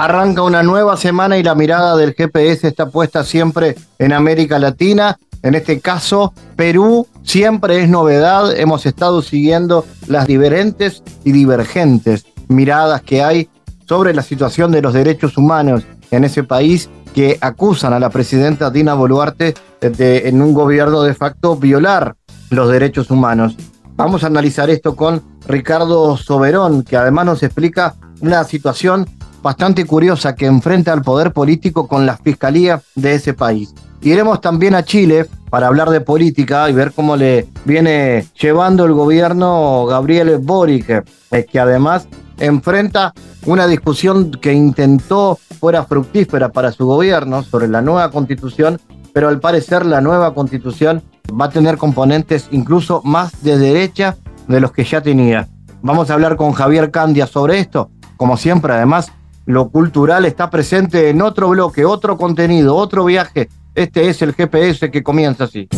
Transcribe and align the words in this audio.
Arranca 0.00 0.40
una 0.40 0.62
nueva 0.62 0.96
semana 0.96 1.36
y 1.36 1.42
la 1.42 1.54
mirada 1.54 1.94
del 1.94 2.14
GPS 2.14 2.66
está 2.66 2.88
puesta 2.88 3.22
siempre 3.22 3.76
en 3.98 4.14
América 4.14 4.58
Latina. 4.58 5.18
En 5.42 5.54
este 5.54 5.78
caso, 5.80 6.32
Perú 6.56 7.06
siempre 7.22 7.82
es 7.82 7.90
novedad. 7.90 8.56
Hemos 8.56 8.86
estado 8.86 9.20
siguiendo 9.20 9.84
las 10.06 10.26
diferentes 10.26 11.02
y 11.22 11.32
divergentes 11.32 12.24
miradas 12.48 13.02
que 13.02 13.22
hay 13.22 13.50
sobre 13.86 14.14
la 14.14 14.22
situación 14.22 14.72
de 14.72 14.80
los 14.80 14.94
derechos 14.94 15.36
humanos 15.36 15.82
en 16.10 16.24
ese 16.24 16.44
país 16.44 16.88
que 17.14 17.36
acusan 17.42 17.92
a 17.92 18.00
la 18.00 18.08
presidenta 18.08 18.70
Dina 18.70 18.94
Boluarte 18.94 19.52
de, 19.82 20.28
en 20.28 20.40
un 20.40 20.54
gobierno 20.54 21.02
de 21.02 21.12
facto 21.12 21.56
violar 21.56 22.16
los 22.48 22.70
derechos 22.70 23.10
humanos. 23.10 23.54
Vamos 23.96 24.24
a 24.24 24.28
analizar 24.28 24.70
esto 24.70 24.96
con 24.96 25.22
Ricardo 25.46 26.16
Soberón, 26.16 26.84
que 26.84 26.96
además 26.96 27.26
nos 27.26 27.42
explica 27.42 27.96
una 28.22 28.44
situación 28.44 29.06
bastante 29.42 29.84
curiosa 29.84 30.34
que 30.34 30.46
enfrenta 30.46 30.92
al 30.92 31.02
poder 31.02 31.32
político 31.32 31.86
con 31.86 32.06
la 32.06 32.16
fiscalía 32.16 32.82
de 32.94 33.14
ese 33.14 33.34
país. 33.34 33.74
Iremos 34.02 34.40
también 34.40 34.74
a 34.74 34.82
Chile 34.82 35.26
para 35.50 35.66
hablar 35.66 35.90
de 35.90 36.00
política 36.00 36.70
y 36.70 36.72
ver 36.72 36.92
cómo 36.92 37.16
le 37.16 37.48
viene 37.64 38.26
llevando 38.40 38.84
el 38.84 38.92
gobierno 38.92 39.84
Gabriel 39.86 40.38
Boric, 40.38 41.04
eh, 41.30 41.46
que 41.50 41.60
además 41.60 42.08
enfrenta 42.38 43.12
una 43.46 43.66
discusión 43.66 44.30
que 44.30 44.52
intentó 44.52 45.38
fuera 45.58 45.84
fructífera 45.84 46.50
para 46.50 46.72
su 46.72 46.86
gobierno 46.86 47.42
sobre 47.42 47.68
la 47.68 47.82
nueva 47.82 48.10
constitución, 48.10 48.80
pero 49.12 49.28
al 49.28 49.40
parecer 49.40 49.84
la 49.84 50.00
nueva 50.00 50.32
constitución 50.32 51.02
va 51.38 51.46
a 51.46 51.50
tener 51.50 51.76
componentes 51.76 52.48
incluso 52.50 53.02
más 53.04 53.42
de 53.42 53.58
derecha 53.58 54.16
de 54.48 54.60
los 54.60 54.72
que 54.72 54.84
ya 54.84 55.02
tenía. 55.02 55.48
Vamos 55.82 56.10
a 56.10 56.14
hablar 56.14 56.36
con 56.36 56.52
Javier 56.52 56.90
Candia 56.90 57.26
sobre 57.26 57.58
esto. 57.58 57.90
Como 58.16 58.36
siempre, 58.36 58.72
además, 58.72 59.12
lo 59.46 59.70
cultural 59.70 60.24
está 60.24 60.50
presente 60.50 61.08
en 61.08 61.22
otro 61.22 61.48
bloque, 61.48 61.84
otro 61.84 62.16
contenido, 62.16 62.76
otro 62.76 63.04
viaje. 63.04 63.48
Este 63.74 64.08
es 64.08 64.22
el 64.22 64.34
GPS 64.34 64.90
que 64.90 65.02
comienza 65.02 65.44
así. 65.44 65.68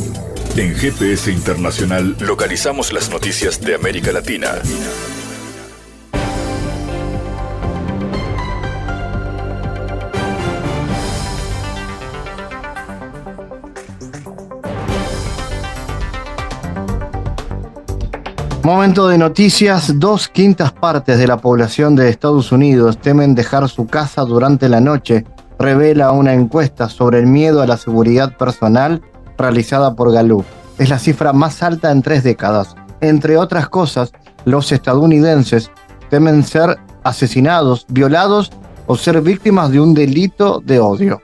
En 0.56 0.74
GPS 0.74 1.30
Internacional 1.30 2.16
localizamos 2.20 2.92
las 2.92 3.10
noticias 3.10 3.60
de 3.60 3.74
América 3.74 4.12
Latina. 4.12 4.48
Momento 18.64 19.08
de 19.08 19.18
noticias, 19.18 19.98
dos 19.98 20.28
quintas 20.28 20.70
partes 20.70 21.18
de 21.18 21.26
la 21.26 21.36
población 21.36 21.96
de 21.96 22.08
Estados 22.08 22.52
Unidos 22.52 22.96
temen 22.96 23.34
dejar 23.34 23.68
su 23.68 23.88
casa 23.88 24.22
durante 24.22 24.68
la 24.68 24.80
noche, 24.80 25.24
revela 25.58 26.12
una 26.12 26.32
encuesta 26.32 26.88
sobre 26.88 27.18
el 27.18 27.26
miedo 27.26 27.60
a 27.60 27.66
la 27.66 27.76
seguridad 27.76 28.36
personal 28.36 29.02
realizada 29.36 29.96
por 29.96 30.12
Gallup. 30.12 30.44
Es 30.78 30.90
la 30.90 31.00
cifra 31.00 31.32
más 31.32 31.60
alta 31.64 31.90
en 31.90 32.02
tres 32.02 32.22
décadas. 32.22 32.76
Entre 33.00 33.36
otras 33.36 33.68
cosas, 33.68 34.12
los 34.44 34.70
estadounidenses 34.70 35.72
temen 36.08 36.44
ser 36.44 36.78
asesinados, 37.02 37.84
violados 37.88 38.52
o 38.86 38.94
ser 38.94 39.20
víctimas 39.22 39.72
de 39.72 39.80
un 39.80 39.92
delito 39.92 40.62
de 40.64 40.78
odio. 40.78 41.20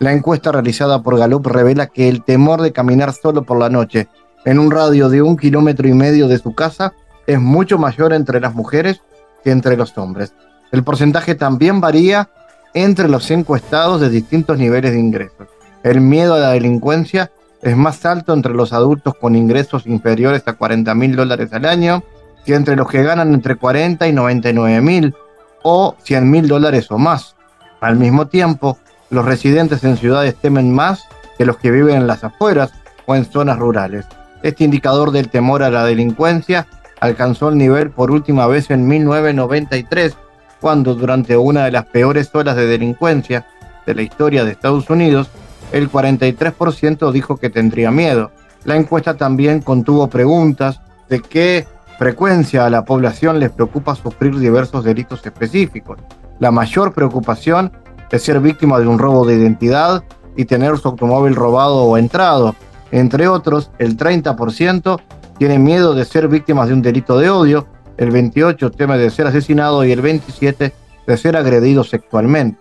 La 0.00 0.12
encuesta 0.12 0.52
realizada 0.52 1.02
por 1.02 1.18
Gallup 1.18 1.46
revela 1.46 1.86
que 1.86 2.10
el 2.10 2.22
temor 2.22 2.60
de 2.60 2.72
caminar 2.74 3.14
solo 3.14 3.42
por 3.42 3.58
la 3.58 3.70
noche 3.70 4.06
en 4.44 4.58
un 4.58 4.70
radio 4.70 5.08
de 5.08 5.22
un 5.22 5.36
kilómetro 5.36 5.88
y 5.88 5.94
medio 5.94 6.28
de 6.28 6.38
su 6.38 6.54
casa 6.54 6.92
es 7.26 7.40
mucho 7.40 7.78
mayor 7.78 8.12
entre 8.12 8.40
las 8.40 8.54
mujeres 8.54 9.00
que 9.42 9.50
entre 9.50 9.76
los 9.76 9.96
hombres. 9.96 10.34
El 10.72 10.82
porcentaje 10.82 11.34
también 11.34 11.80
varía 11.80 12.28
entre 12.74 13.08
los 13.08 13.30
encuestados 13.30 14.00
de 14.00 14.10
distintos 14.10 14.58
niveles 14.58 14.92
de 14.92 14.98
ingresos. 14.98 15.48
El 15.82 16.00
miedo 16.00 16.34
a 16.34 16.38
la 16.38 16.50
delincuencia 16.50 17.30
es 17.62 17.76
más 17.76 18.04
alto 18.04 18.32
entre 18.34 18.52
los 18.52 18.72
adultos 18.72 19.14
con 19.14 19.36
ingresos 19.36 19.86
inferiores 19.86 20.42
a 20.46 20.54
40 20.54 20.94
mil 20.94 21.16
dólares 21.16 21.52
al 21.52 21.64
año 21.64 22.02
que 22.44 22.54
entre 22.54 22.76
los 22.76 22.88
que 22.88 23.02
ganan 23.02 23.32
entre 23.32 23.56
40 23.56 24.06
y 24.06 24.12
99 24.12 24.80
mil 24.82 25.14
o 25.62 25.96
100 26.02 26.30
mil 26.30 26.48
dólares 26.48 26.90
o 26.90 26.98
más. 26.98 27.36
Al 27.80 27.96
mismo 27.96 28.26
tiempo, 28.26 28.78
los 29.08 29.24
residentes 29.24 29.82
en 29.84 29.96
ciudades 29.96 30.34
temen 30.36 30.74
más 30.74 31.04
que 31.38 31.46
los 31.46 31.56
que 31.56 31.70
viven 31.70 31.96
en 31.96 32.06
las 32.06 32.24
afueras 32.24 32.72
o 33.06 33.14
en 33.14 33.24
zonas 33.24 33.58
rurales. 33.58 34.04
Este 34.44 34.62
indicador 34.62 35.10
del 35.10 35.30
temor 35.30 35.62
a 35.62 35.70
la 35.70 35.86
delincuencia 35.86 36.66
alcanzó 37.00 37.48
el 37.48 37.56
nivel 37.56 37.90
por 37.90 38.10
última 38.10 38.46
vez 38.46 38.70
en 38.70 38.86
1993, 38.86 40.14
cuando 40.60 40.94
durante 40.94 41.34
una 41.34 41.64
de 41.64 41.70
las 41.70 41.86
peores 41.86 42.28
olas 42.34 42.54
de 42.54 42.66
delincuencia 42.66 43.46
de 43.86 43.94
la 43.94 44.02
historia 44.02 44.44
de 44.44 44.52
Estados 44.52 44.90
Unidos, 44.90 45.30
el 45.72 45.90
43% 45.90 47.10
dijo 47.10 47.38
que 47.38 47.48
tendría 47.48 47.90
miedo. 47.90 48.32
La 48.64 48.76
encuesta 48.76 49.16
también 49.16 49.62
contuvo 49.62 50.08
preguntas 50.08 50.78
de 51.08 51.22
qué 51.22 51.66
frecuencia 51.98 52.66
a 52.66 52.70
la 52.70 52.84
población 52.84 53.40
les 53.40 53.50
preocupa 53.50 53.94
sufrir 53.94 54.38
diversos 54.38 54.84
delitos 54.84 55.24
específicos. 55.24 55.96
La 56.38 56.50
mayor 56.50 56.92
preocupación 56.92 57.72
es 58.10 58.22
ser 58.22 58.40
víctima 58.40 58.78
de 58.78 58.88
un 58.88 58.98
robo 58.98 59.24
de 59.24 59.36
identidad 59.36 60.04
y 60.36 60.44
tener 60.44 60.76
su 60.76 60.88
automóvil 60.88 61.34
robado 61.34 61.76
o 61.84 61.96
entrado, 61.96 62.54
entre 62.90 63.28
otros, 63.28 63.70
el 63.78 63.96
30% 63.96 65.00
tiene 65.38 65.58
miedo 65.58 65.94
de 65.94 66.04
ser 66.04 66.28
víctimas 66.28 66.68
de 66.68 66.74
un 66.74 66.82
delito 66.82 67.18
de 67.18 67.30
odio, 67.30 67.66
el 67.96 68.12
28% 68.12 68.74
teme 68.76 68.98
de 68.98 69.10
ser 69.10 69.26
asesinado 69.26 69.84
y 69.84 69.92
el 69.92 70.02
27% 70.02 70.72
de 71.06 71.16
ser 71.16 71.36
agredido 71.36 71.84
sexualmente. 71.84 72.58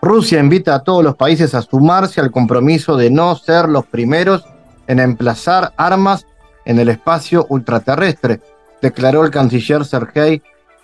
Rusia 0.00 0.38
invita 0.38 0.74
a 0.74 0.82
todos 0.82 1.02
los 1.02 1.16
países 1.16 1.54
a 1.54 1.62
sumarse 1.62 2.20
al 2.20 2.30
compromiso 2.30 2.96
de 2.96 3.10
no 3.10 3.34
ser 3.36 3.68
los 3.68 3.86
primeros 3.86 4.44
en 4.86 5.00
emplazar 5.00 5.72
armas 5.76 6.26
en 6.64 6.78
el 6.78 6.88
espacio 6.88 7.46
ultraterrestre, 7.48 8.40
declaró 8.82 9.24
el 9.24 9.30
canciller 9.30 9.84
Sergei 9.84 10.42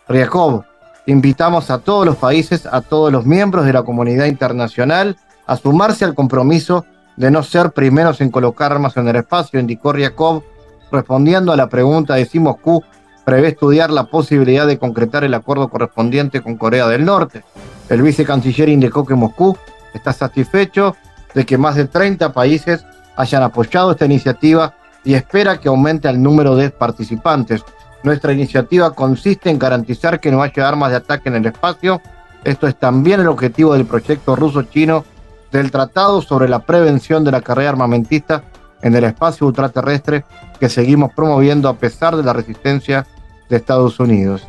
Ryakov. 0.08 0.64
Invitamos 1.06 1.70
a 1.70 1.78
todos 1.78 2.06
los 2.06 2.16
países, 2.16 2.66
a 2.66 2.80
todos 2.80 3.12
los 3.12 3.26
miembros 3.26 3.66
de 3.66 3.72
la 3.72 3.82
comunidad 3.82 4.26
internacional, 4.26 5.16
a 5.46 5.56
sumarse 5.56 6.04
al 6.04 6.14
compromiso 6.14 6.84
de 7.20 7.30
no 7.30 7.42
ser 7.42 7.72
primeros 7.72 8.22
en 8.22 8.30
colocar 8.30 8.72
armas 8.72 8.96
en 8.96 9.06
el 9.06 9.16
espacio, 9.16 9.60
indicó 9.60 9.92
Ryakov, 9.92 10.42
respondiendo 10.90 11.52
a 11.52 11.56
la 11.56 11.68
pregunta 11.68 12.14
de 12.14 12.24
si 12.24 12.40
Moscú 12.40 12.82
prevé 13.26 13.48
estudiar 13.48 13.90
la 13.90 14.04
posibilidad 14.04 14.66
de 14.66 14.78
concretar 14.78 15.22
el 15.24 15.34
acuerdo 15.34 15.68
correspondiente 15.68 16.40
con 16.40 16.56
Corea 16.56 16.88
del 16.88 17.04
Norte. 17.04 17.44
El 17.90 18.00
vicecanciller 18.00 18.70
indicó 18.70 19.04
que 19.04 19.14
Moscú 19.14 19.54
está 19.92 20.14
satisfecho 20.14 20.96
de 21.34 21.44
que 21.44 21.58
más 21.58 21.74
de 21.74 21.84
30 21.84 22.32
países 22.32 22.86
hayan 23.16 23.42
apoyado 23.42 23.90
esta 23.90 24.06
iniciativa 24.06 24.72
y 25.04 25.12
espera 25.12 25.58
que 25.58 25.68
aumente 25.68 26.08
el 26.08 26.22
número 26.22 26.56
de 26.56 26.70
participantes. 26.70 27.62
Nuestra 28.02 28.32
iniciativa 28.32 28.94
consiste 28.94 29.50
en 29.50 29.58
garantizar 29.58 30.20
que 30.20 30.30
no 30.30 30.40
haya 30.40 30.66
armas 30.66 30.88
de 30.88 30.96
ataque 30.96 31.28
en 31.28 31.34
el 31.34 31.44
espacio. 31.44 32.00
Esto 32.44 32.66
es 32.66 32.76
también 32.76 33.20
el 33.20 33.28
objetivo 33.28 33.74
del 33.74 33.84
proyecto 33.84 34.36
ruso-chino 34.36 35.04
del 35.52 35.70
Tratado 35.70 36.22
sobre 36.22 36.48
la 36.48 36.60
Prevención 36.60 37.24
de 37.24 37.32
la 37.32 37.40
Carrera 37.40 37.70
Armamentista 37.70 38.44
en 38.82 38.94
el 38.94 39.04
Espacio 39.04 39.46
Ultraterrestre 39.46 40.24
que 40.58 40.68
seguimos 40.68 41.12
promoviendo 41.14 41.68
a 41.68 41.76
pesar 41.76 42.16
de 42.16 42.22
la 42.22 42.32
resistencia 42.32 43.06
de 43.48 43.56
Estados 43.56 43.98
Unidos. 44.00 44.46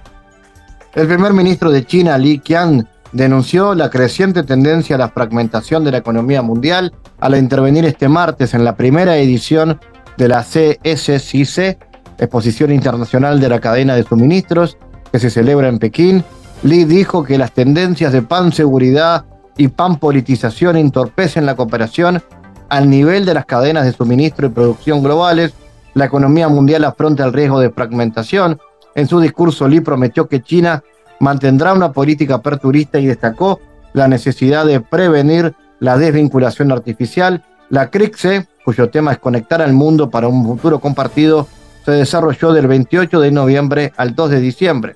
El 0.94 1.08
primer 1.08 1.34
ministro 1.34 1.72
de 1.72 1.86
China, 1.86 2.18
Li 2.18 2.40
Qiang, 2.40 2.86
denunció 3.14 3.74
la 3.76 3.90
creciente 3.90 4.44
tendencia 4.44 4.96
a 4.96 5.00
la 5.00 5.10
fragmentación 5.10 5.84
de 5.84 5.92
la 5.92 5.98
economía 5.98 6.42
mundial 6.42 6.94
al 7.20 7.36
intervenir 7.36 7.86
este 7.86 8.08
martes 8.08 8.54
en 8.54 8.64
la 8.64 8.76
primera 8.76 9.18
edición 9.18 9.80
de 10.18 10.28
la 10.28 10.44
CSCC, 10.44 11.78
Exposición 12.18 12.72
Internacional 12.72 13.40
de 13.40 13.50
la 13.50 13.60
Cadena 13.60 13.96
de 13.96 14.04
Suministros, 14.04 14.78
que 15.12 15.20
se 15.20 15.30
celebra 15.30 15.68
en 15.68 15.80
Pekín. 15.80 16.24
Li 16.64 16.86
dijo 16.86 17.24
que 17.24 17.38
las 17.38 17.54
tendencias 17.54 18.14
de 18.14 18.22
panseguridad 18.22 19.26
y 19.58 19.68
panpolitización 19.68 20.78
entorpecen 20.78 21.46
la 21.46 21.56
cooperación 21.56 22.22
al 22.70 22.90
nivel 22.90 23.26
de 23.26 23.34
las 23.34 23.46
cadenas 23.46 23.86
de 23.86 23.92
suministro 23.92 24.48
y 24.48 24.52
producción 24.52 25.04
globales. 25.04 25.54
La 25.94 26.06
economía 26.06 26.48
mundial 26.48 26.86
afronta 26.86 27.26
el 27.26 27.34
riesgo 27.34 27.60
de 27.60 27.70
fragmentación. 27.70 28.60
En 28.96 29.08
su 29.08 29.20
discurso, 29.20 29.68
Lee 29.68 29.82
prometió 29.82 30.28
que 30.28 30.42
China 30.42 30.84
mantendrá 31.20 31.74
una 31.74 31.92
política 31.92 32.36
aperturista 32.36 33.00
y 33.00 33.06
destacó 33.06 33.60
la 33.94 34.08
necesidad 34.08 34.66
de 34.66 34.80
prevenir 34.80 35.54
la 35.80 35.98
desvinculación 35.98 36.72
artificial. 36.72 37.44
La 37.70 37.90
CRICSE, 37.90 38.48
cuyo 38.64 38.90
tema 38.90 39.12
es 39.12 39.20
conectar 39.20 39.62
al 39.62 39.74
mundo 39.74 40.10
para 40.10 40.28
un 40.28 40.46
futuro 40.46 40.80
compartido, 40.80 41.48
se 41.86 41.92
desarrolló 41.92 42.54
del 42.54 42.68
28 42.68 43.20
de 43.20 43.32
noviembre 43.32 43.94
al 43.98 44.16
2 44.16 44.30
de 44.30 44.40
diciembre. 44.40 44.96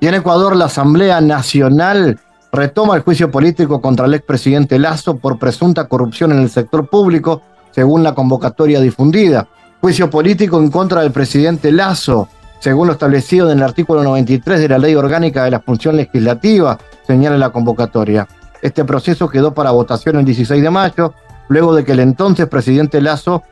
Y 0.00 0.06
en 0.06 0.14
Ecuador, 0.14 0.54
la 0.54 0.66
Asamblea 0.66 1.20
Nacional 1.20 2.20
retoma 2.54 2.96
el 2.96 3.02
juicio 3.02 3.30
político 3.30 3.80
contra 3.80 4.06
el 4.06 4.14
expresidente 4.14 4.78
Lazo 4.78 5.16
por 5.16 5.38
presunta 5.38 5.88
corrupción 5.88 6.32
en 6.32 6.38
el 6.38 6.50
sector 6.50 6.88
público, 6.88 7.42
según 7.72 8.02
la 8.02 8.14
convocatoria 8.14 8.80
difundida. 8.80 9.48
Juicio 9.80 10.08
político 10.08 10.58
en 10.58 10.70
contra 10.70 11.02
del 11.02 11.12
presidente 11.12 11.70
Lazo, 11.72 12.28
según 12.60 12.86
lo 12.86 12.94
establecido 12.94 13.50
en 13.50 13.58
el 13.58 13.64
artículo 13.64 14.02
93 14.02 14.60
de 14.60 14.68
la 14.68 14.78
Ley 14.78 14.94
Orgánica 14.94 15.44
de 15.44 15.50
la 15.50 15.60
Función 15.60 15.96
Legislativa, 15.96 16.78
señala 17.06 17.36
la 17.36 17.50
convocatoria. 17.50 18.26
Este 18.62 18.84
proceso 18.84 19.28
quedó 19.28 19.52
para 19.52 19.72
votación 19.72 20.16
el 20.16 20.24
16 20.24 20.62
de 20.62 20.70
mayo, 20.70 21.12
luego 21.48 21.74
de 21.74 21.84
que 21.84 21.92
el 21.92 22.00
entonces 22.00 22.46
presidente 22.46 23.02
Lazo 23.02 23.42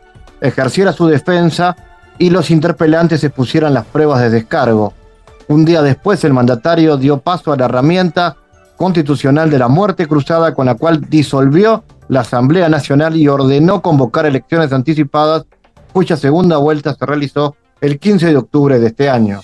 ejerciera 0.40 0.92
su 0.92 1.06
defensa 1.06 1.76
y 2.18 2.30
los 2.30 2.50
interpelantes 2.50 3.22
expusieran 3.24 3.74
las 3.74 3.84
pruebas 3.84 4.20
de 4.20 4.30
descargo. 4.30 4.94
Un 5.48 5.64
día 5.64 5.82
después, 5.82 6.24
el 6.24 6.32
mandatario 6.32 6.96
dio 6.96 7.18
paso 7.18 7.52
a 7.52 7.56
la 7.56 7.66
herramienta 7.66 8.36
constitucional 8.82 9.48
de 9.48 9.60
la 9.60 9.68
muerte 9.68 10.08
cruzada 10.08 10.54
con 10.54 10.66
la 10.66 10.74
cual 10.74 11.08
disolvió 11.08 11.84
la 12.08 12.22
Asamblea 12.22 12.68
Nacional 12.68 13.14
y 13.14 13.28
ordenó 13.28 13.80
convocar 13.80 14.26
elecciones 14.26 14.72
anticipadas, 14.72 15.46
cuya 15.92 16.16
segunda 16.16 16.56
vuelta 16.56 16.92
se 16.92 17.06
realizó 17.06 17.54
el 17.80 18.00
15 18.00 18.26
de 18.26 18.36
octubre 18.36 18.80
de 18.80 18.88
este 18.88 19.08
año. 19.08 19.40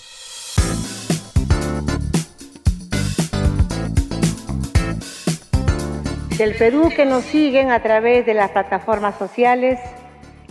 Del 6.37 6.57
Perú 6.57 6.91
que 6.97 7.07
nos 7.07 7.23
siguen 7.23 7.71
a 7.71 7.81
través 7.81 8.27
de 8.27 8.35
las 8.35 8.51
plataformas 8.51 9.17
sociales 9.21 9.79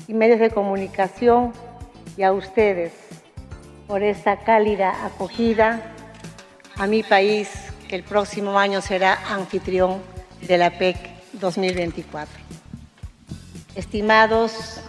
y 0.08 0.14
medios 0.14 0.40
de 0.40 0.50
comunicación 0.50 1.52
y 2.16 2.24
a 2.24 2.32
ustedes 2.32 2.94
por 3.86 4.02
esta 4.02 4.38
cálida 4.38 5.06
acogida 5.06 5.82
a 6.78 6.88
mi 6.88 7.04
país 7.04 7.67
que 7.88 7.96
el 7.96 8.04
próximo 8.04 8.60
año 8.60 8.82
será 8.82 9.20
anfitrión 9.30 10.02
de 10.42 10.58
la 10.58 10.78
PEC 10.78 10.98
2024. 11.34 12.34
Estimados 13.76 14.82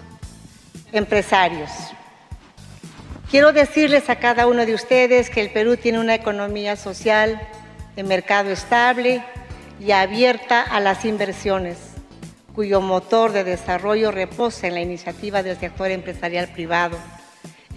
empresarios, 0.93 1.71
quiero 3.31 3.53
decirles 3.53 4.11
a 4.11 4.17
cada 4.17 4.47
uno 4.47 4.65
de 4.67 4.75
ustedes 4.75 5.31
que 5.31 5.41
el 5.41 5.51
Perú 5.51 5.77
tiene 5.77 6.01
una 6.01 6.15
economía 6.15 6.77
social 6.77 7.41
de 7.95 8.03
mercado 8.03 8.51
estable 8.51 9.23
y 9.81 9.93
abierta 9.93 10.63
a 10.63 10.81
las 10.81 11.05
inversiones, 11.05 11.79
cuyo 12.55 12.81
motor 12.81 13.33
de 13.33 13.45
desarrollo 13.45 14.11
reposa 14.11 14.67
en 14.67 14.75
la 14.75 14.81
iniciativa 14.81 15.43
del 15.43 15.59
sector 15.59 15.91
empresarial 15.91 16.49
privado, 16.49 16.99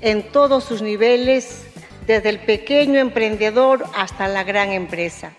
en 0.01 0.31
todos 0.31 0.63
sus 0.63 0.81
niveles 0.81 1.65
desde 2.05 2.29
el 2.29 2.39
pequeño 2.39 2.99
emprendedor 2.99 3.85
hasta 3.95 4.27
la 4.27 4.43
gran 4.43 4.71
empresa. 4.71 5.33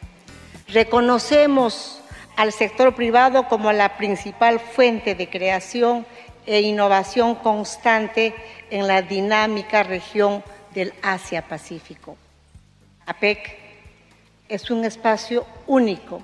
Reconocemos 0.68 2.00
al 2.36 2.52
sector 2.52 2.94
privado 2.94 3.48
como 3.48 3.72
la 3.72 3.96
principal 3.96 4.60
fuente 4.60 5.14
de 5.14 5.28
creación 5.28 6.06
e 6.46 6.60
innovación 6.60 7.34
constante 7.36 8.34
en 8.70 8.86
la 8.86 9.02
dinámica 9.02 9.82
región 9.82 10.42
del 10.74 10.92
Asia-Pacífico. 11.02 12.16
APEC 13.06 13.58
es 14.48 14.70
un 14.70 14.84
espacio 14.84 15.46
único 15.66 16.22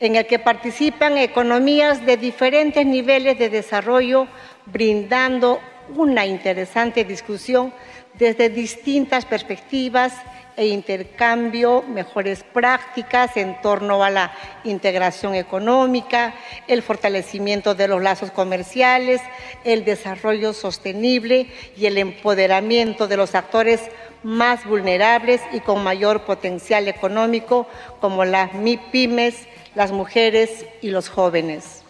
en 0.00 0.16
el 0.16 0.26
que 0.26 0.38
participan 0.38 1.16
economías 1.16 2.04
de 2.04 2.16
diferentes 2.16 2.84
niveles 2.84 3.38
de 3.38 3.48
desarrollo, 3.48 4.26
brindando 4.66 5.60
una 5.94 6.26
interesante 6.26 7.04
discusión 7.04 7.72
desde 8.14 8.48
distintas 8.48 9.24
perspectivas 9.24 10.12
e 10.56 10.66
intercambio, 10.66 11.82
mejores 11.82 12.42
prácticas 12.42 13.36
en 13.36 13.60
torno 13.62 14.04
a 14.04 14.10
la 14.10 14.32
integración 14.64 15.34
económica, 15.34 16.34
el 16.68 16.82
fortalecimiento 16.82 17.74
de 17.74 17.88
los 17.88 18.02
lazos 18.02 18.30
comerciales, 18.30 19.20
el 19.64 19.84
desarrollo 19.84 20.52
sostenible 20.52 21.46
y 21.76 21.86
el 21.86 21.96
empoderamiento 21.96 23.08
de 23.08 23.16
los 23.16 23.34
actores 23.34 23.80
más 24.22 24.64
vulnerables 24.66 25.40
y 25.52 25.60
con 25.60 25.82
mayor 25.82 26.24
potencial 26.24 26.86
económico, 26.86 27.66
como 28.00 28.24
las 28.24 28.52
MIPIMES, 28.52 29.48
las 29.74 29.90
mujeres 29.90 30.66
y 30.82 30.90
los 30.90 31.08
jóvenes. 31.08 31.82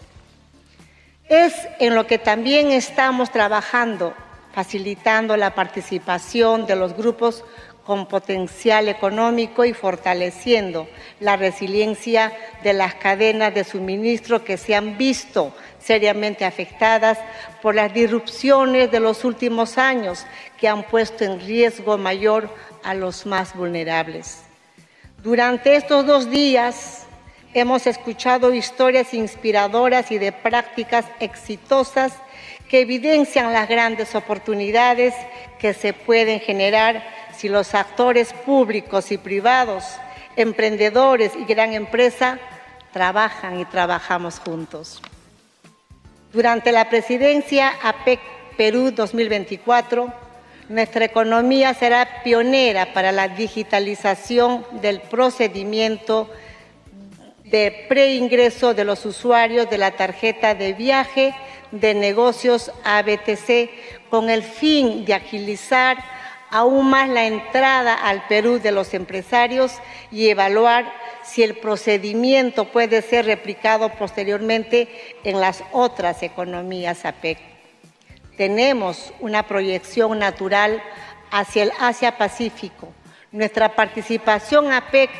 Es 1.28 1.54
en 1.78 1.94
lo 1.94 2.06
que 2.06 2.18
también 2.18 2.70
estamos 2.70 3.30
trabajando 3.30 4.14
facilitando 4.52 5.36
la 5.36 5.54
participación 5.54 6.66
de 6.66 6.76
los 6.76 6.96
grupos 6.96 7.44
con 7.84 8.06
potencial 8.06 8.88
económico 8.88 9.64
y 9.64 9.72
fortaleciendo 9.72 10.88
la 11.20 11.36
resiliencia 11.36 12.32
de 12.62 12.72
las 12.72 12.94
cadenas 12.94 13.54
de 13.54 13.64
suministro 13.64 14.44
que 14.44 14.56
se 14.56 14.74
han 14.74 14.96
visto 14.96 15.52
seriamente 15.80 16.44
afectadas 16.44 17.18
por 17.60 17.74
las 17.74 17.92
disrupciones 17.92 18.90
de 18.90 19.00
los 19.00 19.24
últimos 19.24 19.78
años 19.78 20.24
que 20.58 20.68
han 20.68 20.84
puesto 20.84 21.24
en 21.24 21.40
riesgo 21.40 21.98
mayor 21.98 22.48
a 22.84 22.94
los 22.94 23.26
más 23.26 23.54
vulnerables. 23.56 24.42
Durante 25.22 25.74
estos 25.74 26.06
dos 26.06 26.30
días 26.30 27.06
hemos 27.54 27.86
escuchado 27.86 28.54
historias 28.54 29.12
inspiradoras 29.12 30.12
y 30.12 30.18
de 30.18 30.30
prácticas 30.30 31.04
exitosas 31.18 32.12
que 32.72 32.80
evidencian 32.80 33.52
las 33.52 33.68
grandes 33.68 34.14
oportunidades 34.14 35.12
que 35.58 35.74
se 35.74 35.92
pueden 35.92 36.40
generar 36.40 37.04
si 37.36 37.50
los 37.50 37.74
actores 37.74 38.32
públicos 38.32 39.12
y 39.12 39.18
privados, 39.18 39.84
emprendedores 40.36 41.32
y 41.36 41.44
gran 41.44 41.74
empresa 41.74 42.38
trabajan 42.90 43.60
y 43.60 43.66
trabajamos 43.66 44.38
juntos. 44.38 45.02
Durante 46.32 46.72
la 46.72 46.88
presidencia 46.88 47.74
APEC 47.82 48.20
Perú 48.56 48.90
2024, 48.90 50.10
nuestra 50.70 51.04
economía 51.04 51.74
será 51.74 52.22
pionera 52.24 52.94
para 52.94 53.12
la 53.12 53.28
digitalización 53.28 54.64
del 54.80 55.02
procedimiento 55.02 56.30
de 57.44 57.84
preingreso 57.86 58.72
de 58.72 58.84
los 58.86 59.04
usuarios 59.04 59.68
de 59.68 59.76
la 59.76 59.90
tarjeta 59.90 60.54
de 60.54 60.72
viaje 60.72 61.34
de 61.72 61.94
negocios 61.94 62.70
ABTC 62.84 63.70
con 64.08 64.30
el 64.30 64.42
fin 64.42 65.04
de 65.04 65.14
agilizar 65.14 65.98
aún 66.50 66.90
más 66.90 67.08
la 67.08 67.26
entrada 67.26 67.94
al 67.94 68.26
Perú 68.28 68.60
de 68.60 68.72
los 68.72 68.92
empresarios 68.92 69.72
y 70.10 70.28
evaluar 70.28 70.92
si 71.24 71.42
el 71.42 71.56
procedimiento 71.56 72.66
puede 72.66 73.00
ser 73.00 73.24
replicado 73.24 73.88
posteriormente 73.88 74.88
en 75.24 75.40
las 75.40 75.64
otras 75.72 76.22
economías 76.22 77.06
APEC. 77.06 77.38
Tenemos 78.36 79.14
una 79.20 79.44
proyección 79.44 80.18
natural 80.18 80.82
hacia 81.30 81.62
el 81.62 81.72
Asia-Pacífico. 81.80 82.92
Nuestra 83.30 83.74
participación 83.74 84.70
APEC 84.72 85.10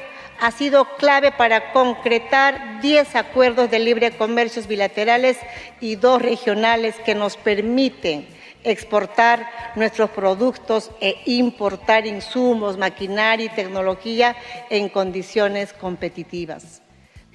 ha 0.43 0.51
sido 0.51 0.97
clave 0.97 1.31
para 1.31 1.73
concretar 1.73 2.81
10 2.81 3.15
acuerdos 3.15 3.71
de 3.71 3.79
libre 3.79 4.11
comercio 4.11 4.61
bilaterales 4.65 5.39
y 5.81 5.95
dos 5.95 6.21
regionales 6.21 6.97
que 7.05 7.15
nos 7.15 7.37
permiten 7.37 8.27
exportar 8.65 9.49
nuestros 9.77 10.11
productos 10.11 10.91
e 11.01 11.17
importar 11.27 12.09
insumos, 12.09 12.77
maquinaria 12.77 13.47
y 13.47 13.51
tecnología 13.51 14.35
en 14.69 14.89
condiciones 14.89 15.73
competitivas. 15.73 16.83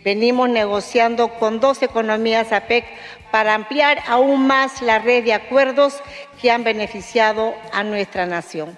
Venimos 0.03 0.49
negociando 0.49 1.29
con 1.39 1.61
dos 1.61 1.81
economías 1.83 2.51
APEC 2.51 2.83
para 3.31 3.53
ampliar 3.53 3.99
aún 4.05 4.47
más 4.47 4.81
la 4.81 4.99
red 4.99 5.23
de 5.23 5.31
acuerdos 5.31 6.01
que 6.41 6.51
han 6.51 6.65
beneficiado 6.65 7.55
a 7.71 7.85
nuestra 7.85 8.25
nación. 8.25 8.77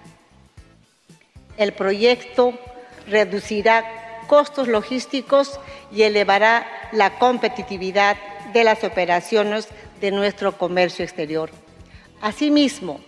El 1.58 1.74
proyecto 1.74 2.54
reducirá 3.08 3.86
costos 4.28 4.68
logísticos 4.68 5.60
y 5.92 6.04
elevará 6.04 6.68
la 6.92 7.18
competitividad 7.18 8.18
de 8.54 8.64
las 8.64 8.84
operaciones 8.84 9.70
de 10.02 10.12
nuestro 10.12 10.58
comercio 10.58 11.04
exterior. 11.04 11.50
Asimismo, 12.22 13.00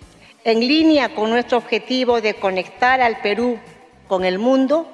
en 0.44 0.60
línea 0.60 1.14
con 1.14 1.30
nuestro 1.30 1.58
objetivo 1.58 2.22
de 2.22 2.36
conectar 2.36 3.02
al 3.02 3.20
Perú 3.22 3.60
con 4.08 4.24
el 4.24 4.40
mundo, 4.40 4.88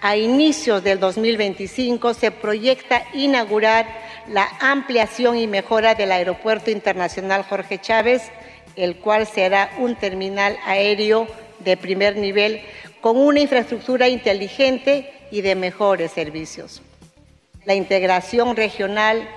a 0.00 0.16
inicios 0.16 0.82
del 0.82 1.00
2025 1.00 2.14
se 2.14 2.30
proyecta 2.30 3.04
inaugurar 3.14 3.86
la 4.28 4.48
ampliación 4.60 5.36
y 5.36 5.46
mejora 5.46 5.94
del 5.94 6.12
Aeropuerto 6.12 6.70
Internacional 6.70 7.44
Jorge 7.44 7.80
Chávez, 7.80 8.30
el 8.76 8.96
cual 8.96 9.26
será 9.26 9.70
un 9.78 9.96
terminal 9.96 10.58
aéreo 10.66 11.26
de 11.60 11.76
primer 11.76 12.16
nivel 12.16 12.60
con 13.00 13.16
una 13.16 13.40
infraestructura 13.40 14.08
inteligente 14.08 15.12
y 15.30 15.40
de 15.40 15.54
mejores 15.54 16.12
servicios. 16.12 16.82
La 17.64 17.74
integración 17.74 18.56
regional 18.56 19.28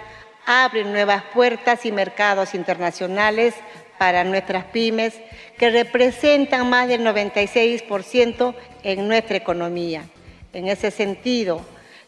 abre 0.46 0.84
nuevas 0.84 1.24
puertas 1.34 1.86
y 1.86 1.92
mercados 1.92 2.54
internacionales 2.54 3.54
para 3.98 4.24
nuestras 4.24 4.66
pymes, 4.66 5.14
que 5.58 5.70
representan 5.70 6.70
más 6.70 6.88
del 6.88 7.02
96% 7.02 8.56
en 8.84 9.08
nuestra 9.08 9.38
economía. 9.38 10.06
En 10.54 10.68
ese 10.68 10.92
sentido, 10.92 11.62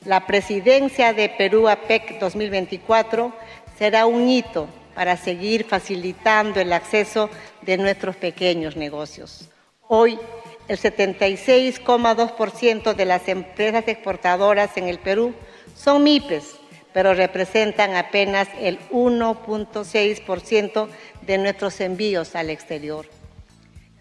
la 0.06 0.26
presidencia 0.26 1.14
de 1.14 1.30
Perú 1.30 1.68
APEC 1.68 2.20
2024 2.20 3.32
será 3.78 4.08
un 4.08 4.28
hito 4.28 4.68
para 4.96 5.16
seguir 5.16 5.66
facilitando 5.66 6.60
el 6.60 6.74
acceso 6.74 7.30
de 7.62 7.78
nuestros 7.78 8.16
pequeños 8.16 8.76
negocios. 8.76 9.48
Hoy, 9.88 10.18
el 10.68 10.80
76,2% 10.80 12.94
de 12.94 13.06
las 13.06 13.28
empresas 13.28 13.88
exportadoras 13.88 14.76
en 14.78 14.88
el 14.88 14.98
Perú 15.00 15.34
son 15.76 16.04
MIPES, 16.04 16.56
pero 16.94 17.14
representan 17.14 17.96
apenas 17.96 18.48
el 18.60 18.80
1.6% 18.90 20.88
de 21.22 21.38
nuestros 21.38 21.80
envíos 21.80 22.36
al 22.36 22.50
exterior. 22.50 23.06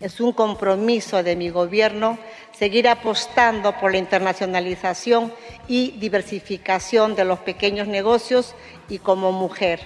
Es 0.00 0.18
un 0.18 0.32
compromiso 0.32 1.22
de 1.22 1.36
mi 1.36 1.50
gobierno 1.50 2.18
seguir 2.58 2.88
apostando 2.88 3.76
por 3.78 3.92
la 3.92 3.98
internacionalización 3.98 5.30
y 5.68 5.90
diversificación 5.92 7.14
de 7.14 7.26
los 7.26 7.40
pequeños 7.40 7.86
negocios 7.86 8.54
y 8.88 8.98
como 8.98 9.30
mujer, 9.30 9.80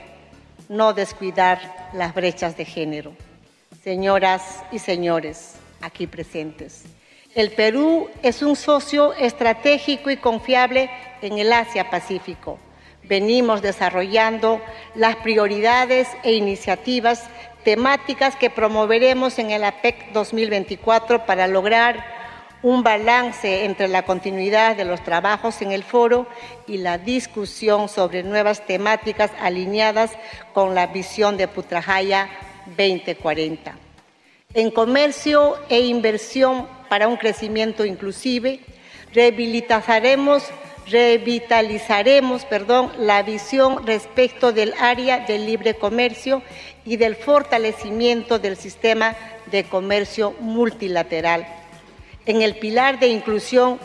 no 0.68 0.92
descuidar 0.92 1.90
las 1.92 2.14
brechas 2.14 2.56
de 2.56 2.64
género. 2.64 3.12
Señoras 3.83 4.62
y 4.71 4.78
señores 4.78 5.54
aquí 5.80 6.06
presentes, 6.06 6.85
el 7.35 7.50
Perú 7.50 8.09
es 8.23 8.40
un 8.42 8.54
socio 8.54 9.14
estratégico 9.14 10.11
y 10.11 10.16
confiable 10.16 10.90
en 11.23 11.38
el 11.38 11.52
Asia-Pacífico. 11.52 12.61
Venimos 13.02 13.61
desarrollando 13.61 14.62
las 14.94 15.16
prioridades 15.16 16.09
e 16.23 16.35
iniciativas 16.35 17.25
temáticas 17.64 18.37
que 18.37 18.50
promoveremos 18.50 19.38
en 19.38 19.50
el 19.50 19.64
APEC 19.64 20.12
2024 20.12 21.26
para 21.26 21.47
lograr 21.47 22.04
un 22.62 22.83
balance 22.83 23.64
entre 23.64 23.88
la 23.88 24.04
continuidad 24.04 24.76
de 24.76 24.85
los 24.85 25.02
trabajos 25.02 25.61
en 25.61 25.73
el 25.73 25.83
foro 25.83 26.26
y 26.66 26.78
la 26.78 26.97
discusión 26.97 27.88
sobre 27.88 28.23
nuevas 28.23 28.64
temáticas 28.66 29.30
alineadas 29.40 30.12
con 30.52 30.75
la 30.75 30.87
visión 30.87 31.37
de 31.37 31.49
Putrajaya 31.49 32.30
2040. 32.66 33.76
En 34.54 34.71
comercio 34.71 35.56
e 35.68 35.80
inversión 35.80 36.66
para 36.88 37.09
un 37.09 37.16
crecimiento 37.16 37.85
inclusive, 37.85 38.61
rehabilitaremos 39.12 40.44
revitalizaremos 40.86 42.44
perdón, 42.44 42.92
la 42.98 43.22
visión 43.22 43.86
respecto 43.86 44.52
del 44.52 44.74
área 44.78 45.20
del 45.20 45.46
libre 45.46 45.74
comercio 45.74 46.42
y 46.84 46.96
del 46.96 47.16
fortalecimiento 47.16 48.38
del 48.38 48.56
sistema 48.56 49.16
de 49.50 49.64
comercio 49.64 50.34
multilateral. 50.40 51.46
En 52.26 52.42
el 52.42 52.56
pilar 52.56 52.98
de 52.98 53.08
inclusión 53.08 53.78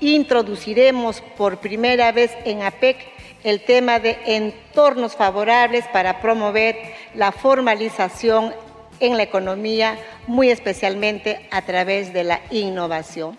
introduciremos 0.00 1.22
por 1.36 1.58
primera 1.58 2.12
vez 2.12 2.32
en 2.44 2.62
APEC 2.62 2.96
el 3.44 3.60
tema 3.60 3.98
de 3.98 4.18
entornos 4.26 5.14
favorables 5.14 5.84
para 5.92 6.20
promover 6.20 6.76
la 7.14 7.32
formalización 7.32 8.52
en 9.00 9.16
la 9.16 9.22
economía, 9.22 9.98
muy 10.26 10.50
especialmente 10.50 11.46
a 11.50 11.62
través 11.62 12.12
de 12.12 12.24
la 12.24 12.40
innovación. 12.50 13.38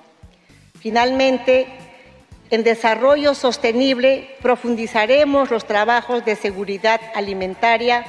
Finalmente, 0.80 1.68
en 2.50 2.64
desarrollo 2.64 3.34
sostenible 3.34 4.36
profundizaremos 4.42 5.52
los 5.52 5.66
trabajos 5.66 6.24
de 6.24 6.36
seguridad 6.36 7.02
alimentaria 7.16 8.06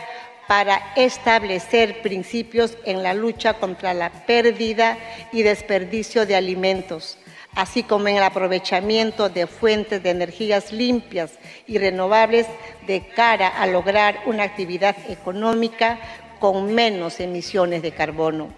para 0.47 0.80
establecer 0.97 2.00
principios 2.02 2.76
en 2.85 3.02
la 3.02 3.14
lucha 3.14 3.54
contra 3.54 3.92
la 3.95 4.11
pérdida 4.26 4.97
y 5.30 5.42
desperdicio 5.42 6.25
de 6.25 6.37
alimentos, 6.37 7.18
así 7.54 7.83
como 7.83 8.09
en 8.09 8.16
el 8.16 8.23
aprovechamiento 8.23 9.28
de 9.28 9.47
fuentes 9.47 10.02
de 10.02 10.11
energías 10.11 10.73
limpias 10.73 11.33
y 11.66 11.76
renovables 11.78 12.47
de 12.87 13.07
cara 13.14 13.49
a 13.49 13.66
lograr 13.66 14.21
una 14.26 14.45
actividad 14.45 14.97
económica 15.09 15.99
con 16.40 16.75
menos 16.75 17.21
emisiones 17.21 17.83
de 17.83 17.92
carbono. 17.92 18.49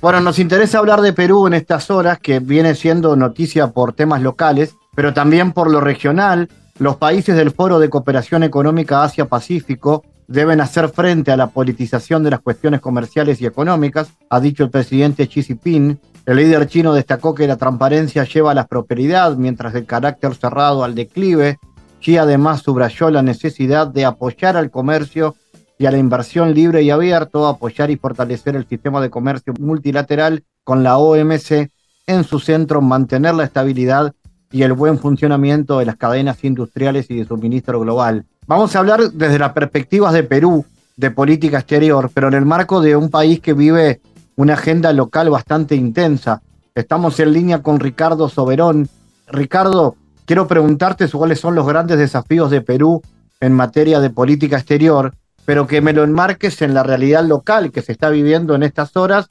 Bueno, 0.00 0.20
nos 0.20 0.38
interesa 0.38 0.78
hablar 0.78 1.00
de 1.00 1.12
Perú 1.12 1.48
en 1.48 1.54
estas 1.54 1.90
horas, 1.90 2.20
que 2.20 2.38
viene 2.38 2.76
siendo 2.76 3.16
noticia 3.16 3.72
por 3.72 3.94
temas 3.94 4.22
locales, 4.22 4.76
pero 4.98 5.14
también 5.14 5.52
por 5.52 5.70
lo 5.70 5.80
regional. 5.80 6.48
Los 6.80 6.96
países 6.96 7.36
del 7.36 7.52
Foro 7.52 7.78
de 7.78 7.88
Cooperación 7.88 8.42
Económica 8.42 9.04
Asia-Pacífico 9.04 10.02
deben 10.26 10.60
hacer 10.60 10.88
frente 10.88 11.30
a 11.30 11.36
la 11.36 11.50
politización 11.50 12.24
de 12.24 12.32
las 12.32 12.40
cuestiones 12.40 12.80
comerciales 12.80 13.40
y 13.40 13.46
económicas, 13.46 14.08
ha 14.28 14.40
dicho 14.40 14.64
el 14.64 14.70
presidente 14.70 15.28
Xi 15.28 15.44
Jinping. 15.44 16.00
El 16.26 16.36
líder 16.36 16.66
chino 16.66 16.94
destacó 16.94 17.32
que 17.32 17.46
la 17.46 17.54
transparencia 17.54 18.24
lleva 18.24 18.50
a 18.50 18.54
la 18.54 18.66
prosperidad, 18.66 19.36
mientras 19.36 19.72
el 19.76 19.86
carácter 19.86 20.34
cerrado 20.34 20.82
al 20.82 20.96
declive. 20.96 21.60
Xi 22.00 22.16
además 22.16 22.62
subrayó 22.62 23.08
la 23.10 23.22
necesidad 23.22 23.86
de 23.86 24.04
apoyar 24.04 24.56
al 24.56 24.72
comercio 24.72 25.36
y 25.78 25.86
a 25.86 25.92
la 25.92 25.98
inversión 25.98 26.54
libre 26.54 26.82
y 26.82 26.90
abierto, 26.90 27.46
apoyar 27.46 27.92
y 27.92 27.96
fortalecer 27.98 28.56
el 28.56 28.66
sistema 28.66 29.00
de 29.00 29.10
comercio 29.10 29.54
multilateral 29.60 30.42
con 30.64 30.82
la 30.82 30.98
OMC 30.98 31.70
en 32.08 32.24
su 32.24 32.40
centro, 32.40 32.80
mantener 32.80 33.36
la 33.36 33.44
estabilidad 33.44 34.12
y 34.50 34.62
el 34.62 34.72
buen 34.72 34.98
funcionamiento 34.98 35.78
de 35.78 35.86
las 35.86 35.96
cadenas 35.96 36.42
industriales 36.44 37.10
y 37.10 37.16
de 37.16 37.26
suministro 37.26 37.80
global. 37.80 38.24
Vamos 38.46 38.74
a 38.74 38.78
hablar 38.78 39.12
desde 39.12 39.38
las 39.38 39.52
perspectivas 39.52 40.12
de 40.14 40.22
Perú, 40.22 40.64
de 40.96 41.10
política 41.10 41.58
exterior, 41.58 42.10
pero 42.14 42.28
en 42.28 42.34
el 42.34 42.46
marco 42.46 42.80
de 42.80 42.96
un 42.96 43.10
país 43.10 43.40
que 43.40 43.52
vive 43.52 44.00
una 44.36 44.54
agenda 44.54 44.92
local 44.92 45.30
bastante 45.30 45.74
intensa. 45.74 46.42
Estamos 46.74 47.18
en 47.20 47.32
línea 47.32 47.62
con 47.62 47.80
Ricardo 47.80 48.28
Soberón. 48.28 48.88
Ricardo, 49.26 49.96
quiero 50.24 50.46
preguntarte 50.46 51.08
cuáles 51.08 51.40
son 51.40 51.54
los 51.54 51.66
grandes 51.66 51.98
desafíos 51.98 52.50
de 52.50 52.62
Perú 52.62 53.02
en 53.40 53.52
materia 53.52 54.00
de 54.00 54.10
política 54.10 54.56
exterior, 54.56 55.14
pero 55.44 55.66
que 55.66 55.80
me 55.80 55.92
lo 55.92 56.04
enmarques 56.04 56.62
en 56.62 56.74
la 56.74 56.82
realidad 56.82 57.24
local 57.24 57.70
que 57.70 57.82
se 57.82 57.92
está 57.92 58.10
viviendo 58.10 58.54
en 58.54 58.62
estas 58.62 58.96
horas, 58.96 59.26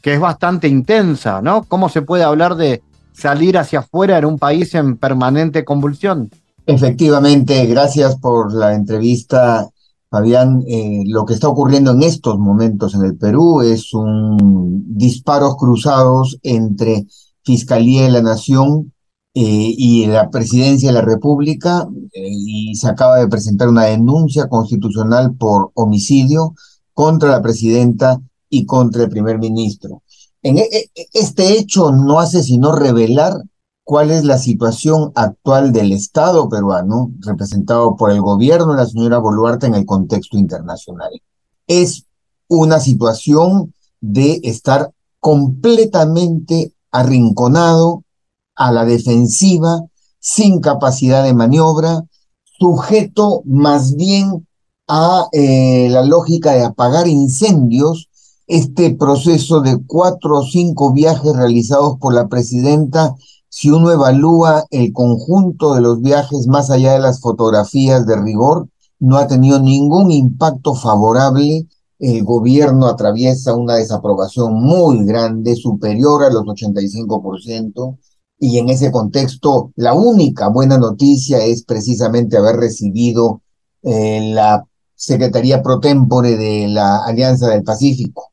que 0.00 0.14
es 0.14 0.20
bastante 0.20 0.68
intensa, 0.68 1.42
¿no? 1.42 1.64
¿Cómo 1.64 1.88
se 1.88 2.02
puede 2.02 2.24
hablar 2.24 2.56
de 2.56 2.82
salir 3.12 3.58
hacia 3.58 3.80
afuera 3.80 4.18
en 4.18 4.24
un 4.24 4.38
país 4.38 4.74
en 4.74 4.96
permanente 4.96 5.64
convulsión. 5.64 6.30
Efectivamente, 6.66 7.66
gracias 7.66 8.16
por 8.16 8.52
la 8.54 8.74
entrevista, 8.74 9.68
Fabián. 10.10 10.62
Eh, 10.68 11.02
lo 11.06 11.24
que 11.24 11.34
está 11.34 11.48
ocurriendo 11.48 11.90
en 11.90 12.02
estos 12.02 12.38
momentos 12.38 12.94
en 12.94 13.02
el 13.02 13.16
Perú 13.16 13.62
es 13.62 13.92
un 13.92 14.96
disparos 14.96 15.56
cruzados 15.56 16.38
entre 16.42 17.06
Fiscalía 17.44 18.04
de 18.04 18.10
la 18.10 18.22
Nación 18.22 18.92
eh, 19.34 19.74
y 19.76 20.06
la 20.06 20.30
Presidencia 20.30 20.90
de 20.90 20.94
la 20.94 21.00
República 21.00 21.88
eh, 22.12 22.28
y 22.30 22.74
se 22.76 22.88
acaba 22.88 23.16
de 23.16 23.28
presentar 23.28 23.68
una 23.68 23.84
denuncia 23.84 24.46
constitucional 24.46 25.34
por 25.34 25.70
homicidio 25.74 26.54
contra 26.92 27.30
la 27.30 27.42
presidenta 27.42 28.20
y 28.48 28.66
contra 28.66 29.04
el 29.04 29.08
primer 29.08 29.38
ministro. 29.38 30.01
E, 30.42 30.50
e, 30.50 30.90
este 31.12 31.58
hecho 31.58 31.92
no 31.92 32.18
hace 32.20 32.42
sino 32.42 32.72
revelar 32.72 33.34
cuál 33.84 34.10
es 34.10 34.24
la 34.24 34.38
situación 34.38 35.12
actual 35.14 35.72
del 35.72 35.92
Estado 35.92 36.48
peruano, 36.48 37.12
representado 37.20 37.96
por 37.96 38.10
el 38.10 38.20
gobierno 38.20 38.72
de 38.72 38.78
la 38.78 38.86
señora 38.86 39.18
Boluarte 39.18 39.66
en 39.66 39.74
el 39.74 39.86
contexto 39.86 40.38
internacional. 40.38 41.10
Es 41.66 42.06
una 42.48 42.80
situación 42.80 43.74
de 44.00 44.40
estar 44.44 44.92
completamente 45.20 46.74
arrinconado, 46.90 48.04
a 48.54 48.70
la 48.70 48.84
defensiva, 48.84 49.80
sin 50.18 50.60
capacidad 50.60 51.24
de 51.24 51.34
maniobra, 51.34 52.04
sujeto 52.58 53.42
más 53.44 53.96
bien 53.96 54.46
a 54.86 55.26
eh, 55.32 55.88
la 55.90 56.04
lógica 56.04 56.52
de 56.52 56.64
apagar 56.64 57.08
incendios, 57.08 58.08
este 58.52 58.94
proceso 58.94 59.62
de 59.62 59.78
cuatro 59.86 60.40
o 60.40 60.44
cinco 60.44 60.92
viajes 60.92 61.34
realizados 61.34 61.96
por 61.98 62.12
la 62.12 62.28
presidenta, 62.28 63.14
si 63.48 63.70
uno 63.70 63.90
evalúa 63.90 64.66
el 64.70 64.92
conjunto 64.92 65.74
de 65.74 65.80
los 65.80 66.02
viajes 66.02 66.46
más 66.48 66.70
allá 66.70 66.92
de 66.92 66.98
las 66.98 67.20
fotografías 67.20 68.04
de 68.06 68.20
rigor, 68.20 68.68
no 68.98 69.16
ha 69.16 69.26
tenido 69.26 69.58
ningún 69.58 70.10
impacto 70.10 70.74
favorable. 70.74 71.66
El 71.98 72.24
gobierno 72.24 72.88
atraviesa 72.88 73.54
una 73.54 73.76
desaprobación 73.76 74.52
muy 74.52 75.02
grande, 75.06 75.56
superior 75.56 76.22
a 76.22 76.30
los 76.30 76.42
85%. 76.42 77.96
Y 78.38 78.58
en 78.58 78.68
ese 78.68 78.92
contexto, 78.92 79.72
la 79.76 79.94
única 79.94 80.48
buena 80.48 80.76
noticia 80.76 81.42
es 81.42 81.64
precisamente 81.64 82.36
haber 82.36 82.56
recibido 82.56 83.40
eh, 83.82 84.30
la 84.34 84.62
Secretaría 84.94 85.62
Pro 85.62 85.80
Tempore 85.80 86.36
de 86.36 86.68
la 86.68 86.98
Alianza 86.98 87.48
del 87.48 87.62
Pacífico. 87.62 88.31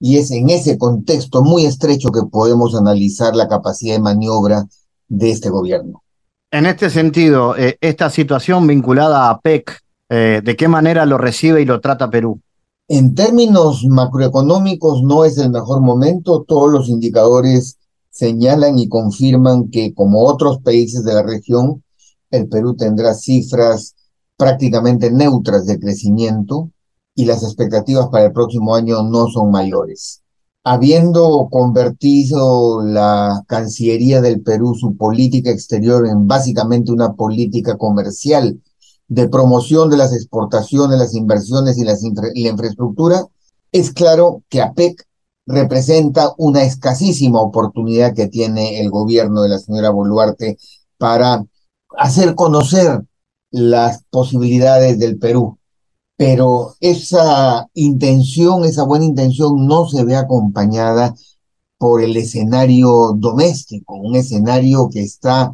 Y 0.00 0.18
es 0.18 0.30
en 0.30 0.48
ese 0.50 0.78
contexto 0.78 1.42
muy 1.42 1.64
estrecho 1.64 2.10
que 2.10 2.22
podemos 2.30 2.74
analizar 2.74 3.34
la 3.34 3.48
capacidad 3.48 3.94
de 3.94 4.00
maniobra 4.00 4.66
de 5.08 5.30
este 5.30 5.50
gobierno. 5.50 6.02
En 6.50 6.66
este 6.66 6.88
sentido, 6.88 7.56
eh, 7.56 7.76
esta 7.80 8.08
situación 8.08 8.66
vinculada 8.66 9.28
a 9.28 9.40
PEC, 9.40 9.80
eh, 10.08 10.40
¿de 10.42 10.56
qué 10.56 10.68
manera 10.68 11.04
lo 11.04 11.18
recibe 11.18 11.60
y 11.60 11.64
lo 11.64 11.80
trata 11.80 12.10
Perú? 12.10 12.40
En 12.88 13.14
términos 13.14 13.84
macroeconómicos 13.86 15.02
no 15.02 15.24
es 15.24 15.36
el 15.36 15.50
mejor 15.50 15.82
momento. 15.82 16.44
Todos 16.48 16.72
los 16.72 16.88
indicadores 16.88 17.76
señalan 18.10 18.78
y 18.78 18.88
confirman 18.88 19.68
que, 19.68 19.92
como 19.92 20.24
otros 20.24 20.60
países 20.62 21.04
de 21.04 21.12
la 21.12 21.22
región, 21.22 21.82
el 22.30 22.48
Perú 22.48 22.74
tendrá 22.76 23.12
cifras 23.14 23.94
prácticamente 24.38 25.10
neutras 25.10 25.66
de 25.66 25.78
crecimiento 25.78 26.70
y 27.18 27.24
las 27.24 27.42
expectativas 27.42 28.06
para 28.10 28.26
el 28.26 28.32
próximo 28.32 28.76
año 28.76 29.02
no 29.02 29.26
son 29.26 29.50
mayores. 29.50 30.22
Habiendo 30.62 31.48
convertido 31.50 32.80
la 32.80 33.42
Cancillería 33.48 34.20
del 34.20 34.40
Perú 34.40 34.76
su 34.76 34.96
política 34.96 35.50
exterior 35.50 36.06
en 36.06 36.28
básicamente 36.28 36.92
una 36.92 37.14
política 37.14 37.76
comercial 37.76 38.62
de 39.08 39.28
promoción 39.28 39.90
de 39.90 39.96
las 39.96 40.12
exportaciones, 40.12 40.96
las 40.96 41.12
inversiones 41.12 41.76
y, 41.76 41.84
la 41.84 42.50
infraestructura, 42.50 43.24
es 43.72 43.90
claro 43.90 44.44
que 44.48 44.62
APEC 44.62 45.04
representa 45.44 46.34
una 46.38 46.62
escasísima 46.62 47.40
oportunidad 47.40 48.14
que 48.14 48.28
tiene 48.28 48.78
el 48.78 48.90
gobierno 48.90 49.42
de 49.42 49.48
la 49.48 49.58
señora 49.58 49.90
Boluarte 49.90 50.56
para 50.98 51.44
hacer 51.96 52.36
conocer 52.36 53.02
las 53.50 54.04
posibilidades 54.08 55.00
del 55.00 55.18
Perú. 55.18 55.57
Pero 56.18 56.74
esa 56.80 57.68
intención, 57.74 58.64
esa 58.64 58.82
buena 58.82 59.04
intención 59.04 59.68
no 59.68 59.88
se 59.88 60.04
ve 60.04 60.16
acompañada 60.16 61.14
por 61.78 62.02
el 62.02 62.16
escenario 62.16 63.14
doméstico, 63.16 63.94
un 63.94 64.16
escenario 64.16 64.88
que 64.90 65.02
está 65.02 65.52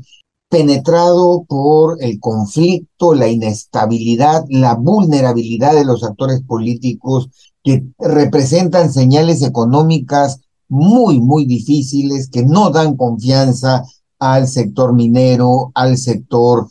penetrado 0.49 1.45
por 1.45 2.03
el 2.03 2.19
conflicto, 2.19 3.13
la 3.13 3.29
inestabilidad, 3.29 4.47
la 4.49 4.75
vulnerabilidad 4.75 5.75
de 5.75 5.85
los 5.85 6.03
actores 6.03 6.41
políticos 6.41 7.29
que 7.63 7.85
representan 7.99 8.91
señales 8.91 9.43
económicas 9.43 10.41
muy, 10.69 11.21
muy 11.21 11.45
difíciles, 11.45 12.31
que 12.31 12.43
no 12.43 12.71
dan 12.71 12.97
confianza 12.97 13.85
al 14.19 14.49
sector 14.49 14.95
minero, 14.95 15.73
al 15.75 15.99
sector 15.99 16.69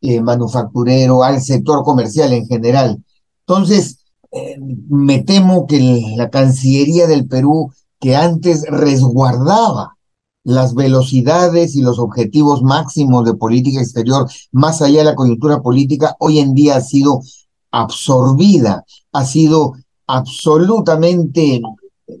eh, 0.00 0.22
manufacturero, 0.22 1.22
al 1.22 1.42
sector 1.42 1.84
comercial 1.84 2.32
en 2.32 2.46
general. 2.46 3.03
Entonces, 3.46 3.98
eh, 4.32 4.56
me 4.88 5.22
temo 5.22 5.66
que 5.66 6.14
la 6.16 6.30
Cancillería 6.30 7.06
del 7.06 7.26
Perú, 7.26 7.72
que 8.00 8.16
antes 8.16 8.64
resguardaba 8.68 9.96
las 10.44 10.74
velocidades 10.74 11.74
y 11.74 11.82
los 11.82 11.98
objetivos 11.98 12.62
máximos 12.62 13.24
de 13.24 13.34
política 13.34 13.80
exterior 13.80 14.28
más 14.52 14.82
allá 14.82 14.98
de 14.98 15.04
la 15.04 15.14
coyuntura 15.14 15.62
política, 15.62 16.16
hoy 16.18 16.38
en 16.38 16.54
día 16.54 16.76
ha 16.76 16.80
sido 16.80 17.22
absorbida, 17.70 18.84
ha 19.12 19.24
sido 19.24 19.72
absolutamente 20.06 21.62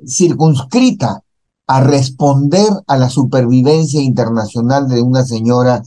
circunscrita 0.06 1.22
a 1.66 1.80
responder 1.80 2.68
a 2.86 2.96
la 2.96 3.08
supervivencia 3.08 4.00
internacional 4.00 4.88
de 4.88 5.02
una 5.02 5.24
señora 5.24 5.82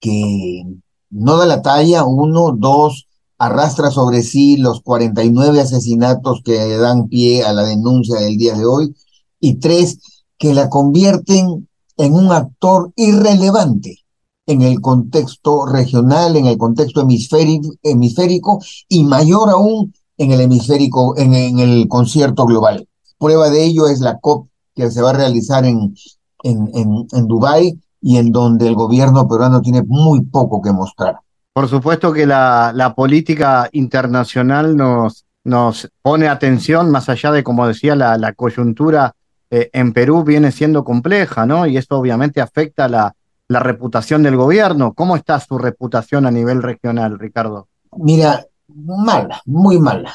que 0.00 0.64
no 1.10 1.36
da 1.36 1.46
la 1.46 1.62
talla, 1.62 2.04
uno, 2.04 2.52
dos, 2.52 3.05
arrastra 3.38 3.90
sobre 3.90 4.22
sí 4.22 4.56
los 4.56 4.80
49 4.82 5.60
asesinatos 5.60 6.40
que 6.44 6.76
dan 6.76 7.08
pie 7.08 7.44
a 7.44 7.52
la 7.52 7.64
denuncia 7.64 8.18
del 8.20 8.36
día 8.36 8.54
de 8.54 8.66
hoy, 8.66 8.94
y 9.40 9.54
tres, 9.54 9.98
que 10.38 10.54
la 10.54 10.68
convierten 10.68 11.68
en 11.96 12.12
un 12.12 12.32
actor 12.32 12.92
irrelevante 12.96 13.98
en 14.46 14.62
el 14.62 14.80
contexto 14.80 15.66
regional, 15.66 16.36
en 16.36 16.46
el 16.46 16.56
contexto 16.56 17.00
hemisférico, 17.00 17.70
hemisférico 17.82 18.60
y 18.88 19.04
mayor 19.04 19.50
aún 19.50 19.92
en 20.18 20.32
el 20.32 20.40
hemisférico, 20.40 21.16
en, 21.16 21.34
el 21.34 21.88
concierto 21.88 22.46
global. 22.46 22.88
Prueba 23.18 23.50
de 23.50 23.64
ello 23.64 23.88
es 23.88 24.00
la 24.00 24.18
COP 24.18 24.48
que 24.74 24.90
se 24.90 25.02
va 25.02 25.10
a 25.10 25.14
realizar 25.14 25.64
en, 25.64 25.94
en, 26.42 26.70
en, 26.74 27.06
en 27.12 27.26
Dubái 27.26 27.78
y 28.00 28.18
en 28.18 28.30
donde 28.30 28.68
el 28.68 28.74
gobierno 28.74 29.26
peruano 29.26 29.60
tiene 29.62 29.82
muy 29.82 30.22
poco 30.22 30.62
que 30.62 30.72
mostrar. 30.72 31.16
Por 31.56 31.68
supuesto 31.68 32.12
que 32.12 32.26
la, 32.26 32.70
la 32.74 32.94
política 32.94 33.70
internacional 33.72 34.76
nos, 34.76 35.24
nos 35.42 35.90
pone 36.02 36.28
atención, 36.28 36.90
más 36.90 37.08
allá 37.08 37.32
de, 37.32 37.42
como 37.42 37.66
decía, 37.66 37.96
la, 37.96 38.34
coyuntura 38.34 39.14
eh, 39.48 39.70
en 39.72 39.94
Perú 39.94 40.22
viene 40.22 40.52
siendo 40.52 40.84
compleja, 40.84 41.46
¿no? 41.46 41.66
Y 41.66 41.78
esto 41.78 41.98
obviamente 41.98 42.42
afecta 42.42 42.90
la, 42.90 43.16
la 43.48 43.60
reputación 43.60 44.22
del 44.22 44.36
gobierno. 44.36 44.92
¿Cómo 44.92 45.16
está 45.16 45.40
su 45.40 45.56
reputación 45.56 46.26
a 46.26 46.30
nivel 46.30 46.62
regional, 46.62 47.18
Ricardo? 47.18 47.68
Mira, 47.96 48.44
mala, 48.68 49.40
muy 49.46 49.80
mala. 49.80 50.14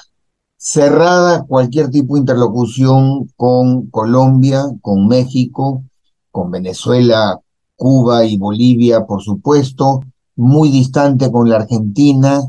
Cerrada 0.57 1.43
cualquier 1.47 1.89
tipo 1.89 2.13
de 2.13 2.19
interlocución 2.19 3.29
con 3.35 3.87
Colombia, 3.87 4.61
con 4.79 5.07
México, 5.07 5.81
con 6.29 6.51
Venezuela, 6.51 7.39
Cuba 7.75 8.25
y 8.25 8.37
Bolivia, 8.37 9.07
por 9.07 9.23
supuesto, 9.23 10.01
muy 10.35 10.69
distante 10.69 11.31
con 11.31 11.49
la 11.49 11.57
Argentina 11.57 12.41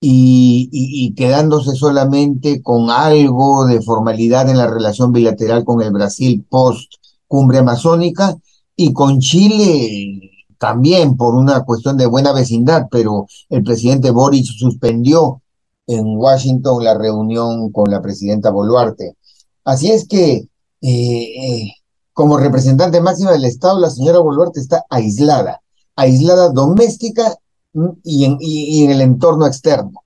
y, 0.00 1.14
quedándose 1.16 1.74
solamente 1.74 2.62
con 2.62 2.90
algo 2.90 3.66
de 3.66 3.80
formalidad 3.80 4.50
en 4.50 4.58
la 4.58 4.66
relación 4.66 5.12
bilateral 5.12 5.64
con 5.64 5.80
el 5.80 5.92
Brasil 5.92 6.44
post 6.48 6.92
cumbre 7.26 7.58
amazónica 7.58 8.36
y 8.76 8.92
con 8.92 9.18
Chile 9.20 10.30
también 10.58 11.16
por 11.16 11.34
una 11.34 11.64
cuestión 11.64 11.96
de 11.96 12.06
buena 12.06 12.32
vecindad, 12.32 12.86
pero 12.90 13.26
el 13.48 13.62
presidente 13.62 14.10
Boric 14.10 14.46
suspendió 14.46 15.42
en 15.86 16.16
Washington 16.16 16.82
la 16.82 16.96
reunión 16.96 17.70
con 17.70 17.90
la 17.90 18.00
presidenta 18.00 18.50
Boluarte. 18.50 19.16
Así 19.64 19.90
es 19.90 20.06
que, 20.06 20.48
eh, 20.80 20.88
eh, 20.90 21.72
como 22.12 22.38
representante 22.38 23.00
máxima 23.00 23.32
del 23.32 23.44
Estado, 23.44 23.78
la 23.80 23.90
señora 23.90 24.20
Boluarte 24.20 24.60
está 24.60 24.84
aislada, 24.88 25.60
aislada 25.96 26.50
doméstica 26.50 27.36
mm, 27.72 27.88
y 28.02 28.24
en, 28.24 28.36
y 28.40 28.84
en 28.84 28.90
el 28.90 29.00
entorno 29.00 29.46
externo. 29.46 30.04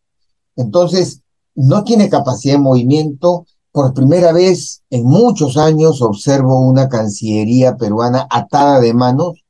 Entonces, 0.57 1.22
no 1.55 1.85
tiene 1.85 2.09
capacidad 2.09 2.55
de 2.55 2.61
movimiento. 2.61 3.46
Por 3.72 3.92
primera 3.92 4.33
vez 4.33 4.83
en 4.90 5.05
muchos 5.05 5.57
años 5.57 6.03
observo 6.03 6.61
una 6.61 6.88
Cancillería 6.88 7.77
peruana 7.77 8.27
atada 8.31 8.81
de 8.81 8.94
manos, 8.94 9.42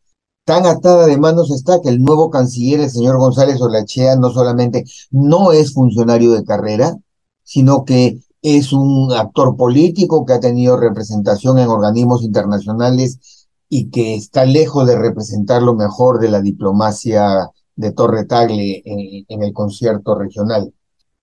tan 0.44 0.64
atada 0.64 1.06
de 1.06 1.18
manos 1.18 1.50
está 1.50 1.80
que 1.82 1.90
el 1.90 2.02
nuevo 2.02 2.30
canciller, 2.30 2.80
el 2.80 2.90
señor 2.90 3.18
González 3.18 3.60
Olachea, 3.60 4.16
no 4.16 4.30
solamente 4.30 4.84
no 5.10 5.52
es 5.52 5.74
funcionario 5.74 6.32
de 6.32 6.42
carrera, 6.42 6.96
sino 7.42 7.84
que 7.84 8.20
es 8.40 8.72
un 8.72 9.12
actor 9.12 9.56
político 9.56 10.24
que 10.24 10.32
ha 10.32 10.40
tenido 10.40 10.78
representación 10.78 11.58
en 11.58 11.68
organismos 11.68 12.22
internacionales 12.22 13.37
y 13.68 13.90
que 13.90 14.14
está 14.14 14.44
lejos 14.44 14.86
de 14.86 14.96
representar 14.96 15.62
lo 15.62 15.74
mejor 15.74 16.20
de 16.20 16.30
la 16.30 16.40
diplomacia 16.40 17.50
de 17.76 17.92
Torre 17.92 18.24
Tagle 18.24 18.82
en, 18.84 19.24
en 19.28 19.42
el 19.42 19.52
concierto 19.52 20.14
regional. 20.14 20.72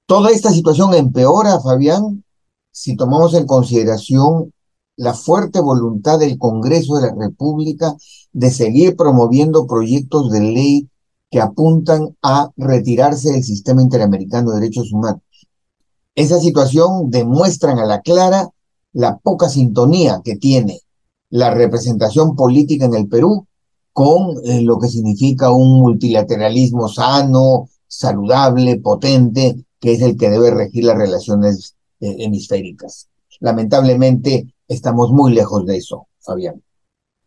Toda 0.05 0.29
esta 0.29 0.51
situación 0.51 0.93
empeora, 0.93 1.59
Fabián, 1.59 2.23
si 2.71 2.95
tomamos 2.95 3.33
en 3.33 3.47
consideración 3.47 4.53
la 4.97 5.13
fuerte 5.13 5.59
voluntad 5.59 6.19
del 6.19 6.37
Congreso 6.37 6.95
de 6.95 7.07
la 7.07 7.15
República 7.17 7.95
de 8.31 8.51
seguir 8.51 8.95
promoviendo 8.95 9.67
proyectos 9.67 10.31
de 10.31 10.41
ley 10.41 10.89
que 11.29 11.41
apuntan 11.41 12.15
a 12.21 12.51
retirarse 12.55 13.31
del 13.31 13.43
sistema 13.43 13.81
interamericano 13.81 14.51
de 14.51 14.61
derechos 14.61 14.93
humanos. 14.93 15.21
Esa 16.15 16.39
situación 16.39 17.09
demuestra 17.09 17.73
a 17.73 17.85
la 17.85 18.01
clara 18.01 18.49
la 18.93 19.17
poca 19.17 19.49
sintonía 19.49 20.21
que 20.23 20.37
tiene 20.37 20.79
la 21.29 21.53
representación 21.53 22.35
política 22.35 22.85
en 22.85 22.95
el 22.95 23.07
Perú 23.07 23.47
con 23.93 24.37
eh, 24.43 24.61
lo 24.61 24.77
que 24.77 24.89
significa 24.89 25.51
un 25.51 25.79
multilateralismo 25.79 26.87
sano, 26.89 27.69
saludable, 27.87 28.77
potente, 28.77 29.55
que 29.79 29.93
es 29.93 30.01
el 30.01 30.17
que 30.17 30.29
debe 30.29 30.51
regir 30.51 30.83
las 30.83 30.97
relaciones 30.97 31.75
eh, 32.01 32.15
hemisféricas. 32.19 33.07
Lamentablemente 33.39 34.53
estamos 34.67 35.11
muy 35.11 35.33
lejos 35.33 35.65
de 35.65 35.77
eso, 35.77 36.07
Fabián. 36.19 36.61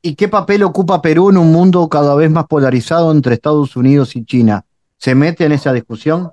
¿Y 0.03 0.15
qué 0.15 0.29
papel 0.29 0.63
ocupa 0.63 1.03
Perú 1.03 1.31
en 1.31 1.39
un 1.39 1.53
mundo 1.53 1.89
cada 1.89 2.15
vez 2.15 2.31
más 2.31 2.47
polarizado 2.47 3.11
entre 3.11 3.35
Estados 3.35 3.77
Unidos 3.77 4.15
y 4.15 4.25
China? 4.25 4.65
¿Se 4.97 5.15
mete 5.15 5.45
en 5.45 5.53
esa 5.53 5.73
discusión? 5.73 6.31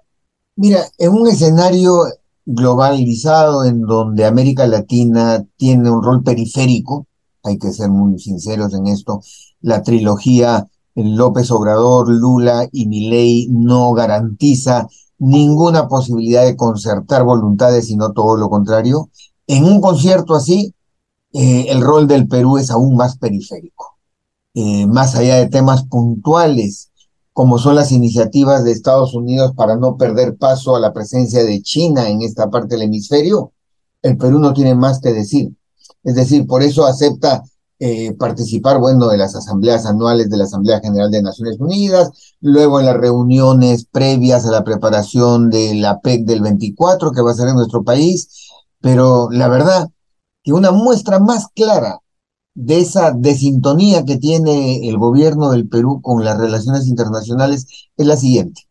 Mira, 0.56 0.82
en 0.98 1.12
un 1.12 1.28
escenario 1.28 2.04
globalizado 2.46 3.66
en 3.66 3.82
donde 3.82 4.26
América 4.26 4.68
Latina 4.68 5.44
tiene 5.58 5.90
un 5.90 6.04
rol 6.04 6.24
periférico, 6.24 7.08
hay 7.50 7.58
que 7.58 7.72
ser 7.72 7.90
muy 7.90 8.20
sinceros 8.20 8.74
en 8.74 8.88
esto, 8.88 9.22
la 9.62 9.84
trilogía 9.84 10.68
López 10.96 11.52
Obrador, 11.52 12.10
Lula 12.10 12.68
y 12.72 12.88
Milei 12.88 13.48
no 13.52 13.92
garantiza 13.94 14.88
ninguna 15.18 15.88
posibilidad 15.88 16.44
de 16.44 16.56
concertar 16.56 17.24
voluntades, 17.24 17.88
sino 17.88 18.14
todo 18.14 18.38
lo 18.38 18.50
contrario. 18.50 19.10
En 19.48 19.66
un 19.66 19.82
concierto 19.82 20.36
así, 20.36 20.74
eh, 21.34 21.68
el 21.70 21.82
rol 21.82 22.08
del 22.08 22.28
Perú 22.28 22.58
es 22.58 22.72
aún 22.72 22.96
más 22.96 23.18
periférico. 23.18 23.98
Eh, 24.54 24.88
más 24.88 25.16
allá 25.16 25.36
de 25.36 25.48
temas 25.48 25.84
puntuales, 25.84 26.92
como 27.34 27.60
son 27.60 27.76
las 27.76 27.92
iniciativas 27.92 28.64
de 28.64 28.72
Estados 28.72 29.14
Unidos 29.14 29.52
para 29.54 29.76
no 29.76 29.98
perder 29.98 30.38
paso 30.38 30.78
a 30.78 30.80
la 30.80 30.94
presencia 30.94 31.44
de 31.44 31.62
China 31.62 32.08
en 32.08 32.22
esta 32.22 32.50
parte 32.50 32.76
del 32.76 32.84
hemisferio, 32.84 33.52
el 34.02 34.18
Perú 34.18 34.40
no 34.40 34.54
tiene 34.54 34.76
más 34.76 35.02
que 35.02 35.12
decir. 35.12 35.52
Es 36.06 36.16
decir, 36.16 36.48
por 36.48 36.64
eso 36.64 36.86
acepta 36.86 37.44
eh, 37.80 38.14
participar, 38.14 38.80
bueno, 38.80 39.10
de 39.10 39.18
las 39.18 39.36
asambleas 39.36 39.86
anuales 39.86 40.30
de 40.30 40.38
la 40.38 40.46
Asamblea 40.46 40.80
General 40.80 41.12
de 41.12 41.22
Naciones 41.22 41.58
Unidas, 41.60 42.10
luego 42.40 42.80
en 42.80 42.86
las 42.86 42.96
reuniones 42.96 43.86
previas 43.92 44.46
a 44.46 44.52
la 44.52 44.64
preparación 44.64 45.50
de 45.50 45.76
la 45.76 46.00
PEC 46.00 46.24
del 46.26 46.42
24 46.42 47.12
que 47.12 47.22
va 47.22 47.32
a 47.32 47.36
ser 47.36 47.50
en 47.50 47.56
nuestro 47.56 47.84
país, 47.84 48.50
pero 48.80 49.30
la 49.30 49.50
verdad 49.50 49.90
que 50.42 50.54
una 50.54 50.72
muestra 50.72 51.20
más 51.20 51.48
clara 51.54 52.00
de 52.54 52.80
esa 52.80 53.12
desintonía 53.12 54.06
que 54.06 54.18
tiene 54.18 54.88
el 54.88 54.98
gobierno 54.98 55.52
del 55.52 55.68
Perú 55.68 56.02
con 56.02 56.24
las 56.24 56.38
relaciones 56.38 56.88
internacionales 56.88 57.68
es 57.98 58.06
la 58.06 58.16
siguiente. 58.16 58.62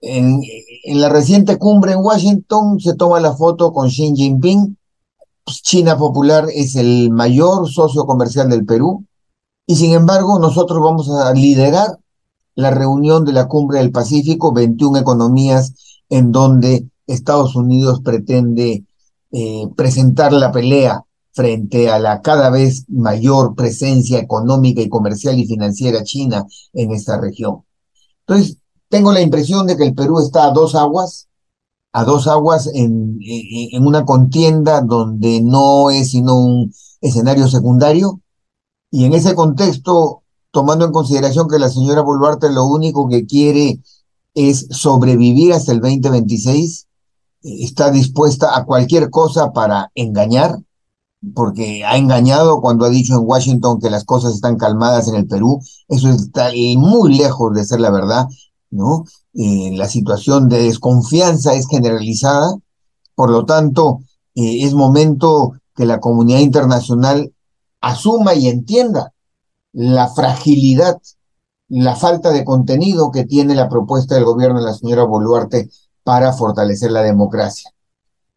En, 0.00 0.40
en 0.84 1.00
la 1.00 1.08
reciente 1.08 1.58
cumbre 1.58 1.92
en 1.92 2.00
Washington 2.00 2.80
se 2.80 2.94
toma 2.94 3.20
la 3.20 3.34
foto 3.34 3.72
con 3.72 3.88
Xi 3.88 4.14
Jinping, 4.16 4.76
China 5.46 5.96
Popular 5.96 6.46
es 6.54 6.76
el 6.76 7.10
mayor 7.10 7.68
socio 7.70 8.06
comercial 8.06 8.48
del 8.48 8.64
Perú 8.64 9.04
y 9.66 9.76
sin 9.76 9.92
embargo 9.92 10.38
nosotros 10.38 10.82
vamos 10.82 11.10
a 11.10 11.32
liderar 11.32 11.98
la 12.54 12.70
reunión 12.70 13.24
de 13.24 13.32
la 13.32 13.48
Cumbre 13.48 13.78
del 13.78 13.92
Pacífico, 13.92 14.52
21 14.52 14.98
economías 14.98 15.74
en 16.08 16.32
donde 16.32 16.86
Estados 17.06 17.56
Unidos 17.56 18.00
pretende 18.02 18.84
eh, 19.32 19.68
presentar 19.76 20.32
la 20.32 20.52
pelea 20.52 21.04
frente 21.32 21.90
a 21.90 21.98
la 21.98 22.20
cada 22.20 22.50
vez 22.50 22.84
mayor 22.88 23.54
presencia 23.54 24.18
económica 24.18 24.82
y 24.82 24.88
comercial 24.88 25.38
y 25.38 25.46
financiera 25.46 26.04
china 26.04 26.46
en 26.74 26.92
esta 26.92 27.18
región. 27.18 27.64
Entonces, 28.26 28.58
tengo 28.88 29.12
la 29.12 29.22
impresión 29.22 29.66
de 29.66 29.76
que 29.76 29.84
el 29.84 29.94
Perú 29.94 30.20
está 30.20 30.44
a 30.44 30.50
dos 30.50 30.74
aguas 30.74 31.28
a 31.92 32.04
dos 32.04 32.26
aguas 32.26 32.70
en, 32.74 33.18
en, 33.20 33.86
una 33.86 34.04
contienda 34.04 34.80
donde 34.80 35.42
no 35.42 35.90
es 35.90 36.10
sino 36.10 36.36
un 36.36 36.72
escenario 37.00 37.48
secundario. 37.48 38.20
Y 38.90 39.04
en 39.04 39.12
ese 39.12 39.34
contexto, 39.34 40.22
tomando 40.50 40.84
en 40.84 40.92
consideración 40.92 41.48
que 41.48 41.58
la 41.58 41.68
señora 41.68 42.02
Boluarte 42.02 42.50
lo 42.50 42.64
único 42.66 43.08
que 43.08 43.26
quiere 43.26 43.80
es 44.34 44.66
sobrevivir 44.70 45.52
hasta 45.52 45.72
el 45.72 45.80
2026, 45.80 46.86
está 47.42 47.90
dispuesta 47.90 48.56
a 48.56 48.64
cualquier 48.64 49.10
cosa 49.10 49.52
para 49.52 49.90
engañar, 49.94 50.58
porque 51.34 51.84
ha 51.84 51.96
engañado 51.96 52.60
cuando 52.60 52.84
ha 52.84 52.90
dicho 52.90 53.14
en 53.14 53.26
Washington 53.26 53.80
que 53.80 53.90
las 53.90 54.04
cosas 54.04 54.34
están 54.34 54.56
calmadas 54.56 55.08
en 55.08 55.16
el 55.16 55.26
Perú. 55.26 55.60
Eso 55.88 56.08
está 56.08 56.50
muy 56.76 57.14
lejos 57.14 57.54
de 57.54 57.64
ser 57.64 57.80
la 57.80 57.90
verdad, 57.90 58.26
¿no? 58.72 59.04
La 59.32 59.88
situación 59.88 60.48
de 60.48 60.64
desconfianza 60.64 61.54
es 61.54 61.68
generalizada, 61.68 62.56
por 63.14 63.30
lo 63.30 63.44
tanto, 63.44 64.00
eh, 64.34 64.64
es 64.64 64.74
momento 64.74 65.52
que 65.74 65.84
la 65.86 66.00
comunidad 66.00 66.40
internacional 66.40 67.32
asuma 67.80 68.34
y 68.34 68.48
entienda 68.48 69.12
la 69.72 70.08
fragilidad, 70.08 71.00
la 71.68 71.96
falta 71.96 72.30
de 72.30 72.44
contenido 72.44 73.10
que 73.10 73.24
tiene 73.24 73.54
la 73.54 73.68
propuesta 73.68 74.14
del 74.14 74.24
gobierno 74.24 74.58
de 74.60 74.66
la 74.66 74.74
señora 74.74 75.04
Boluarte 75.04 75.70
para 76.02 76.32
fortalecer 76.32 76.90
la 76.90 77.02
democracia. 77.02 77.70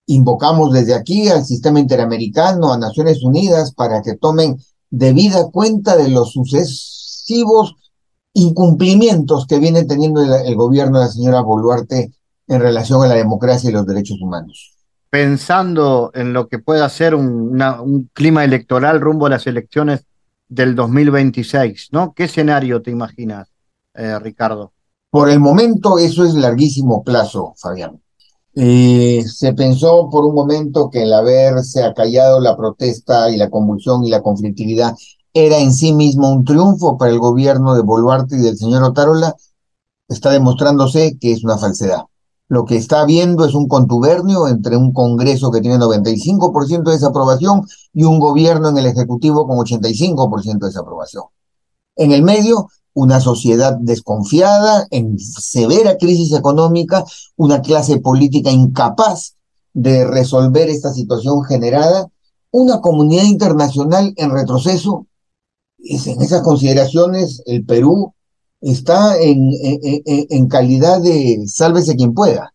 Invocamos 0.08 0.72
desde 0.72 0.94
aquí 0.94 1.30
al 1.30 1.46
sistema 1.46 1.80
interamericano, 1.80 2.72
a 2.72 2.78
Naciones 2.78 3.24
Unidas, 3.24 3.74
para 3.74 4.02
que 4.02 4.16
tomen 4.16 4.62
debida 4.90 5.50
cuenta 5.50 5.98
de 5.98 6.10
los 6.10 6.32
sucesivos 6.32 7.76
incumplimientos 8.36 9.48
que 9.48 9.60
viene 9.60 9.86
teniendo 9.86 10.22
el, 10.22 10.56
gobierno 10.56 11.00
de 11.00 11.06
la 11.06 11.12
señora 11.12 11.42
Boluarte 11.42 12.12
en 12.48 12.60
relación 12.60 13.02
a 13.02 13.08
la 13.08 13.16
democracia 13.16 13.70
y 13.70 13.74
los 13.74 13.88
derechos 13.88 14.22
humanos. 14.22 14.74
Pensando 15.10 16.12
en 16.14 16.34
lo 16.34 16.48
que 16.48 16.60
pueda 16.60 16.88
ser 16.90 17.16
un, 17.16 17.62
un 17.62 18.10
clima 18.14 18.44
electoral 18.44 19.00
rumbo 19.00 19.26
a 19.26 19.30
las 19.30 19.48
elecciones 19.48 20.06
del 20.50 20.76
2026, 20.76 21.90
¿no? 21.92 22.14
¿Qué 22.14 22.26
escenario 22.26 22.82
te 22.82 22.92
imaginas, 22.92 23.48
eh, 23.94 24.20
Ricardo? 24.20 24.74
Por 25.10 25.30
el 25.30 25.40
momento 25.40 25.98
eso 25.98 26.26
es 26.26 26.34
larguísimo 26.34 27.04
plazo, 27.04 27.54
Fabián. 27.58 28.02
Eh, 28.54 29.24
se 29.28 29.54
pensó 29.54 30.10
por 30.10 30.26
un 30.26 30.36
momento 30.36 30.90
que 30.90 31.04
el 31.04 31.14
haberse 31.14 31.84
acallado 31.84 32.42
la 32.42 32.56
protesta 32.56 33.30
y 33.30 33.38
la 33.38 33.50
convulsión 33.50 34.04
y 34.04 34.10
la 34.10 34.22
conflictividad 34.22 34.94
era 35.36 35.60
en 35.60 35.74
sí 35.74 35.92
mismo 35.92 36.32
un 36.32 36.46
triunfo 36.46 36.98
para 36.98 37.12
el 37.12 37.20
gobierno 37.20 37.76
de 37.76 37.82
Boluarte 37.82 38.38
y 38.38 38.40
del 38.40 38.58
señor 38.58 38.84
Otárola, 38.84 39.36
está 40.08 40.32
demostrándose 40.32 41.18
que 41.20 41.34
es 41.34 41.44
una 41.44 41.58
falsedad. 41.58 42.04
Lo 42.48 42.64
que 42.64 42.78
está 42.78 43.04
viendo 43.04 43.44
es 43.44 43.54
un 43.54 43.68
contubernio 43.68 44.48
entre 44.48 44.78
un 44.78 44.94
Congreso 44.94 45.52
que 45.52 45.60
tiene 45.60 45.78
95% 45.78 46.84
de 46.84 46.94
desaprobación 46.94 47.64
y 47.94 48.06
un 48.06 48.20
gobierno 48.20 48.70
en 48.70 48.78
el 48.78 48.86
Ejecutivo 48.86 49.46
con 49.46 49.58
85% 49.58 50.60
de 50.60 50.68
desaprobación. 50.68 51.26
En 51.98 52.14
el 52.14 52.24
medio, 52.24 52.70
una 52.94 53.20
sociedad 53.20 53.76
desconfiada, 53.78 54.88
en 54.90 55.20
severa 55.20 55.98
crisis 55.98 56.32
económica, 56.32 57.04
una 57.36 57.62
clase 57.62 58.00
política 58.00 58.52
incapaz 58.52 59.36
de 59.74 60.06
resolver 60.06 60.70
esta 60.70 60.94
situación 60.94 61.44
generada, 61.44 62.08
una 62.52 62.80
comunidad 62.80 63.26
internacional 63.26 64.14
en 64.16 64.30
retroceso 64.30 65.08
en 65.86 66.22
esas 66.22 66.42
consideraciones 66.42 67.42
el 67.46 67.66
Perú 67.66 68.14
está 68.62 69.16
en, 69.20 70.48
calidad 70.48 71.02
de 71.02 71.44
sálvese 71.48 71.96
quien 71.96 72.14
pueda. 72.14 72.54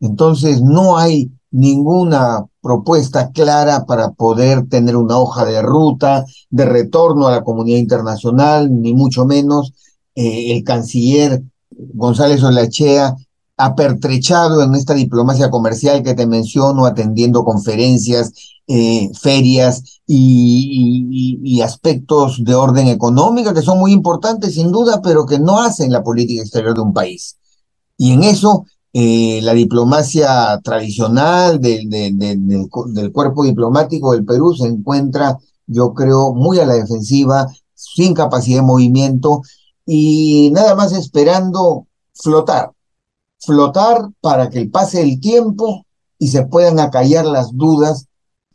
Entonces 0.00 0.60
no 0.62 0.98
hay 0.98 1.30
ninguna 1.50 2.44
propuesta 2.60 3.30
clara 3.30 3.86
para 3.86 4.10
poder 4.10 4.68
tener 4.68 4.96
una 4.96 5.16
hoja 5.16 5.44
de 5.46 5.62
ruta 5.62 6.24
de 6.50 6.66
retorno 6.66 7.26
a 7.26 7.32
la 7.32 7.42
comunidad 7.42 7.78
internacional, 7.78 8.80
ni 8.80 8.92
mucho 8.92 9.24
menos. 9.24 9.72
Eh, 10.14 10.52
el 10.52 10.64
canciller 10.64 11.42
González 11.70 12.42
Olachea 12.42 13.16
ha 13.56 13.74
pertrechado 13.74 14.62
en 14.62 14.74
esta 14.74 14.94
diplomacia 14.94 15.50
comercial 15.50 16.02
que 16.02 16.14
te 16.14 16.26
menciono, 16.26 16.84
atendiendo 16.84 17.44
conferencias 17.44 18.32
eh, 18.70 19.10
ferias 19.18 20.02
y, 20.06 21.60
aspectos 21.62 22.44
de 22.44 22.54
orden 22.54 22.86
económico 22.86 23.52
que 23.52 23.62
son 23.62 23.78
muy 23.78 23.92
importantes 23.92 24.54
sin 24.54 24.70
duda, 24.70 25.02
pero 25.02 25.26
que 25.26 25.38
no 25.40 25.60
hacen 25.60 25.90
la 25.90 26.04
política 26.04 26.42
exterior 26.42 26.74
de 26.74 26.82
un 26.82 26.92
país. 26.92 27.36
Y 27.96 28.12
en 28.12 28.22
eso 28.22 28.64
eh, 28.92 29.40
la 29.42 29.54
diplomacia 29.54 30.60
tradicional 30.62 31.60
del, 31.60 31.88
del 31.88 33.12
cuerpo 33.12 33.42
diplomático 33.44 34.12
del 34.12 34.24
Perú 34.24 34.54
se 34.54 34.66
encuentra, 34.66 35.38
yo 35.66 35.94
creo, 35.94 36.34
muy 36.34 36.58
a 36.60 36.66
la 36.66 36.74
defensiva, 36.74 37.46
sin 37.74 38.14
capacidad 38.14 38.58
de 38.58 38.66
movimiento 38.66 39.42
y 39.86 40.50
nada 40.52 40.74
más 40.74 40.92
esperando 40.92 41.86
flotar, 42.12 42.72
flotar 43.38 44.10
para 44.20 44.50
que 44.50 44.66
pase 44.66 45.00
el 45.00 45.20
tiempo 45.20 45.86
y 46.18 46.28
se 46.28 46.44
puedan 46.44 46.80
acallar 46.80 47.24
las 47.24 47.56
dudas 47.56 48.07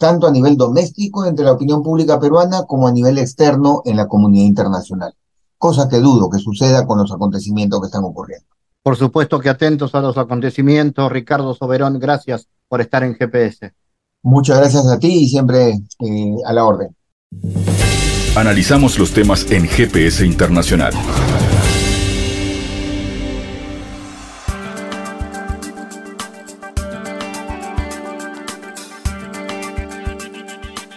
tanto 0.03 0.27
a 0.27 0.31
nivel 0.31 0.57
doméstico 0.57 1.25
entre 1.25 1.45
la 1.45 1.53
opinión 1.53 1.81
pública 1.81 2.19
peruana 2.19 2.63
como 2.63 2.89
a 2.89 2.91
nivel 2.91 3.17
externo 3.17 3.83
en 3.85 3.95
la 3.95 4.05
comunidad 4.05 4.43
internacional, 4.43 5.13
cosa 5.57 5.87
que 5.87 6.01
dudo 6.01 6.29
que 6.29 6.39
suceda 6.39 6.85
con 6.85 6.97
los 6.97 7.09
acontecimientos 7.13 7.79
que 7.79 7.85
están 7.85 8.03
ocurriendo. 8.03 8.45
Por 8.83 8.97
supuesto 8.97 9.39
que 9.39 9.47
atentos 9.47 9.95
a 9.95 10.01
los 10.01 10.17
acontecimientos, 10.17 11.09
Ricardo 11.09 11.53
Soberón, 11.53 11.99
gracias 11.99 12.49
por 12.67 12.81
estar 12.81 13.01
en 13.03 13.15
GPS. 13.15 13.71
Muchas 14.23 14.57
gracias 14.59 14.85
a 14.87 14.99
ti 14.99 15.23
y 15.23 15.29
siempre 15.29 15.69
eh, 15.69 16.35
a 16.45 16.51
la 16.51 16.65
orden. 16.65 16.93
Analizamos 18.35 18.99
los 18.99 19.13
temas 19.13 19.49
en 19.51 19.69
GPS 19.69 20.25
Internacional. 20.25 20.91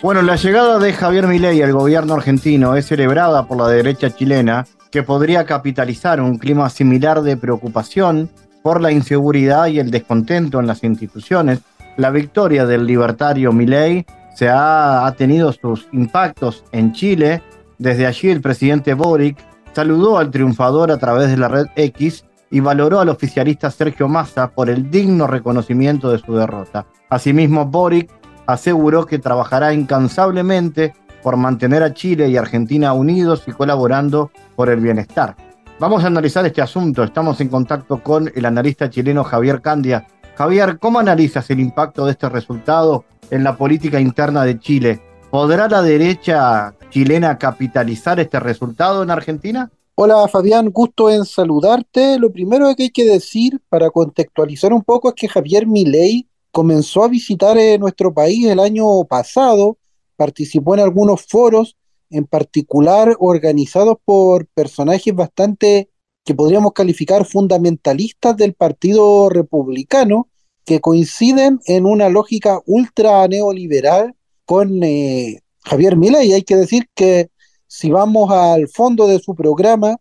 Bueno, 0.07 0.23
la 0.23 0.37
llegada 0.37 0.79
de 0.79 0.92
Javier 0.92 1.27
Milei 1.27 1.61
al 1.62 1.73
gobierno 1.73 2.14
argentino 2.14 2.77
es 2.77 2.87
celebrada 2.87 3.49
por 3.49 3.57
la 3.57 3.66
derecha 3.66 4.09
chilena, 4.14 4.64
que 4.92 5.03
podría 5.03 5.45
capitalizar 5.47 6.21
un 6.21 6.38
clima 6.38 6.71
similar 6.71 7.23
de 7.23 7.37
preocupación 7.37 8.31
por 8.62 8.81
la 8.81 8.92
inseguridad 8.92 9.66
y 9.66 9.81
el 9.81 9.90
descontento 9.90 10.61
en 10.61 10.69
las 10.69 10.85
instituciones. 10.85 11.59
La 11.97 12.11
victoria 12.11 12.66
del 12.66 12.87
libertario 12.87 13.53
Milei 13.53 14.07
se 14.33 14.49
ha, 14.49 15.09
ha 15.09 15.12
tenido 15.16 15.51
sus 15.51 15.88
impactos 15.90 16.62
en 16.71 16.92
Chile. 16.92 17.42
Desde 17.77 18.07
allí 18.07 18.31
el 18.31 18.40
presidente 18.40 18.95
Boric 18.95 19.37
saludó 19.73 20.19
al 20.19 20.31
triunfador 20.31 20.92
a 20.92 20.99
través 20.99 21.31
de 21.31 21.37
la 21.37 21.49
red 21.49 21.66
X 21.75 22.25
y 22.53 22.61
valoró 22.61 23.01
al 23.01 23.09
oficialista 23.09 23.73
Sergio 23.73 24.07
Massa 24.07 24.53
por 24.53 24.71
el 24.71 24.88
digno 24.88 25.27
reconocimiento 25.27 26.12
de 26.12 26.19
su 26.19 26.33
derrota. 26.37 26.87
Asimismo, 27.11 27.66
Boric 27.66 28.09
aseguró 28.47 29.07
que 29.07 29.19
trabajará 29.19 29.73
incansablemente 29.75 30.95
por 31.23 31.37
mantener 31.37 31.83
a 31.83 31.93
Chile 31.93 32.29
y 32.29 32.37
Argentina 32.37 32.93
unidos 32.93 33.45
y 33.47 33.53
colaborando 33.53 34.31
por 34.55 34.71
el 34.71 34.81
bienestar. 34.81 35.37
Vamos 35.79 36.05
a 36.05 36.07
analizar 36.07 36.47
este 36.47 36.63
asunto. 36.63 37.03
Estamos 37.03 37.41
en 37.41 37.49
contacto 37.49 38.03
con 38.03 38.31
el 38.35 38.45
analista 38.47 38.89
chileno 38.89 39.25
Javier 39.25 39.61
Candia. 39.61 40.07
Javier, 40.37 40.79
¿cómo 40.79 40.99
analizas 40.99 41.51
el 41.51 41.61
impacto 41.61 42.07
de 42.07 42.13
este 42.13 42.29
resultado 42.29 43.05
en 43.31 43.43
la 43.43 43.57
política 43.57 44.01
interna 44.01 44.45
de 44.45 44.59
Chile? 44.59 45.01
¿Podrá 45.31 45.69
la 45.69 45.83
derecha 45.83 46.75
chilena 46.91 47.37
capitalizar 47.37 48.21
este 48.21 48.39
resultado 48.39 49.03
en 49.03 49.11
Argentina? 49.11 49.71
Hola 49.97 50.29
Fabián, 50.29 50.71
gusto 50.71 51.11
en 51.11 51.25
saludarte. 51.25 52.19
Lo 52.19 52.31
primero 52.31 52.75
que 52.77 52.85
hay 52.85 52.91
que 52.91 53.05
decir 53.05 53.61
para 53.69 53.91
contextualizar 53.91 54.73
un 54.73 54.83
poco 54.83 55.09
es 55.09 55.15
que 55.15 55.29
Javier 55.29 55.67
Milei 55.67 56.29
comenzó 56.57 57.05
a 57.05 57.09
visitar 57.09 57.59
eh, 57.59 57.79
nuestro 57.79 58.14
país 58.14 58.47
el 58.47 58.61
año 58.61 59.05
pasado, 59.05 59.77
participó 60.16 60.73
en 60.73 60.81
algunos 60.81 61.27
foros, 61.27 61.77
en 62.09 62.25
particular 62.25 63.14
organizados 63.19 63.99
por 64.07 64.47
personajes 64.47 65.14
bastante 65.14 65.90
que 66.25 66.35
podríamos 66.35 66.73
calificar 66.73 67.27
fundamentalistas 67.27 68.38
del 68.38 68.55
Partido 68.55 69.29
Republicano, 69.29 70.31
que 70.64 70.81
coinciden 70.81 71.61
en 71.66 71.85
una 71.85 72.09
lógica 72.09 72.62
ultra 72.64 73.29
neoliberal 73.29 74.14
con 74.47 74.83
eh, 74.83 75.42
Javier 75.62 75.99
Milei. 75.99 76.33
Hay 76.33 76.42
que 76.42 76.57
decir 76.57 76.88
que 76.95 77.29
si 77.66 77.90
vamos 77.90 78.31
al 78.31 78.66
fondo 78.69 79.07
de 79.07 79.19
su 79.19 79.35
programa, 79.35 79.99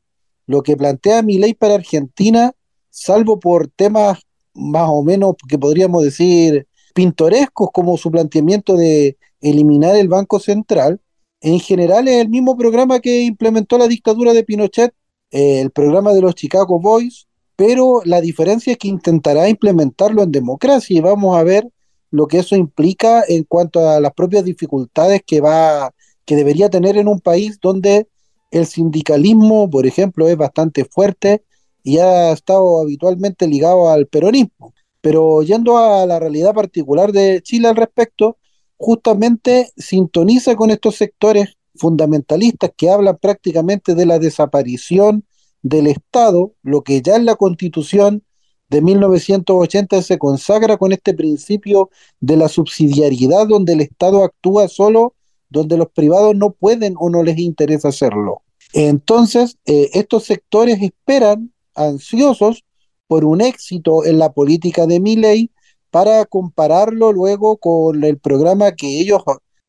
lo 0.47 0.63
que 0.63 0.77
plantea 0.77 1.21
Milei 1.21 1.53
para 1.53 1.75
Argentina, 1.75 2.53
salvo 2.89 3.41
por 3.41 3.67
temas 3.67 4.19
más 4.55 4.87
o 4.89 5.03
menos 5.03 5.35
que 5.47 5.59
podríamos 5.59 6.03
decir 6.03 6.67
pintorescos 6.93 7.69
como 7.73 7.97
su 7.97 8.09
planteamiento 8.09 8.75
de 8.75 9.17
eliminar 9.41 9.95
el 9.95 10.07
Banco 10.07 10.39
Central, 10.39 11.01
en 11.41 11.59
general 11.59 12.07
es 12.07 12.21
el 12.21 12.29
mismo 12.29 12.57
programa 12.57 12.99
que 12.99 13.21
implementó 13.21 13.77
la 13.77 13.87
dictadura 13.87 14.33
de 14.33 14.43
Pinochet, 14.43 14.93
eh, 15.31 15.61
el 15.61 15.71
programa 15.71 16.13
de 16.13 16.21
los 16.21 16.35
Chicago 16.35 16.79
Boys, 16.79 17.27
pero 17.55 18.01
la 18.05 18.21
diferencia 18.21 18.71
es 18.73 18.77
que 18.77 18.87
intentará 18.87 19.47
implementarlo 19.47 20.23
en 20.23 20.31
democracia. 20.31 20.97
Y 20.97 21.01
vamos 21.01 21.37
a 21.37 21.43
ver 21.43 21.69
lo 22.11 22.27
que 22.27 22.39
eso 22.39 22.55
implica 22.55 23.23
en 23.27 23.43
cuanto 23.43 23.87
a 23.87 23.99
las 23.99 24.13
propias 24.13 24.43
dificultades 24.43 25.21
que 25.25 25.41
va 25.41 25.93
que 26.25 26.35
debería 26.35 26.69
tener 26.69 26.97
en 26.97 27.07
un 27.07 27.19
país 27.19 27.59
donde 27.61 28.07
el 28.51 28.65
sindicalismo, 28.65 29.69
por 29.69 29.85
ejemplo, 29.85 30.27
es 30.27 30.37
bastante 30.37 30.85
fuerte 30.85 31.43
y 31.85 31.99
ha 31.99 32.31
estado 32.31 32.81
habitualmente 32.81 33.47
ligado 33.47 33.89
al 33.89 34.07
peronismo. 34.07 34.73
Pero 35.01 35.43
yendo 35.43 35.77
a 35.77 36.05
la 36.07 36.19
realidad 36.19 36.55
particular 36.55 37.11
de 37.11 37.41
Chile 37.43 37.67
al 37.67 37.75
respecto, 37.75 38.37
justamente 38.75 39.71
sintoniza 39.77 40.55
con 40.55 40.71
estos 40.71 40.95
sectores 40.95 41.57
fundamentalistas 41.75 42.71
que 42.75 42.89
hablan 42.89 43.17
prácticamente 43.17 43.93
de 43.93 44.07
la 44.07 44.17
desaparición 44.17 45.25
del 45.61 45.85
Estado, 45.85 46.53
lo 46.63 46.83
que 46.83 47.03
ya 47.03 47.17
en 47.17 47.25
la 47.25 47.35
constitución 47.35 48.23
de 48.69 48.81
1980 48.81 50.01
se 50.01 50.17
consagra 50.17 50.77
con 50.77 50.91
este 50.91 51.13
principio 51.13 51.91
de 52.19 52.37
la 52.37 52.49
subsidiariedad 52.49 53.45
donde 53.47 53.73
el 53.73 53.81
Estado 53.81 54.23
actúa 54.23 54.67
solo 54.67 55.13
donde 55.49 55.77
los 55.77 55.89
privados 55.91 56.35
no 56.35 56.49
pueden 56.49 56.95
o 56.97 57.11
no 57.11 57.21
les 57.21 57.37
interesa 57.37 57.89
hacerlo. 57.89 58.41
Entonces, 58.73 59.59
eh, 59.67 59.91
estos 59.93 60.23
sectores 60.23 60.81
esperan 60.81 61.51
ansiosos 61.75 62.63
por 63.07 63.25
un 63.25 63.41
éxito 63.41 64.05
en 64.05 64.19
la 64.19 64.31
política 64.33 64.87
de 64.87 64.99
Milley 64.99 65.51
para 65.91 66.25
compararlo 66.25 67.11
luego 67.13 67.57
con 67.57 68.03
el 68.03 68.17
programa 68.19 68.73
que 68.73 68.99
ellos 68.99 69.21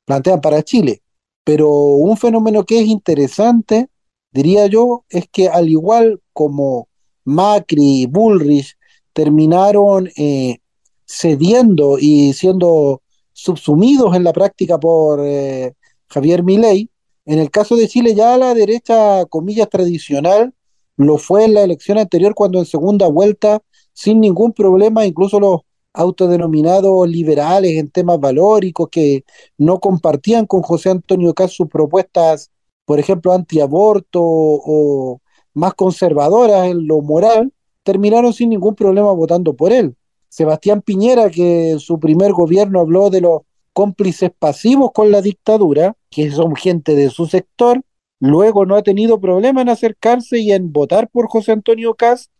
plantean 0.04 0.40
para 0.40 0.62
Chile. 0.62 1.02
Pero 1.44 1.70
un 1.70 2.16
fenómeno 2.16 2.64
que 2.64 2.80
es 2.80 2.86
interesante, 2.86 3.88
diría 4.32 4.66
yo, 4.66 5.04
es 5.08 5.26
que 5.30 5.48
al 5.48 5.68
igual 5.68 6.20
como 6.32 6.88
Macri 7.24 8.02
y 8.02 8.06
Bullrich 8.06 8.76
terminaron 9.12 10.08
eh, 10.16 10.58
cediendo 11.06 11.98
y 11.98 12.32
siendo 12.32 13.02
subsumidos 13.32 14.16
en 14.16 14.24
la 14.24 14.32
práctica 14.32 14.78
por 14.80 15.20
eh, 15.22 15.74
Javier 16.08 16.42
Milei, 16.42 16.90
en 17.24 17.38
el 17.38 17.50
caso 17.50 17.76
de 17.76 17.88
Chile 17.88 18.14
ya 18.14 18.36
la 18.36 18.54
derecha, 18.54 19.24
comillas, 19.26 19.68
tradicional, 19.68 20.54
lo 20.96 21.18
fue 21.18 21.44
en 21.44 21.54
la 21.54 21.62
elección 21.62 21.98
anterior 21.98 22.34
cuando 22.34 22.58
en 22.58 22.66
segunda 22.66 23.08
vuelta, 23.08 23.60
sin 23.92 24.20
ningún 24.20 24.52
problema, 24.52 25.06
incluso 25.06 25.40
los 25.40 25.60
autodenominados 25.92 27.08
liberales 27.08 27.72
en 27.72 27.90
temas 27.90 28.20
valóricos 28.20 28.88
que 28.90 29.24
no 29.56 29.80
compartían 29.80 30.46
con 30.46 30.62
José 30.62 30.90
Antonio 30.90 31.34
Caz 31.34 31.52
sus 31.52 31.68
propuestas, 31.68 32.50
por 32.84 32.98
ejemplo, 33.00 33.32
antiaborto 33.32 34.20
o 34.22 35.20
más 35.54 35.74
conservadoras 35.74 36.68
en 36.68 36.86
lo 36.86 37.00
moral, 37.00 37.52
terminaron 37.82 38.32
sin 38.32 38.50
ningún 38.50 38.74
problema 38.74 39.12
votando 39.12 39.54
por 39.54 39.72
él. 39.72 39.96
Sebastián 40.28 40.82
Piñera, 40.82 41.30
que 41.30 41.70
en 41.70 41.80
su 41.80 41.98
primer 41.98 42.32
gobierno 42.32 42.80
habló 42.80 43.08
de 43.08 43.22
los 43.22 43.40
cómplices 43.72 44.30
pasivos 44.38 44.90
con 44.92 45.10
la 45.10 45.22
dictadura, 45.22 45.96
que 46.10 46.30
son 46.30 46.56
gente 46.56 46.94
de 46.94 47.10
su 47.10 47.26
sector, 47.26 47.82
Luego 48.20 48.64
no 48.64 48.76
ha 48.76 48.82
tenido 48.82 49.20
problema 49.20 49.62
en 49.62 49.68
acercarse 49.68 50.38
y 50.38 50.52
en 50.52 50.72
votar 50.72 51.08
por 51.10 51.28
José 51.28 51.52
Antonio 51.52 51.94
Caz 51.94 52.30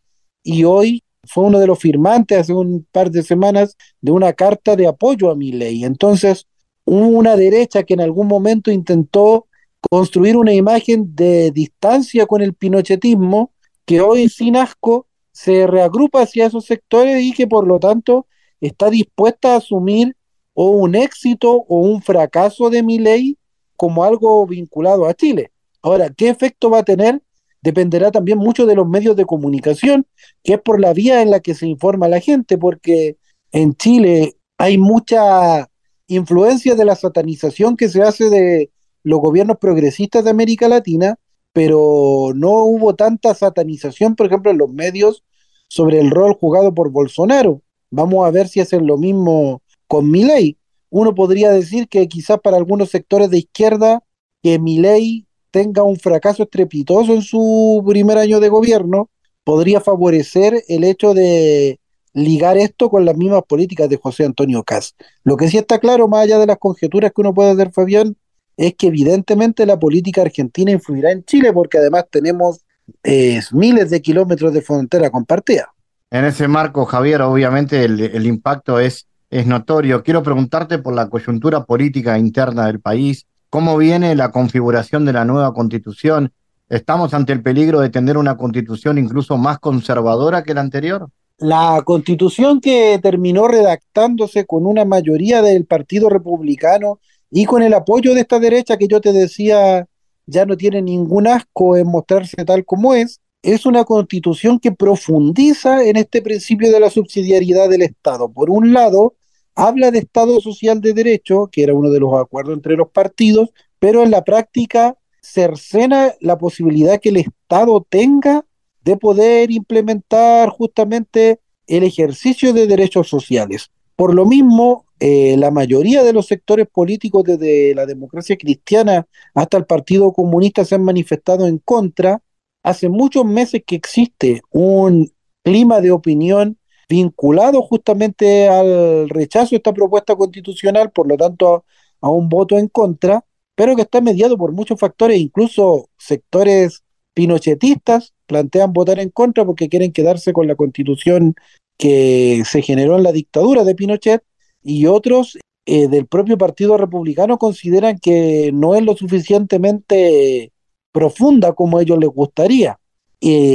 y 0.43 0.65
hoy 0.65 1.03
fue 1.25 1.45
uno 1.45 1.59
de 1.59 1.67
los 1.67 1.79
firmantes 1.79 2.39
hace 2.39 2.55
un 2.55 2.87
par 2.93 3.11
de 3.11 3.23
semanas 3.23 3.77
de 4.01 4.13
una 4.13 4.33
carta 4.33 4.77
de 4.77 4.87
apoyo 4.87 5.31
a 5.31 5.35
mi 5.35 5.53
ley. 5.53 5.85
Entonces, 5.85 6.47
una 6.85 7.37
derecha 7.37 7.83
que 7.83 7.95
en 7.95 8.01
algún 8.01 8.29
momento 8.29 8.71
intentó 8.71 9.47
construir 9.91 10.37
una 10.37 10.55
imagen 10.55 11.15
de 11.15 11.51
distancia 11.51 12.27
con 12.27 12.43
el 12.43 12.55
pinochetismo, 12.55 13.53
que 13.85 14.01
hoy 14.01 14.29
sin 14.29 14.57
asco 14.57 15.07
se 15.33 15.67
reagrupa 15.67 16.23
hacia 16.23 16.47
esos 16.47 16.65
sectores 16.65 17.23
y 17.23 17.33
que 17.33 17.47
por 17.47 17.67
lo 17.67 17.79
tanto 17.79 18.27
está 18.61 18.89
dispuesta 18.89 19.55
a 19.55 19.57
asumir 19.57 20.17
o 20.55 20.71
un 20.71 20.95
éxito 20.95 21.53
o 21.69 21.81
un 21.81 22.03
fracaso 22.03 22.71
de 22.71 22.83
mi 22.83 22.99
ley 22.99 23.37
como 23.77 24.05
algo 24.05 24.47
vinculado 24.47 25.07
a 25.07 25.15
Chile. 25.15 25.51
Ahora, 25.83 26.11
¿qué 26.11 26.29
efecto 26.29 26.71
va 26.71 26.81
a 26.81 26.85
tener? 26.85 27.23
Dependerá 27.63 28.11
también 28.11 28.39
mucho 28.39 28.67
de 28.67 28.75
los 28.75 28.89
medios 28.89 29.17
de 29.17 29.25
comunicación, 29.25 30.07
que 30.43 30.55
es 30.55 30.61
por 30.61 30.81
la 30.81 30.93
vía 30.93 31.23
en 31.23 31.31
la 31.31 31.41
que 31.41 31.55
se 31.55 31.67
informa 31.67 32.09
la 32.09 32.21
gente, 32.21 32.59
porque 32.59 33.17
en 33.53 33.75
Chile 33.75 34.37
hay 34.59 34.79
mucha 34.79 35.69
influencia 36.09 36.75
de 36.75 36.85
la 36.85 36.95
satanización 36.95 37.77
que 37.77 37.89
se 37.89 38.03
hace 38.03 38.31
de 38.31 38.71
los 39.03 39.21
gobiernos 39.21 39.59
progresistas 39.59 40.25
de 40.25 40.31
América 40.31 40.69
Latina, 40.69 41.17
pero 41.53 42.33
no 42.35 42.65
hubo 42.65 42.95
tanta 42.95 43.35
satanización, 43.35 44.15
por 44.15 44.27
ejemplo, 44.27 44.51
en 44.51 44.59
los 44.59 44.71
medios 44.71 45.25
sobre 45.69 46.01
el 46.01 46.11
rol 46.11 46.35
jugado 46.35 46.75
por 46.75 46.91
Bolsonaro. 46.91 47.63
Vamos 47.91 48.27
a 48.27 48.31
ver 48.31 48.49
si 48.49 48.61
hacen 48.61 48.87
lo 48.87 48.97
mismo 48.97 49.63
con 49.87 50.11
Milei. 50.11 50.57
Uno 50.91 51.15
podría 51.15 51.51
decir 51.51 51.89
que 51.89 52.09
quizás 52.09 52.39
para 52.41 52.57
algunos 52.57 52.91
sectores 52.91 53.31
de 53.31 53.39
izquierda 53.39 54.03
que 54.43 54.59
Milei 54.59 55.26
tenga 55.51 55.83
un 55.83 55.97
fracaso 55.97 56.45
estrepitoso 56.45 57.15
en 57.15 57.23
su 57.23 57.83
primer 57.87 58.19
año 58.19 58.41
de 58.41 58.49
gobierno 58.49 59.11
podría 59.45 59.81
favorecer 59.81 60.65
el 60.69 60.85
hecho 60.85 61.15
de 61.15 61.79
ligar 62.13 62.57
esto 62.57 62.89
con 62.91 63.05
las 63.05 63.17
mismas 63.17 63.43
políticas 63.47 63.89
de 63.89 63.97
José 63.97 64.25
Antonio 64.25 64.65
Caz. 64.65 64.95
Lo 65.23 65.37
que 65.37 65.49
sí 65.49 65.59
está 65.59 65.79
claro, 65.79 66.09
más 66.09 66.25
allá 66.25 66.39
de 66.39 66.47
las 66.47 66.57
conjeturas 66.59 67.13
que 67.15 67.21
uno 67.21 67.35
puede 67.35 67.51
hacer, 67.51 67.71
Fabián, 67.71 68.17
es 68.57 68.75
que 68.75 68.89
evidentemente 68.89 69.67
la 69.67 69.79
política 69.79 70.23
argentina 70.23 70.73
influirá 70.73 71.13
en 71.13 71.25
Chile 71.25 71.53
porque 71.53 71.79
además 71.79 72.07
tenemos 72.11 72.63
eh, 73.03 73.41
miles 73.53 73.91
de 73.91 74.01
kilómetros 74.01 74.53
de 74.53 74.63
frontera 74.63 75.11
compartida. 75.11 75.73
En 76.11 76.25
ese 76.25 76.49
marco, 76.49 76.85
Javier, 76.87 77.23
obviamente 77.23 77.85
el, 77.85 78.27
impacto 78.27 78.81
es, 78.81 79.07
es 79.29 79.47
notorio. 79.47 80.03
Quiero 80.03 80.23
preguntarte 80.23 80.79
por 80.79 80.95
la 80.95 81.09
coyuntura 81.09 81.65
política 81.65 82.19
interna 82.19 82.67
del 82.67 82.81
país, 82.81 83.27
cómo 83.51 83.77
viene 83.77 84.15
la 84.15 84.31
configuración 84.31 85.05
de 85.05 85.13
la 85.13 85.25
nueva 85.25 85.53
constitución. 85.55 86.33
¿Estamos 86.69 87.15
ante 87.15 87.33
el 87.33 87.43
peligro 87.43 87.81
de 87.81 87.91
tener 87.91 88.17
una 88.17 88.37
constitución 88.37 88.99
incluso 88.99 89.37
más 89.37 89.59
conservadora 89.59 90.43
que 90.43 90.55
la 90.55 90.63
anterior? 90.63 91.09
La 91.39 91.83
constitución 91.85 92.61
que 92.61 92.99
terminó 93.03 93.47
redactándose 93.47 94.47
con 94.47 94.67
una 94.67 94.85
mayoría 94.85 95.43
del 95.43 95.67
Partido 95.67 96.09
Republicano 96.09 96.99
y 97.31 97.45
con 97.45 97.63
el 97.63 97.75
apoyo 97.75 98.15
de 98.15 98.21
esta 98.21 98.39
derecha 98.39 98.77
que 98.77 98.89
yo 98.89 99.01
te 99.01 99.13
decía 99.13 99.87
ya 100.27 100.45
no 100.45 100.57
tiene 100.57 100.83
ningún 100.83 101.29
asco 101.29 101.77
en 101.77 101.87
mostrarse 101.87 102.45
tal 102.45 102.65
como 102.65 102.95
es, 102.95 103.21
es 103.43 103.65
una 103.65 103.85
constitución 103.85 104.59
que 104.59 104.73
profundiza 104.73 105.85
en 105.85 105.97
este 105.97 106.21
principio 106.21 106.73
de 106.73 106.81
la 106.81 106.91
subsidiariedad 106.91 107.69
del 107.69 107.83
Estado. 107.83 108.29
Por 108.29 108.51
un 108.51 108.73
lado, 108.73 109.15
habla 109.57 109.91
de 109.91 109.99
Estado 110.01 110.41
social 110.41 110.81
de 110.81 110.93
derecho, 110.93 111.49
que 111.51 111.63
era 111.63 111.75
uno 111.75 111.91
de 111.91 111.99
los 111.99 112.15
acuerdos 112.15 112.55
entre 112.55 112.77
los 112.77 112.91
partidos, 112.91 113.51
pero 113.79 114.03
en 114.03 114.11
la 114.11 114.23
práctica 114.23 114.97
cercena 115.21 116.15
la 116.21 116.39
posibilidad 116.39 117.01
que 117.01 117.09
el 117.09 117.17
Estado 117.17 117.85
tenga 117.89 118.45
de 118.85 118.97
poder 118.97 119.51
implementar 119.51 120.51
justamente 120.51 121.41
el 121.67 121.83
ejercicio 121.83 122.53
de 122.53 122.69
derechos 122.69 123.09
sociales. 123.09 123.71
Por 123.97 124.15
lo 124.15 124.27
mismo, 124.27 124.85
eh, 125.01 125.37
la 125.39 125.51
mayoría 125.51 126.05
de 126.05 126.13
los 126.13 126.27
sectores 126.27 126.69
políticos 126.69 127.25
desde 127.25 127.75
la 127.75 127.87
democracia 127.87 128.37
cristiana 128.37 129.07
hasta 129.35 129.57
el 129.57 129.67
Partido 129.67 130.13
Comunista 130.13 130.65
se 130.65 130.75
han 130.75 130.85
manifestado 130.85 131.47
en 131.47 131.59
contra. 131.59 132.23
Hace 132.63 132.89
muchos 132.89 133.25
meses 133.25 133.63
que 133.67 133.75
existe 133.75 134.43
un 134.51 135.11
clima 135.43 135.81
de 135.81 135.91
opinión 135.91 136.59
vinculado 136.89 137.63
justamente 137.63 138.49
al 138.49 139.09
rechazo 139.09 139.51
de 139.51 139.57
esta 139.57 139.73
propuesta 139.73 140.17
constitucional, 140.17 140.91
por 140.93 141.09
lo 141.09 141.17
tanto 141.17 141.65
a, 142.01 142.11
un 142.11 142.29
voto 142.29 142.59
en 142.59 142.69
contra, 142.69 143.25
pero 143.55 143.75
que 143.75 143.83
está 143.83 144.01
mediado 144.01 144.37
por 144.39 144.53
muchos 144.53 144.79
factores, 144.79 145.19
incluso 145.19 145.89
sectores 145.99 146.83
pinochetistas 147.15 148.13
plantean 148.27 148.73
votar 148.73 148.99
en 149.01 149.11
contra 149.11 149.45
porque 149.45 149.69
quieren 149.69 149.93
quedarse 149.93 150.33
con 150.33 150.47
la 150.47 150.55
constitución 150.55 151.35
que 151.79 152.43
se 152.45 152.63
generó 152.63 152.97
en 152.97 153.03
la 153.03 153.13
dictadura 153.13 153.65
de 153.65 153.75
Pinochet 153.75 154.23
y 154.63 154.87
otros 154.87 155.39
eh, 155.67 155.89
del 155.89 156.07
propio 156.07 156.39
Partido 156.39 156.77
Republicano 156.77 157.39
consideran 157.39 157.99
que 157.99 158.51
no 158.53 158.75
es 158.75 158.83
lo 158.83 158.97
suficientemente 158.97 160.53
profunda 160.93 161.55
como 161.55 161.79
a 161.79 161.83
ellos 161.83 161.99
les 161.99 162.09
gustaría. 162.09 162.79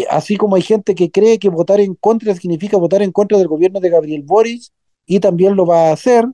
Así 0.09 0.37
como 0.37 0.55
hay 0.55 0.61
gente 0.61 0.95
que 0.95 1.11
cree 1.11 1.39
que 1.39 1.49
votar 1.49 1.79
en 1.79 1.95
contra 1.95 2.35
significa 2.35 2.77
votar 2.77 3.01
en 3.01 3.11
contra 3.11 3.37
del 3.37 3.47
gobierno 3.47 3.79
de 3.79 3.89
Gabriel 3.89 4.23
Boris 4.23 4.71
y 5.05 5.19
también 5.19 5.55
lo 5.55 5.65
va 5.65 5.89
a 5.89 5.93
hacer. 5.93 6.25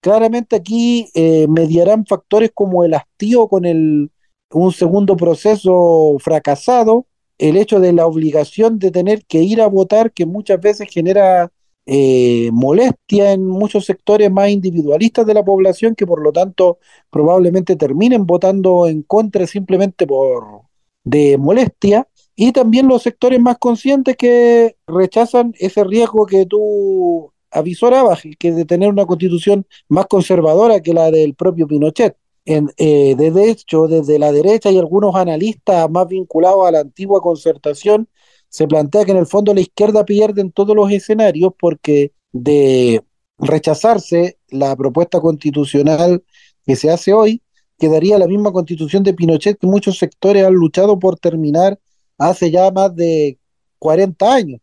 Claramente 0.00 0.56
aquí 0.56 1.10
eh, 1.14 1.46
mediarán 1.48 2.06
factores 2.06 2.50
como 2.54 2.84
el 2.84 2.94
hastío 2.94 3.48
con 3.48 3.64
el, 3.64 4.10
un 4.50 4.72
segundo 4.72 5.16
proceso 5.16 6.16
fracasado, 6.20 7.06
el 7.38 7.56
hecho 7.56 7.80
de 7.80 7.92
la 7.92 8.06
obligación 8.06 8.78
de 8.78 8.90
tener 8.90 9.24
que 9.26 9.42
ir 9.42 9.60
a 9.60 9.66
votar, 9.68 10.12
que 10.12 10.26
muchas 10.26 10.60
veces 10.60 10.88
genera 10.90 11.50
eh, 11.86 12.50
molestia 12.52 13.32
en 13.32 13.46
muchos 13.46 13.84
sectores 13.86 14.30
más 14.30 14.50
individualistas 14.50 15.26
de 15.26 15.34
la 15.34 15.44
población 15.44 15.94
que 15.94 16.06
por 16.06 16.20
lo 16.22 16.32
tanto 16.32 16.78
probablemente 17.10 17.76
terminen 17.76 18.26
votando 18.26 18.86
en 18.88 19.02
contra 19.02 19.46
simplemente 19.46 20.06
por 20.06 20.62
de 21.04 21.38
molestia 21.38 22.08
y 22.36 22.52
también 22.52 22.86
los 22.86 23.02
sectores 23.02 23.40
más 23.40 23.56
conscientes 23.58 24.16
que 24.16 24.76
rechazan 24.86 25.54
ese 25.58 25.82
riesgo 25.84 26.26
que 26.26 26.44
tú 26.44 27.32
avisorabas, 27.50 28.22
que 28.38 28.52
de 28.52 28.66
tener 28.66 28.90
una 28.90 29.06
constitución 29.06 29.66
más 29.88 30.06
conservadora 30.06 30.80
que 30.80 30.92
la 30.92 31.10
del 31.10 31.34
propio 31.34 31.66
Pinochet. 31.66 32.16
En, 32.44 32.70
eh, 32.76 33.16
de 33.16 33.50
hecho, 33.50 33.88
desde 33.88 34.18
la 34.18 34.30
derecha 34.30 34.70
y 34.70 34.78
algunos 34.78 35.16
analistas 35.16 35.90
más 35.90 36.06
vinculados 36.06 36.68
a 36.68 36.70
la 36.70 36.80
antigua 36.80 37.20
concertación 37.20 38.08
se 38.48 38.68
plantea 38.68 39.04
que 39.04 39.10
en 39.12 39.16
el 39.16 39.26
fondo 39.26 39.52
la 39.52 39.60
izquierda 39.60 40.04
pierde 40.04 40.42
en 40.42 40.52
todos 40.52 40.76
los 40.76 40.90
escenarios 40.92 41.52
porque 41.58 42.12
de 42.32 43.02
rechazarse 43.38 44.38
la 44.48 44.76
propuesta 44.76 45.20
constitucional 45.20 46.22
que 46.64 46.76
se 46.76 46.90
hace 46.90 47.12
hoy, 47.12 47.42
quedaría 47.78 48.18
la 48.18 48.26
misma 48.26 48.52
constitución 48.52 49.02
de 49.02 49.14
Pinochet 49.14 49.58
que 49.58 49.66
muchos 49.66 49.98
sectores 49.98 50.44
han 50.44 50.54
luchado 50.54 50.98
por 50.98 51.18
terminar 51.18 51.78
hace 52.18 52.50
ya 52.50 52.70
más 52.70 52.94
de 52.94 53.38
40 53.78 54.34
años. 54.34 54.60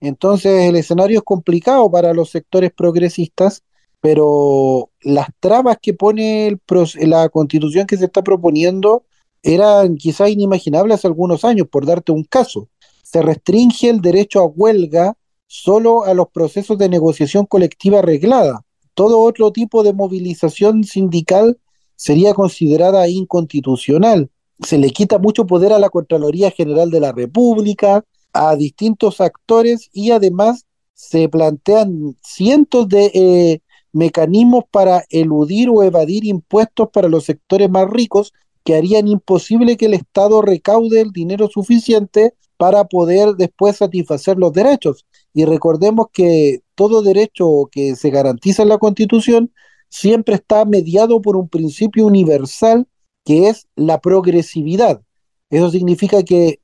Entonces 0.00 0.68
el 0.68 0.76
escenario 0.76 1.18
es 1.18 1.24
complicado 1.24 1.90
para 1.90 2.14
los 2.14 2.30
sectores 2.30 2.72
progresistas, 2.72 3.64
pero 4.00 4.90
las 5.00 5.28
trabas 5.40 5.78
que 5.82 5.94
pone 5.94 6.58
la 7.00 7.28
constitución 7.30 7.86
que 7.86 7.96
se 7.96 8.04
está 8.04 8.22
proponiendo 8.22 9.04
eran 9.42 9.96
quizás 9.96 10.30
inimaginables 10.30 10.96
hace 10.96 11.08
algunos 11.08 11.44
años, 11.44 11.68
por 11.68 11.86
darte 11.86 12.12
un 12.12 12.24
caso 12.24 12.68
se 13.10 13.22
restringe 13.22 13.88
el 13.88 14.02
derecho 14.02 14.40
a 14.40 14.44
huelga 14.44 15.16
solo 15.46 16.04
a 16.04 16.12
los 16.12 16.28
procesos 16.28 16.76
de 16.76 16.90
negociación 16.90 17.46
colectiva 17.46 18.00
arreglada. 18.00 18.66
Todo 18.92 19.20
otro 19.20 19.50
tipo 19.50 19.82
de 19.82 19.94
movilización 19.94 20.84
sindical 20.84 21.58
sería 21.96 22.34
considerada 22.34 23.08
inconstitucional. 23.08 24.30
Se 24.60 24.78
le 24.78 24.90
quita 24.90 25.18
mucho 25.18 25.46
poder 25.46 25.72
a 25.72 25.78
la 25.78 25.90
Contraloría 25.90 26.50
General 26.50 26.90
de 26.90 27.00
la 27.00 27.12
República, 27.12 28.04
a 28.32 28.56
distintos 28.56 29.20
actores 29.20 29.88
y 29.92 30.10
además 30.10 30.66
se 30.94 31.28
plantean 31.28 32.16
cientos 32.22 32.88
de 32.88 33.10
eh, 33.14 33.60
mecanismos 33.92 34.64
para 34.70 35.04
eludir 35.10 35.70
o 35.70 35.82
evadir 35.82 36.24
impuestos 36.24 36.88
para 36.92 37.08
los 37.08 37.24
sectores 37.24 37.70
más 37.70 37.88
ricos 37.88 38.32
que 38.64 38.74
harían 38.74 39.08
imposible 39.08 39.76
que 39.76 39.86
el 39.86 39.94
Estado 39.94 40.42
recaude 40.42 41.00
el 41.00 41.12
dinero 41.12 41.48
suficiente 41.48 42.34
para 42.56 42.84
poder 42.84 43.34
después 43.36 43.76
satisfacer 43.76 44.36
los 44.36 44.52
derechos. 44.52 45.06
Y 45.32 45.44
recordemos 45.44 46.08
que 46.12 46.60
todo 46.74 47.02
derecho 47.02 47.68
que 47.70 47.96
se 47.96 48.10
garantiza 48.10 48.62
en 48.62 48.68
la 48.68 48.78
Constitución 48.78 49.52
siempre 49.88 50.34
está 50.34 50.64
mediado 50.64 51.22
por 51.22 51.36
un 51.36 51.48
principio 51.48 52.06
universal 52.06 52.86
que 53.28 53.50
es 53.50 53.68
la 53.76 54.00
progresividad. 54.00 55.02
Eso 55.50 55.70
significa 55.70 56.22
que 56.22 56.60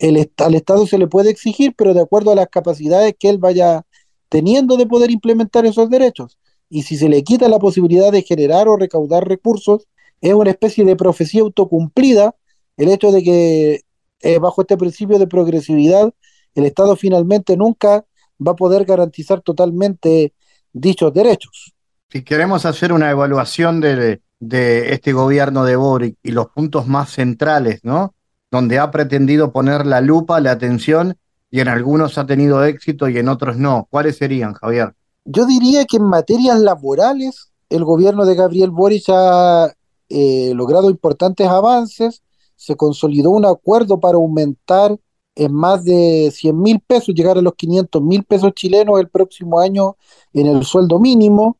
el, 0.00 0.28
al 0.38 0.54
Estado 0.56 0.84
se 0.84 0.98
le 0.98 1.06
puede 1.06 1.30
exigir, 1.30 1.74
pero 1.78 1.94
de 1.94 2.00
acuerdo 2.00 2.32
a 2.32 2.34
las 2.34 2.48
capacidades 2.48 3.14
que 3.16 3.28
él 3.28 3.38
vaya 3.38 3.86
teniendo 4.28 4.76
de 4.76 4.86
poder 4.86 5.12
implementar 5.12 5.64
esos 5.64 5.88
derechos. 5.88 6.36
Y 6.68 6.82
si 6.82 6.96
se 6.96 7.08
le 7.08 7.22
quita 7.22 7.48
la 7.48 7.60
posibilidad 7.60 8.10
de 8.10 8.22
generar 8.22 8.66
o 8.66 8.76
recaudar 8.76 9.28
recursos, 9.28 9.86
es 10.20 10.34
una 10.34 10.50
especie 10.50 10.84
de 10.84 10.96
profecía 10.96 11.42
autocumplida 11.42 12.34
el 12.76 12.88
hecho 12.88 13.12
de 13.12 13.22
que 13.22 13.82
eh, 14.20 14.38
bajo 14.40 14.62
este 14.62 14.76
principio 14.76 15.20
de 15.20 15.28
progresividad, 15.28 16.12
el 16.56 16.64
Estado 16.64 16.96
finalmente 16.96 17.56
nunca 17.56 18.04
va 18.44 18.52
a 18.52 18.56
poder 18.56 18.86
garantizar 18.86 19.40
totalmente 19.40 20.32
dichos 20.72 21.14
derechos. 21.14 21.74
Si 22.10 22.24
queremos 22.24 22.66
hacer 22.66 22.92
una 22.92 23.08
evaluación 23.08 23.80
de, 23.80 24.20
de 24.40 24.92
este 24.92 25.12
gobierno 25.12 25.64
de 25.64 25.76
Boric 25.76 26.16
y 26.22 26.30
los 26.30 26.48
puntos 26.48 26.86
más 26.86 27.10
centrales, 27.10 27.80
¿no? 27.82 28.14
Donde 28.50 28.78
ha 28.78 28.90
pretendido 28.90 29.52
poner 29.52 29.86
la 29.86 30.00
lupa, 30.00 30.40
la 30.40 30.52
atención, 30.52 31.16
y 31.50 31.60
en 31.60 31.68
algunos 31.68 32.18
ha 32.18 32.26
tenido 32.26 32.64
éxito 32.64 33.08
y 33.08 33.18
en 33.18 33.28
otros 33.28 33.56
no. 33.56 33.86
¿Cuáles 33.90 34.16
serían, 34.16 34.54
Javier? 34.54 34.94
Yo 35.24 35.46
diría 35.46 35.84
que 35.84 35.96
en 35.96 36.04
materias 36.04 36.60
laborales, 36.60 37.52
el 37.68 37.84
gobierno 37.84 38.24
de 38.24 38.34
Gabriel 38.34 38.70
Boric 38.70 39.04
ha 39.08 39.72
eh, 40.08 40.52
logrado 40.54 40.90
importantes 40.90 41.46
avances 41.48 42.22
se 42.58 42.76
consolidó 42.76 43.30
un 43.30 43.46
acuerdo 43.46 44.00
para 44.00 44.16
aumentar 44.16 44.98
en 45.36 45.52
más 45.54 45.84
de 45.84 46.32
100 46.34 46.60
mil 46.60 46.80
pesos, 46.80 47.14
llegar 47.14 47.38
a 47.38 47.42
los 47.42 47.54
500 47.54 48.02
mil 48.02 48.24
pesos 48.24 48.52
chilenos 48.52 48.98
el 48.98 49.08
próximo 49.08 49.60
año 49.60 49.96
en 50.32 50.48
el 50.48 50.64
sueldo 50.64 50.98
mínimo. 50.98 51.56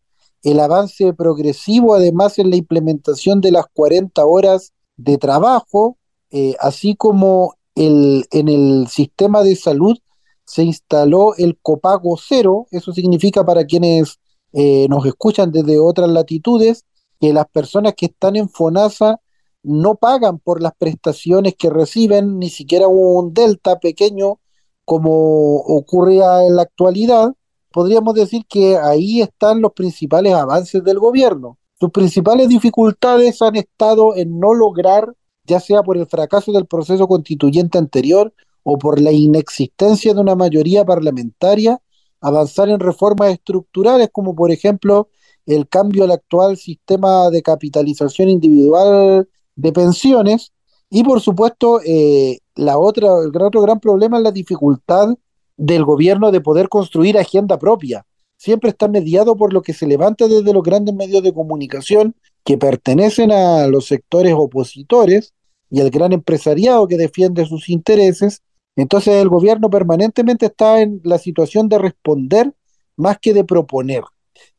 El 0.50 0.60
avance 0.60 1.12
progresivo, 1.12 1.94
además 1.94 2.38
en 2.38 2.50
la 2.50 2.56
implementación 2.56 3.40
de 3.40 3.52
las 3.52 3.66
40 3.72 4.24
horas 4.24 4.72
de 4.96 5.18
trabajo, 5.18 5.98
eh, 6.30 6.54
así 6.60 6.94
como 6.94 7.54
el, 7.74 8.26
en 8.30 8.48
el 8.48 8.88
sistema 8.88 9.42
de 9.42 9.56
salud 9.56 9.96
se 10.44 10.62
instaló 10.62 11.34
el 11.36 11.58
copago 11.60 12.16
cero, 12.16 12.66
eso 12.70 12.92
significa 12.92 13.44
para 13.44 13.64
quienes 13.64 14.18
eh, 14.52 14.86
nos 14.88 15.04
escuchan 15.06 15.52
desde 15.52 15.78
otras 15.78 16.08
latitudes, 16.08 16.84
que 17.20 17.32
las 17.32 17.46
personas 17.48 17.94
que 17.94 18.06
están 18.06 18.36
en 18.36 18.48
FONASA 18.48 19.20
no 19.62 19.96
pagan 19.96 20.38
por 20.38 20.62
las 20.62 20.72
prestaciones 20.78 21.54
que 21.56 21.68
reciben, 21.68 22.38
ni 22.38 22.48
siquiera 22.48 22.88
un 22.88 23.34
delta 23.34 23.78
pequeño 23.78 24.38
como 24.84 25.56
ocurría 25.56 26.46
en 26.46 26.56
la 26.56 26.62
actualidad, 26.62 27.34
podríamos 27.70 28.14
decir 28.14 28.44
que 28.48 28.76
ahí 28.76 29.20
están 29.20 29.60
los 29.60 29.72
principales 29.72 30.34
avances 30.34 30.82
del 30.82 30.98
gobierno. 30.98 31.58
Sus 31.78 31.90
principales 31.90 32.48
dificultades 32.48 33.40
han 33.42 33.56
estado 33.56 34.16
en 34.16 34.38
no 34.38 34.54
lograr, 34.54 35.14
ya 35.44 35.60
sea 35.60 35.82
por 35.82 35.96
el 35.96 36.06
fracaso 36.06 36.52
del 36.52 36.66
proceso 36.66 37.06
constituyente 37.06 37.78
anterior 37.78 38.32
o 38.62 38.78
por 38.78 39.00
la 39.00 39.12
inexistencia 39.12 40.12
de 40.12 40.20
una 40.20 40.34
mayoría 40.34 40.84
parlamentaria, 40.84 41.80
avanzar 42.20 42.68
en 42.68 42.80
reformas 42.80 43.32
estructurales 43.32 44.08
como 44.12 44.34
por 44.34 44.50
ejemplo 44.50 45.08
el 45.46 45.68
cambio 45.68 46.04
al 46.04 46.10
actual 46.10 46.56
sistema 46.56 47.30
de 47.30 47.42
capitalización 47.42 48.28
individual 48.28 49.28
de 49.54 49.72
pensiones 49.72 50.52
y 50.90 51.04
por 51.04 51.20
supuesto 51.20 51.80
eh, 51.84 52.40
la 52.54 52.78
otra, 52.78 53.08
el 53.22 53.42
otro 53.42 53.62
gran 53.62 53.80
problema 53.80 54.18
es 54.18 54.24
la 54.24 54.32
dificultad 54.32 55.14
del 55.58 55.84
gobierno 55.84 56.30
de 56.30 56.40
poder 56.40 56.70
construir 56.70 57.18
agenda 57.18 57.58
propia. 57.58 58.06
Siempre 58.38 58.70
está 58.70 58.88
mediado 58.88 59.36
por 59.36 59.52
lo 59.52 59.60
que 59.60 59.74
se 59.74 59.86
levanta 59.86 60.28
desde 60.28 60.52
los 60.54 60.62
grandes 60.62 60.94
medios 60.94 61.22
de 61.22 61.34
comunicación 61.34 62.14
que 62.44 62.56
pertenecen 62.56 63.32
a 63.32 63.66
los 63.66 63.86
sectores 63.86 64.32
opositores 64.34 65.34
y 65.68 65.80
al 65.80 65.90
gran 65.90 66.12
empresariado 66.12 66.86
que 66.86 66.96
defiende 66.96 67.44
sus 67.44 67.68
intereses. 67.68 68.42
Entonces 68.76 69.16
el 69.16 69.28
gobierno 69.28 69.68
permanentemente 69.68 70.46
está 70.46 70.80
en 70.80 71.00
la 71.02 71.18
situación 71.18 71.68
de 71.68 71.78
responder 71.78 72.54
más 72.96 73.18
que 73.18 73.34
de 73.34 73.44
proponer. 73.44 74.04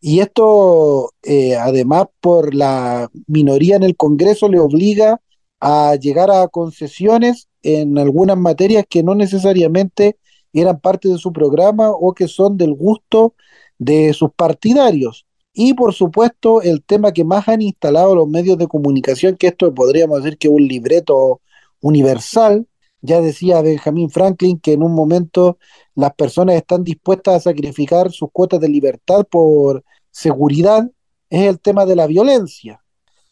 Y 0.02 0.20
esto, 0.20 1.14
eh, 1.24 1.56
además, 1.56 2.08
por 2.20 2.54
la 2.54 3.10
minoría 3.28 3.78
en 3.78 3.84
el 3.84 3.96
Congreso, 3.96 4.50
le 4.50 4.60
obliga 4.60 5.22
a 5.62 5.96
llegar 5.96 6.32
a 6.32 6.50
concesiones 6.50 7.48
en 7.64 7.98
algunas 7.98 8.38
materias 8.38 8.86
que 8.90 9.04
no 9.04 9.16
necesariamente 9.16 10.18
eran 10.54 10.80
parte 10.80 11.10
de 11.10 11.18
su 11.18 11.32
programa 11.32 11.92
o 11.92 12.14
que 12.14 12.28
son 12.28 12.58
del 12.58 12.74
gusto 12.74 13.36
de 13.78 14.14
sus 14.14 14.32
partidarios. 14.34 15.26
Y 15.54 15.74
por 15.74 15.94
supuesto, 15.94 16.62
el 16.62 16.84
tema 16.84 17.12
que 17.12 17.24
más 17.24 17.48
han 17.48 17.62
instalado 17.62 18.16
los 18.16 18.28
medios 18.28 18.58
de 18.58 18.68
comunicación, 18.68 19.36
que 19.36 19.48
esto 19.48 19.74
podríamos 19.74 20.24
decir 20.24 20.38
que 20.38 20.48
es 20.48 20.54
un 20.54 20.68
libreto 20.68 21.42
universal, 21.82 22.68
ya 23.02 23.22
decía 23.22 23.62
Benjamin 23.62 24.10
Franklin 24.10 24.60
que 24.60 24.74
en 24.74 24.84
un 24.84 24.94
momento 24.94 25.58
las 25.96 26.14
personas 26.14 26.56
están 26.56 26.84
dispuestas 26.84 27.36
a 27.36 27.52
sacrificar 27.52 28.12
sus 28.12 28.30
cuotas 28.32 28.60
de 28.60 28.70
libertad 28.70 29.26
por 29.30 29.84
seguridad, 30.12 30.90
es 31.30 31.48
el 31.48 31.60
tema 31.60 31.86
de 31.86 31.96
la 31.96 32.08
violencia. 32.08 32.84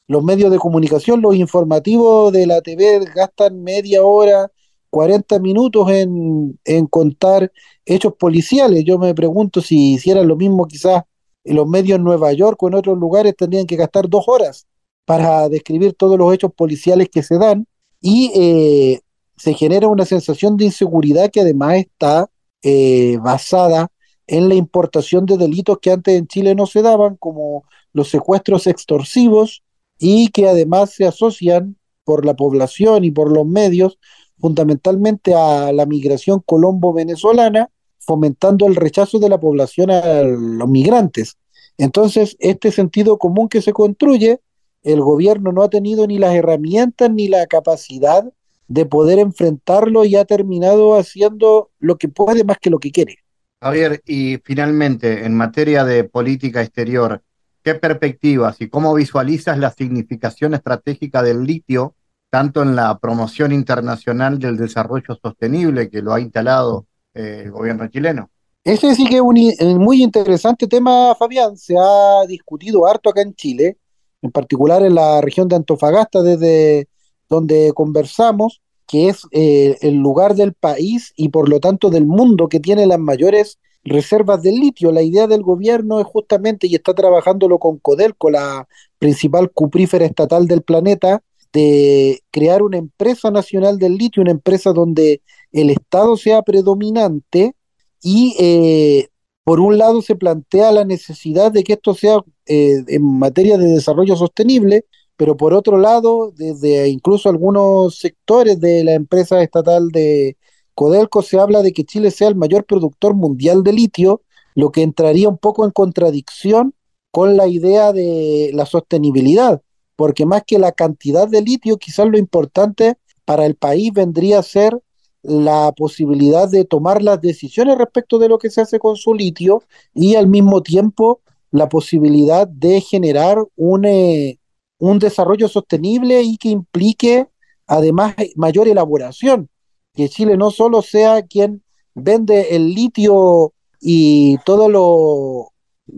Los 0.07 0.23
medios 0.23 0.51
de 0.51 0.57
comunicación, 0.57 1.21
los 1.21 1.35
informativos 1.35 2.31
de 2.31 2.47
la 2.47 2.61
TV 2.61 2.99
gastan 3.13 3.61
media 3.61 4.03
hora, 4.03 4.49
40 4.89 5.39
minutos 5.39 5.89
en, 5.91 6.87
contar 6.89 7.51
hechos 7.85 8.13
policiales. 8.15 8.83
Yo 8.85 8.97
me 8.97 9.13
pregunto 9.13 9.61
si 9.61 9.93
hicieran 9.93 10.27
lo 10.27 10.35
mismo 10.35 10.67
quizás 10.67 11.03
en 11.43 11.55
los 11.55 11.67
medios 11.67 11.97
en 11.97 12.03
Nueva 12.03 12.33
York 12.33 12.61
o 12.61 12.67
en 12.67 12.75
otros 12.75 12.97
lugares 12.97 13.35
tendrían 13.35 13.65
que 13.65 13.75
gastar 13.75 14.09
dos 14.09 14.25
horas 14.27 14.67
para 15.05 15.47
describir 15.49 15.93
todos 15.93 16.17
los 16.17 16.33
hechos 16.33 16.51
policiales 16.53 17.09
que 17.09 17.23
se 17.23 17.37
dan 17.37 17.65
y 18.01 18.31
eh, 18.35 19.01
se 19.37 19.53
genera 19.53 19.87
una 19.87 20.05
sensación 20.05 20.57
de 20.57 20.65
inseguridad 20.65 21.31
que 21.31 21.41
además 21.41 21.75
está 21.77 22.29
eh, 22.63 23.17
basada 23.21 23.89
en 24.27 24.49
la 24.49 24.55
importación 24.55 25.25
de 25.25 25.37
delitos 25.37 25.77
que 25.81 25.91
antes 25.91 26.17
en 26.17 26.27
Chile 26.27 26.53
no 26.53 26.65
se 26.65 26.81
daban, 26.81 27.15
como 27.15 27.63
los 27.93 28.09
secuestros 28.09 28.67
extorsivos, 28.67 29.63
y 29.99 30.29
que 30.29 30.47
además 30.47 30.91
se 30.91 31.05
asocian 31.05 31.77
por 32.03 32.25
la 32.25 32.35
población 32.35 33.03
y 33.03 33.11
por 33.11 33.31
los 33.31 33.45
medios 33.45 33.97
fundamentalmente 34.39 35.33
a 35.33 35.71
la 35.71 35.85
migración 35.85 36.41
colombo-venezolana, 36.45 37.69
fomentando 37.99 38.67
el 38.67 38.75
rechazo 38.75 39.19
de 39.19 39.29
la 39.29 39.39
población 39.39 39.91
a 39.91 40.21
los 40.23 40.69
migrantes. 40.69 41.37
Entonces, 41.77 42.35
este 42.39 42.71
sentido 42.71 43.17
común 43.17 43.49
que 43.49 43.61
se 43.61 43.73
construye, 43.73 44.39
el 44.83 45.01
gobierno 45.01 45.51
no 45.51 45.63
ha 45.63 45.69
tenido 45.69 46.07
ni 46.07 46.17
las 46.17 46.33
herramientas 46.33 47.11
ni 47.11 47.27
la 47.27 47.45
capacidad 47.47 48.31
de 48.67 48.85
poder 48.85 49.19
enfrentarlo 49.19 50.05
y 50.05 50.15
ha 50.15 50.25
terminado 50.25 50.97
haciendo 50.97 51.71
lo 51.79 51.97
que 51.97 52.07
puede 52.09 52.43
más 52.43 52.57
que 52.59 52.69
lo 52.69 52.79
que 52.79 52.91
quiere. 52.91 53.17
Javier, 53.61 54.01
y 54.05 54.37
finalmente, 54.43 55.25
en 55.25 55.35
materia 55.35 55.83
de 55.83 56.03
política 56.03 56.61
exterior, 56.61 57.21
¿qué 57.63 57.75
perspectivas 57.75 58.61
y 58.61 58.69
cómo 58.69 58.93
visualizas 58.93 59.57
la 59.57 59.71
significación 59.71 60.53
estratégica 60.53 61.23
del 61.23 61.43
litio, 61.43 61.95
tanto 62.29 62.61
en 62.61 62.75
la 62.75 62.97
promoción 62.97 63.51
internacional 63.51 64.39
del 64.39 64.57
desarrollo 64.57 65.17
sostenible 65.21 65.89
que 65.89 66.01
lo 66.01 66.13
ha 66.13 66.19
instalado 66.19 66.85
eh, 67.13 67.43
el 67.45 67.51
gobierno 67.51 67.87
chileno? 67.87 68.29
Ese 68.63 68.93
sí 68.95 69.05
que 69.05 69.15
es 69.15 69.21
un 69.21 69.77
muy 69.77 70.03
interesante 70.03 70.67
tema, 70.67 71.15
Fabián. 71.15 71.55
Se 71.55 71.75
ha 71.79 72.25
discutido 72.27 72.85
harto 72.85 73.09
acá 73.09 73.21
en 73.21 73.33
Chile, 73.33 73.77
en 74.21 74.31
particular 74.31 74.83
en 74.83 74.95
la 74.95 75.21
región 75.21 75.47
de 75.47 75.55
Antofagasta, 75.55 76.21
desde 76.21 76.89
donde 77.29 77.71
conversamos, 77.73 78.61
que 78.85 79.09
es 79.09 79.21
eh, 79.31 79.77
el 79.81 79.95
lugar 79.95 80.35
del 80.35 80.53
país 80.53 81.13
y 81.15 81.29
por 81.29 81.47
lo 81.47 81.59
tanto 81.59 81.89
del 81.89 82.05
mundo 82.05 82.49
que 82.49 82.59
tiene 82.59 82.85
las 82.87 82.99
mayores 82.99 83.57
reservas 83.83 84.41
de 84.41 84.51
litio. 84.51 84.91
La 84.91 85.01
idea 85.01 85.27
del 85.27 85.43
gobierno 85.43 85.99
es 86.01 86.05
justamente, 86.05 86.67
y 86.67 86.75
está 86.75 86.93
trabajándolo 86.93 87.59
con 87.59 87.77
Codelco, 87.79 88.29
la 88.29 88.67
principal 88.99 89.49
cuprífera 89.51 90.05
estatal 90.05 90.45
del 90.47 90.61
planeta, 90.61 91.21
de 91.57 92.21
crear 92.29 92.61
una 92.61 92.77
empresa 92.77 93.31
nacional 93.31 93.79
del 93.79 93.95
litio, 93.95 94.21
una 94.21 94.31
empresa 94.31 94.73
donde 94.73 95.21
el 95.51 95.71
Estado 95.71 96.15
sea 96.15 96.43
predominante 96.43 97.55
y 98.01 98.35
eh, 98.39 99.07
por 99.43 99.59
un 99.59 99.79
lado 99.79 100.03
se 100.03 100.15
plantea 100.15 100.71
la 100.71 100.85
necesidad 100.85 101.51
de 101.51 101.63
que 101.63 101.73
esto 101.73 101.95
sea 101.95 102.19
eh, 102.45 102.83
en 102.87 103.03
materia 103.03 103.57
de 103.57 103.69
desarrollo 103.69 104.15
sostenible, 104.15 104.85
pero 105.15 105.35
por 105.35 105.55
otro 105.55 105.77
lado, 105.77 106.31
desde 106.35 106.89
incluso 106.89 107.27
algunos 107.27 107.97
sectores 107.97 108.59
de 108.59 108.83
la 108.83 108.93
empresa 108.93 109.41
estatal 109.41 109.89
de 109.89 110.37
Codelco 110.75 111.23
se 111.23 111.39
habla 111.39 111.63
de 111.63 111.73
que 111.73 111.85
Chile 111.85 112.11
sea 112.11 112.27
el 112.27 112.35
mayor 112.35 112.65
productor 112.65 113.15
mundial 113.15 113.63
de 113.63 113.73
litio, 113.73 114.21
lo 114.53 114.71
que 114.71 114.83
entraría 114.83 115.27
un 115.27 115.39
poco 115.39 115.65
en 115.65 115.71
contradicción 115.71 116.75
con 117.09 117.35
la 117.35 117.47
idea 117.47 117.93
de 117.93 118.51
la 118.53 118.67
sostenibilidad, 118.67 119.61
porque 119.97 120.25
más 120.25 120.43
que 120.47 120.59
la 120.59 120.71
cantidad 120.71 121.27
de 121.27 121.41
litio, 121.41 121.77
quizás 121.77 122.07
lo 122.07 122.17
importante 122.17 122.95
para 123.25 123.45
el 123.45 123.55
país 123.55 123.91
vendría 123.91 124.39
a 124.39 124.43
ser 124.43 124.81
la 125.23 125.73
posibilidad 125.75 126.47
de 126.47 126.63
tomar 126.63 127.01
las 127.01 127.19
decisiones 127.19 127.77
respecto 127.77 128.19
de 128.19 128.29
lo 128.29 128.37
que 128.37 128.49
se 128.49 128.61
hace 128.61 128.79
con 128.79 128.95
su 128.95 129.13
litio 129.13 129.63
y 129.93 130.15
al 130.15 130.27
mismo 130.27 130.61
tiempo 130.63 131.19
la 131.51 131.67
posibilidad 131.67 132.47
de 132.47 132.79
generar 132.79 133.43
un, 133.57 133.85
eh, 133.85 134.39
un 134.77 134.99
desarrollo 134.99 135.49
sostenible 135.49 136.21
y 136.21 136.37
que 136.37 136.49
implique 136.49 137.27
además 137.65 138.15
mayor 138.35 138.67
elaboración, 138.67 139.49
que 139.93 140.07
Chile 140.07 140.37
no 140.37 140.51
solo 140.51 140.81
sea 140.81 141.23
quien 141.23 141.63
vende 141.95 142.55
el 142.55 142.73
litio 142.73 143.53
y 143.81 144.37
todo 144.45 144.69
lo 144.69 145.51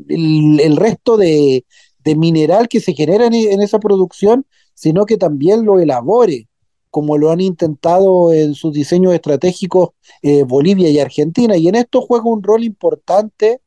el, 0.07 0.77
resto 0.77 1.17
de, 1.17 1.65
mineral 2.05 2.67
que 2.67 2.79
se 2.79 2.93
genera 2.93 3.27
en, 3.27 3.61
esa 3.61 3.79
producción, 3.79 4.45
sino 4.73 5.05
que 5.05 5.17
también 5.17 5.65
lo 5.65 5.79
elabore, 5.79 6.47
como 6.89 7.17
lo 7.17 7.31
han 7.31 7.41
intentado 7.41 8.33
en 8.33 8.55
sus 8.55 8.73
diseños 8.73 9.13
estratégicos 9.13 9.89
eh, 10.21 10.43
Bolivia 10.43 10.89
y 10.89 10.99
Argentina. 10.99 11.55
Y 11.57 11.67
en 11.67 11.75
esto 11.75 12.01
juega 12.01 12.25
un 12.25 12.41
rol 12.43 12.63
importante 12.63 13.61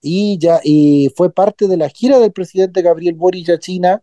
y 0.00 0.38
ya 0.38 0.60
y 0.62 1.10
fue 1.16 1.32
parte 1.32 1.66
de 1.66 1.76
la 1.76 1.88
gira 1.88 2.18
del 2.20 2.32
presidente 2.32 2.82
Gabriel 2.82 3.14
Boric 3.14 3.48
a 3.50 3.58
China 3.58 4.02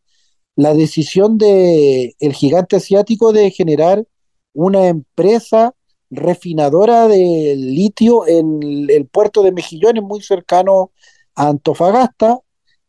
la 0.56 0.74
decisión 0.74 1.38
de 1.38 2.16
el 2.20 2.34
gigante 2.34 2.78
asiático 2.78 3.34
de 3.34 3.52
generar 3.52 4.06
una 4.54 4.88
empresa 4.88 5.76
refinadora 6.10 7.08
de 7.08 7.56
litio 7.58 8.26
en 8.28 8.90
el 8.90 9.08
puerto 9.08 9.44
de 9.44 9.52
Mejillones, 9.52 10.04
muy 10.04 10.22
cercano 10.22 10.92
a 11.36 11.50
Antofagasta, 11.50 12.40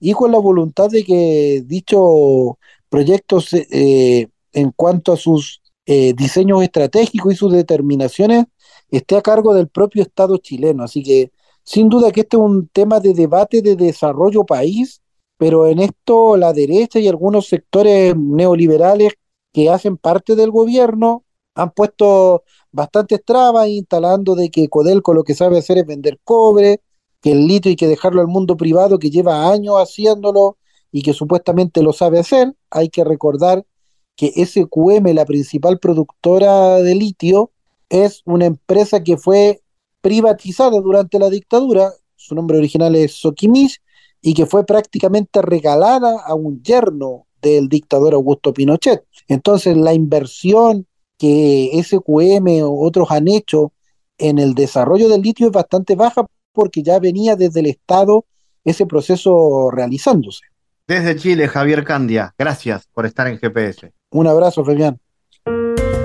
y 0.01 0.13
con 0.13 0.33
la 0.33 0.39
voluntad 0.39 0.89
de 0.91 1.05
que 1.05 1.63
dicho 1.67 2.59
proyecto 2.89 3.39
eh, 3.53 4.29
en 4.53 4.71
cuanto 4.73 5.13
a 5.13 5.17
sus 5.17 5.63
eh, 5.87 6.13
diseños 6.15 6.63
estratégicos 6.63 7.33
y 7.33 7.37
sus 7.37 7.53
determinaciones 7.53 8.47
esté 8.91 9.17
a 9.17 9.23
cargo 9.23 9.55
del 9.55 9.69
propio 9.69 10.03
Estado 10.03 10.37
chileno. 10.39 10.85
Así 10.85 11.03
que 11.03 11.33
sin 11.65 11.89
duda 11.89 12.13
que 12.13 12.21
este 12.21 12.37
es 12.37 12.43
un 12.43 12.69
tema 12.69 13.01
de 13.01 13.15
debate 13.15 13.63
de 13.63 13.77
desarrollo 13.77 14.45
país 14.45 15.01
pero 15.37 15.67
en 15.67 15.81
esto 15.81 16.37
la 16.37 16.53
derecha 16.53 16.99
y 16.99 17.09
algunos 17.09 17.49
sectores 17.49 18.17
neoliberales 18.17 19.15
que 19.53 19.71
hacen 19.71 19.97
parte 19.97 20.35
del 20.37 20.51
gobierno 20.51 21.25
han 21.55 21.71
puesto 21.71 22.45
bastantes 22.73 23.25
trabas 23.25 23.69
instalando 23.69 24.35
de 24.35 24.51
que 24.51 24.69
Codelco 24.69 25.15
lo 25.15 25.25
que 25.25 25.35
sabe 25.35 25.59
hacer 25.59 25.79
es 25.79 25.87
vender 25.87 26.19
cobre, 26.25 26.81
que 27.27 27.33
el 27.33 27.49
litio 27.49 27.71
hay 27.71 27.75
que 27.75 27.89
dejarlo 27.89 28.21
al 28.21 28.29
mundo 28.29 28.57
privado 28.57 29.01
que 29.01 29.11
lleva 29.11 29.51
años 29.51 29.75
haciéndolo 29.79 30.59
y 30.93 31.03
que 31.03 31.13
supuestamente 31.13 31.83
lo 31.83 31.93
sabe 31.93 32.21
hacer. 32.21 32.55
Hay 32.71 32.89
que 32.89 33.03
recordar 33.03 33.67
que 34.15 34.29
SQM, 34.47 35.13
la 35.13 35.25
principal 35.25 35.81
productora 35.81 36.77
de 36.77 36.95
litio, 36.95 37.51
es 37.89 38.23
una 38.27 38.47
empresa 38.47 39.03
que 39.03 39.17
fue 39.17 39.61
privatizada 40.03 40.81
durante 40.81 41.19
la 41.19 41.29
dictadura, 41.29 41.91
su 42.15 42.37
nombre 42.37 42.59
original 42.59 42.95
es 42.95 43.15
Soquimich, 43.15 43.83
y 44.23 44.33
que 44.33 44.47
fue 44.47 44.65
prácticamente 44.65 45.43
regalada 45.43 46.21
a 46.25 46.37
un 46.37 46.63
yerno 46.63 47.27
del 47.43 47.69
dictador 47.69 48.15
Augusto 48.15 48.53
Pinochet. 48.53 49.03
Entonces 49.27 49.77
la 49.77 49.95
inversión 49.95 50.87
que 51.19 51.73
SQM 51.83 52.63
o 52.63 52.87
otros 52.87 53.11
han 53.11 53.27
hecho 53.27 53.73
en 54.17 54.39
el 54.39 54.55
desarrollo 54.55 55.09
del 55.09 55.23
litio 55.23 55.47
es 55.47 55.53
bastante 55.53 55.97
baja 55.97 56.25
porque 56.57 56.83
ya 56.83 56.99
venía 56.99 57.37
desde 57.37 57.61
el 57.61 57.67
Estado 57.67 58.25
ese 58.65 58.87
proceso 58.87 59.71
realizándose. 59.71 60.41
Desde 60.89 61.17
Chile, 61.17 61.49
Javier 61.49 61.85
Candia, 61.85 62.35
gracias 62.39 62.87
por 62.93 63.05
estar 63.05 63.27
en 63.27 63.39
GPS. 63.39 63.93
Un 64.11 64.27
abrazo, 64.27 64.65
Fabián. 64.65 64.99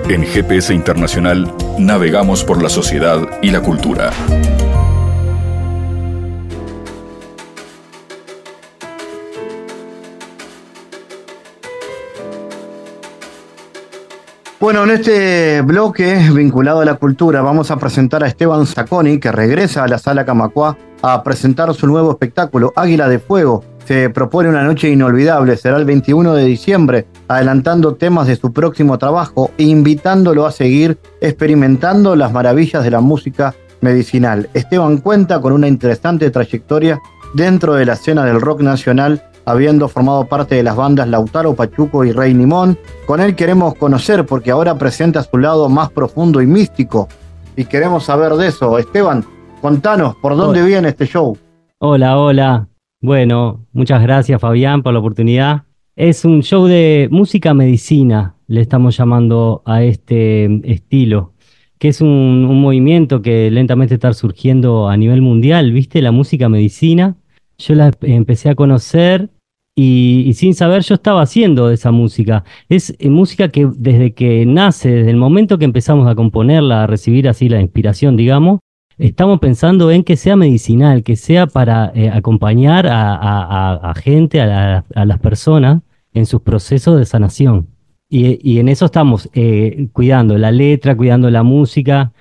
En 0.09 0.23
GPS 0.23 0.73
Internacional 0.73 1.51
navegamos 1.79 2.43
por 2.43 2.61
la 2.61 2.69
sociedad 2.69 3.39
y 3.41 3.51
la 3.51 3.61
cultura. 3.61 4.11
Bueno, 14.61 14.83
en 14.83 14.91
este 14.91 15.61
bloque 15.63 16.19
vinculado 16.35 16.81
a 16.81 16.85
la 16.85 16.93
cultura 16.93 17.41
vamos 17.41 17.71
a 17.71 17.77
presentar 17.77 18.23
a 18.23 18.27
Esteban 18.27 18.67
Zacconi, 18.67 19.17
que 19.17 19.31
regresa 19.31 19.83
a 19.83 19.87
la 19.87 19.97
sala 19.97 20.23
Camacuá 20.23 20.77
a 21.01 21.23
presentar 21.23 21.73
su 21.73 21.87
nuevo 21.87 22.11
espectáculo, 22.11 22.71
Águila 22.75 23.09
de 23.09 23.17
Fuego. 23.17 23.63
Se 23.85 24.11
propone 24.11 24.49
una 24.49 24.63
noche 24.63 24.87
inolvidable, 24.87 25.57
será 25.57 25.77
el 25.77 25.85
21 25.85 26.35
de 26.35 26.45
diciembre, 26.45 27.07
adelantando 27.27 27.95
temas 27.95 28.27
de 28.27 28.35
su 28.35 28.53
próximo 28.53 28.99
trabajo 28.99 29.49
e 29.57 29.63
invitándolo 29.63 30.45
a 30.45 30.51
seguir 30.51 30.99
experimentando 31.21 32.15
las 32.15 32.31
maravillas 32.31 32.83
de 32.83 32.91
la 32.91 33.01
música 33.01 33.55
medicinal. 33.81 34.47
Esteban 34.53 34.97
cuenta 34.97 35.41
con 35.41 35.53
una 35.53 35.67
interesante 35.67 36.29
trayectoria 36.29 36.99
dentro 37.33 37.73
de 37.73 37.87
la 37.87 37.93
escena 37.93 38.25
del 38.25 38.39
rock 38.39 38.61
nacional 38.61 39.23
habiendo 39.45 39.87
formado 39.87 40.25
parte 40.25 40.55
de 40.55 40.63
las 40.63 40.75
bandas 40.75 41.07
Lautaro, 41.07 41.55
Pachuco 41.55 42.05
y 42.05 42.11
Rey 42.11 42.33
Nimón. 42.33 42.77
Con 43.05 43.21
él 43.21 43.35
queremos 43.35 43.75
conocer 43.75 44.25
porque 44.25 44.51
ahora 44.51 44.77
presenta 44.77 45.23
su 45.23 45.37
lado 45.37 45.69
más 45.69 45.89
profundo 45.91 46.41
y 46.41 46.47
místico 46.47 47.07
y 47.55 47.65
queremos 47.65 48.05
saber 48.05 48.33
de 48.33 48.47
eso. 48.47 48.77
Esteban, 48.77 49.25
contanos, 49.61 50.15
¿por 50.15 50.35
dónde 50.35 50.63
viene 50.63 50.89
este 50.89 51.05
show? 51.05 51.37
Hola, 51.79 52.17
hola. 52.17 52.67
Bueno, 53.01 53.65
muchas 53.73 54.01
gracias 54.01 54.39
Fabián 54.39 54.83
por 54.83 54.93
la 54.93 54.99
oportunidad. 54.99 55.63
Es 55.95 56.23
un 56.23 56.41
show 56.41 56.67
de 56.67 57.09
música 57.11 57.53
medicina, 57.53 58.35
le 58.47 58.61
estamos 58.61 58.95
llamando 58.95 59.61
a 59.65 59.83
este 59.83 60.61
estilo, 60.71 61.33
que 61.79 61.89
es 61.89 61.99
un, 61.99 62.07
un 62.49 62.61
movimiento 62.61 63.21
que 63.21 63.51
lentamente 63.51 63.95
está 63.95 64.13
surgiendo 64.13 64.87
a 64.87 64.95
nivel 64.95 65.21
mundial, 65.21 65.71
¿viste? 65.71 66.01
La 66.01 66.11
música 66.11 66.47
medicina 66.47 67.17
yo 67.61 67.75
la 67.75 67.91
empecé 68.01 68.49
a 68.49 68.55
conocer 68.55 69.29
y, 69.75 70.33
sin 70.35 70.53
saber 70.53 70.83
yo 70.83 70.95
estaba 70.95 71.21
haciendo 71.21 71.71
esa 71.71 71.91
música. 71.91 72.43
Es 72.69 72.95
eh, 72.99 73.09
música 73.09 73.49
que 73.49 73.69
desde 73.73 74.13
que 74.13 74.45
nace, 74.45 74.89
desde 74.89 75.11
el 75.11 75.17
momento 75.17 75.57
que 75.57 75.65
empezamos 75.65 76.07
a 76.07 76.15
componerla, 76.15 76.83
a 76.83 76.87
recibir 76.87 77.29
así 77.29 77.47
la 77.49 77.61
inspiración, 77.61 78.17
digamos, 78.17 78.59
estamos 78.97 79.39
pensando 79.39 79.89
en 79.91 80.03
que 80.03 80.17
sea 80.17 80.35
medicinal, 80.35 81.03
que 81.03 81.15
sea 81.15 81.47
para 81.47 81.91
eh, 81.95 82.09
acompañar 82.09 82.87
a, 82.89 83.93
gente, 83.95 84.41
a, 84.41 84.83
las 84.93 85.19
personas 85.19 85.81
en 86.13 86.25
sus 86.25 86.41
procesos 86.41 86.97
de 86.97 87.05
sanación. 87.05 87.67
Y, 88.09 88.59
en 88.59 88.67
eso 88.67 88.85
estamos 88.85 89.29
eh, 89.33 89.87
cuidando 89.93 90.37
la 90.37 90.51
letra, 90.51 90.97
cuidando 90.97 91.29
la 91.29 91.43
música, 91.43 92.11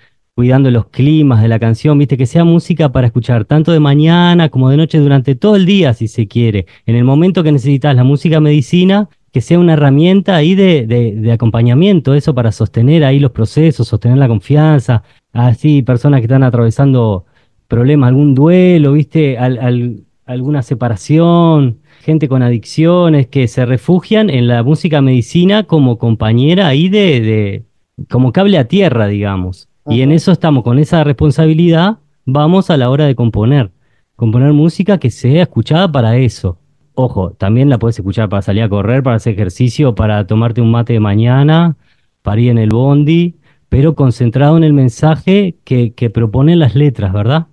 cuidando 0.40 0.70
los 0.70 0.86
climas 0.86 1.42
de 1.42 1.48
la 1.48 1.58
canción, 1.58 1.98
viste, 1.98 2.16
que 2.16 2.24
sea 2.24 2.44
música 2.44 2.90
para 2.90 3.08
escuchar 3.08 3.44
tanto 3.44 3.72
de 3.72 3.78
mañana 3.78 4.48
como 4.48 4.70
de 4.70 4.78
noche 4.78 4.96
durante 4.96 5.34
todo 5.34 5.54
el 5.54 5.66
día, 5.66 5.92
si 5.92 6.08
se 6.08 6.28
quiere. 6.28 6.64
En 6.86 6.96
el 6.96 7.04
momento 7.04 7.42
que 7.42 7.52
necesitas 7.52 7.94
la 7.94 8.04
música 8.04 8.40
medicina, 8.40 9.10
que 9.34 9.42
sea 9.42 9.58
una 9.58 9.74
herramienta 9.74 10.36
ahí 10.36 10.54
de, 10.54 10.86
de, 10.86 11.30
acompañamiento, 11.30 12.14
eso 12.14 12.34
para 12.34 12.52
sostener 12.52 13.04
ahí 13.04 13.18
los 13.18 13.32
procesos, 13.32 13.88
sostener 13.88 14.16
la 14.16 14.28
confianza, 14.28 15.02
así 15.34 15.82
personas 15.82 16.20
que 16.20 16.24
están 16.24 16.42
atravesando 16.42 17.26
problemas, 17.68 18.08
algún 18.08 18.34
duelo, 18.34 18.94
viste, 18.94 19.36
alguna 20.24 20.62
separación, 20.62 21.80
gente 22.00 22.30
con 22.30 22.42
adicciones 22.42 23.26
que 23.26 23.46
se 23.46 23.66
refugian 23.66 24.30
en 24.30 24.48
la 24.48 24.62
música 24.62 25.02
medicina 25.02 25.64
como 25.64 25.98
compañera 25.98 26.66
ahí 26.66 26.88
de, 26.88 27.20
de 27.20 27.64
como 28.08 28.32
cable 28.32 28.56
a 28.56 28.68
tierra, 28.68 29.06
digamos. 29.06 29.69
Y 29.90 30.02
en 30.02 30.12
eso 30.12 30.30
estamos, 30.30 30.62
con 30.62 30.78
esa 30.78 31.02
responsabilidad, 31.02 31.98
vamos 32.24 32.70
a 32.70 32.76
la 32.76 32.90
hora 32.90 33.06
de 33.06 33.16
componer. 33.16 33.72
Componer 34.14 34.52
música 34.52 34.98
que 34.98 35.10
sea 35.10 35.42
escuchada 35.42 35.90
para 35.90 36.16
eso. 36.16 36.60
Ojo, 36.94 37.32
también 37.32 37.68
la 37.68 37.80
puedes 37.80 37.98
escuchar 37.98 38.28
para 38.28 38.40
salir 38.40 38.62
a 38.62 38.68
correr, 38.68 39.02
para 39.02 39.16
hacer 39.16 39.34
ejercicio, 39.34 39.96
para 39.96 40.28
tomarte 40.28 40.60
un 40.60 40.70
mate 40.70 40.92
de 40.92 41.00
mañana, 41.00 41.76
para 42.22 42.40
ir 42.40 42.50
en 42.50 42.58
el 42.58 42.68
bondi, 42.68 43.34
pero 43.68 43.96
concentrado 43.96 44.56
en 44.56 44.62
el 44.62 44.72
mensaje 44.72 45.56
que, 45.64 45.92
que 45.92 46.08
proponen 46.08 46.60
las 46.60 46.76
letras, 46.76 47.12
¿verdad? 47.12 47.48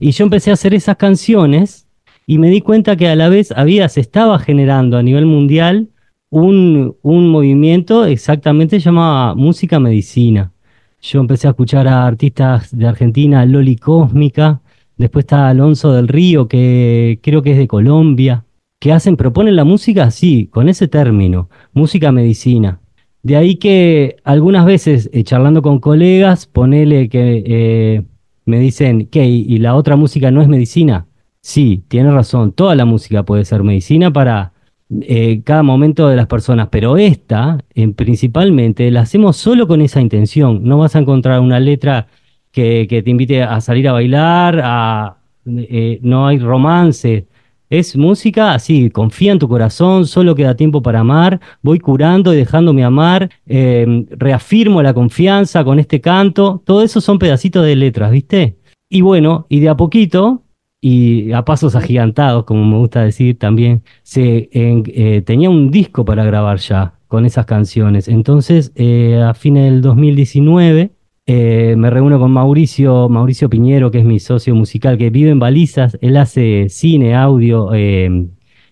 Y 0.00 0.10
yo 0.10 0.24
empecé 0.24 0.50
a 0.50 0.54
hacer 0.54 0.74
esas 0.74 0.96
canciones 0.96 1.86
y 2.26 2.38
me 2.38 2.50
di 2.50 2.62
cuenta 2.62 2.96
que 2.96 3.06
a 3.06 3.14
la 3.14 3.28
vez 3.28 3.52
había, 3.52 3.88
se 3.88 4.00
estaba 4.00 4.40
generando 4.40 4.98
a 4.98 5.04
nivel 5.04 5.26
mundial 5.26 5.90
un, 6.30 6.96
un 7.02 7.28
movimiento 7.28 8.06
exactamente 8.06 8.80
llamado 8.80 9.36
música 9.36 9.78
medicina 9.78 10.52
yo 11.00 11.20
empecé 11.20 11.46
a 11.46 11.50
escuchar 11.50 11.88
a 11.88 12.06
artistas 12.06 12.76
de 12.76 12.86
Argentina, 12.86 13.44
Loli 13.46 13.76
Cósmica, 13.76 14.60
después 14.96 15.24
está 15.24 15.48
Alonso 15.48 15.92
del 15.92 16.08
Río, 16.08 16.48
que 16.48 17.20
creo 17.22 17.42
que 17.42 17.52
es 17.52 17.58
de 17.58 17.68
Colombia, 17.68 18.44
que 18.80 18.92
hacen, 18.92 19.16
proponen 19.16 19.56
la 19.56 19.64
música 19.64 20.04
así, 20.04 20.48
con 20.48 20.68
ese 20.68 20.88
término, 20.88 21.48
música 21.72 22.12
medicina. 22.12 22.80
De 23.22 23.36
ahí 23.36 23.56
que 23.56 24.16
algunas 24.24 24.64
veces, 24.64 25.10
eh, 25.12 25.24
charlando 25.24 25.62
con 25.62 25.80
colegas, 25.80 26.46
ponele 26.46 27.08
que 27.08 27.42
eh, 27.46 28.04
me 28.44 28.58
dicen, 28.58 29.06
¿qué? 29.06 29.26
¿Y 29.26 29.58
la 29.58 29.74
otra 29.74 29.96
música 29.96 30.30
no 30.30 30.42
es 30.42 30.48
medicina? 30.48 31.06
Sí, 31.40 31.84
tiene 31.88 32.10
razón, 32.10 32.52
toda 32.52 32.74
la 32.74 32.84
música 32.84 33.24
puede 33.24 33.44
ser 33.44 33.62
medicina 33.62 34.12
para 34.12 34.52
eh, 35.00 35.42
cada 35.44 35.62
momento 35.64 36.08
de 36.08 36.16
las 36.16 36.26
personas, 36.26 36.68
pero 36.70 36.96
esta, 36.96 37.64
en, 37.74 37.94
principalmente, 37.94 38.90
la 38.90 39.00
hacemos 39.02 39.36
solo 39.36 39.66
con 39.66 39.80
esa 39.80 40.00
intención. 40.00 40.62
No 40.64 40.78
vas 40.78 40.94
a 40.94 41.00
encontrar 41.00 41.40
una 41.40 41.58
letra 41.58 42.06
que, 42.52 42.86
te 42.88 43.10
invite 43.10 43.42
a 43.42 43.60
salir 43.60 43.88
a 43.88 43.92
bailar, 43.92 44.60
a, 44.62 45.16
eh, 45.46 45.98
no 46.02 46.26
hay 46.26 46.38
romance. 46.38 47.26
Es 47.68 47.96
música 47.96 48.54
así, 48.54 48.90
confía 48.90 49.32
en 49.32 49.40
tu 49.40 49.48
corazón, 49.48 50.06
solo 50.06 50.36
queda 50.36 50.54
tiempo 50.54 50.82
para 50.82 51.00
amar, 51.00 51.40
voy 51.62 51.80
curando 51.80 52.32
y 52.32 52.36
dejándome 52.36 52.84
amar, 52.84 53.28
em, 53.44 54.06
reafirmo 54.10 54.82
la 54.82 54.94
confianza 54.94 55.64
con 55.64 55.80
este 55.80 56.00
canto, 56.00 56.62
todo 56.64 56.82
eso 56.82 57.00
son 57.00 57.18
pedacitos 57.18 57.64
de 57.66 57.74
letras, 57.74 58.12
¿viste? 58.12 58.56
Y 58.88 59.00
bueno, 59.00 59.46
y 59.48 59.58
de 59.60 59.68
a 59.68 59.76
poquito 59.76 60.42
y 60.88 61.32
a 61.32 61.44
pasos 61.44 61.74
agigantados, 61.74 62.44
como 62.44 62.64
me 62.64 62.76
gusta 62.78 63.02
decir 63.02 63.36
también, 63.40 63.82
se, 64.04 64.48
eh, 64.52 65.20
tenía 65.26 65.50
un 65.50 65.72
disco 65.72 66.04
para 66.04 66.22
grabar 66.24 66.58
ya 66.58 66.94
con 67.08 67.26
esas 67.26 67.44
canciones. 67.44 68.06
Entonces, 68.06 68.70
eh, 68.76 69.20
a 69.20 69.34
fines 69.34 69.64
del 69.64 69.82
2019, 69.82 70.92
eh, 71.26 71.74
me 71.76 71.90
reúno 71.90 72.20
con 72.20 72.30
Mauricio, 72.30 73.08
Mauricio 73.08 73.50
Piñero, 73.50 73.90
que 73.90 73.98
es 73.98 74.04
mi 74.04 74.20
socio 74.20 74.54
musical, 74.54 74.96
que 74.96 75.10
vive 75.10 75.30
en 75.30 75.40
Balizas. 75.40 75.98
Él 76.00 76.16
hace 76.16 76.68
cine, 76.68 77.16
audio, 77.16 77.70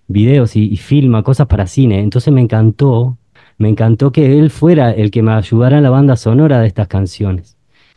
videos 0.06 0.54
y, 0.54 0.72
y 0.72 0.76
filma 0.76 1.24
cosas 1.24 1.48
para 1.48 1.66
cine. 1.66 1.98
Entonces 1.98 2.32
me 2.32 2.42
encantó, 2.42 3.18
me 3.58 3.68
encantó 3.68 4.12
que 4.12 4.38
él 4.38 4.50
fuera 4.50 4.92
el 4.92 5.10
que 5.10 5.22
me 5.22 5.32
ayudara 5.32 5.78
en 5.78 5.82
la 5.82 5.90
banda 5.90 6.14
sonora 6.14 6.60
de 6.60 6.68
estas 6.68 6.86
canciones. 6.86 7.53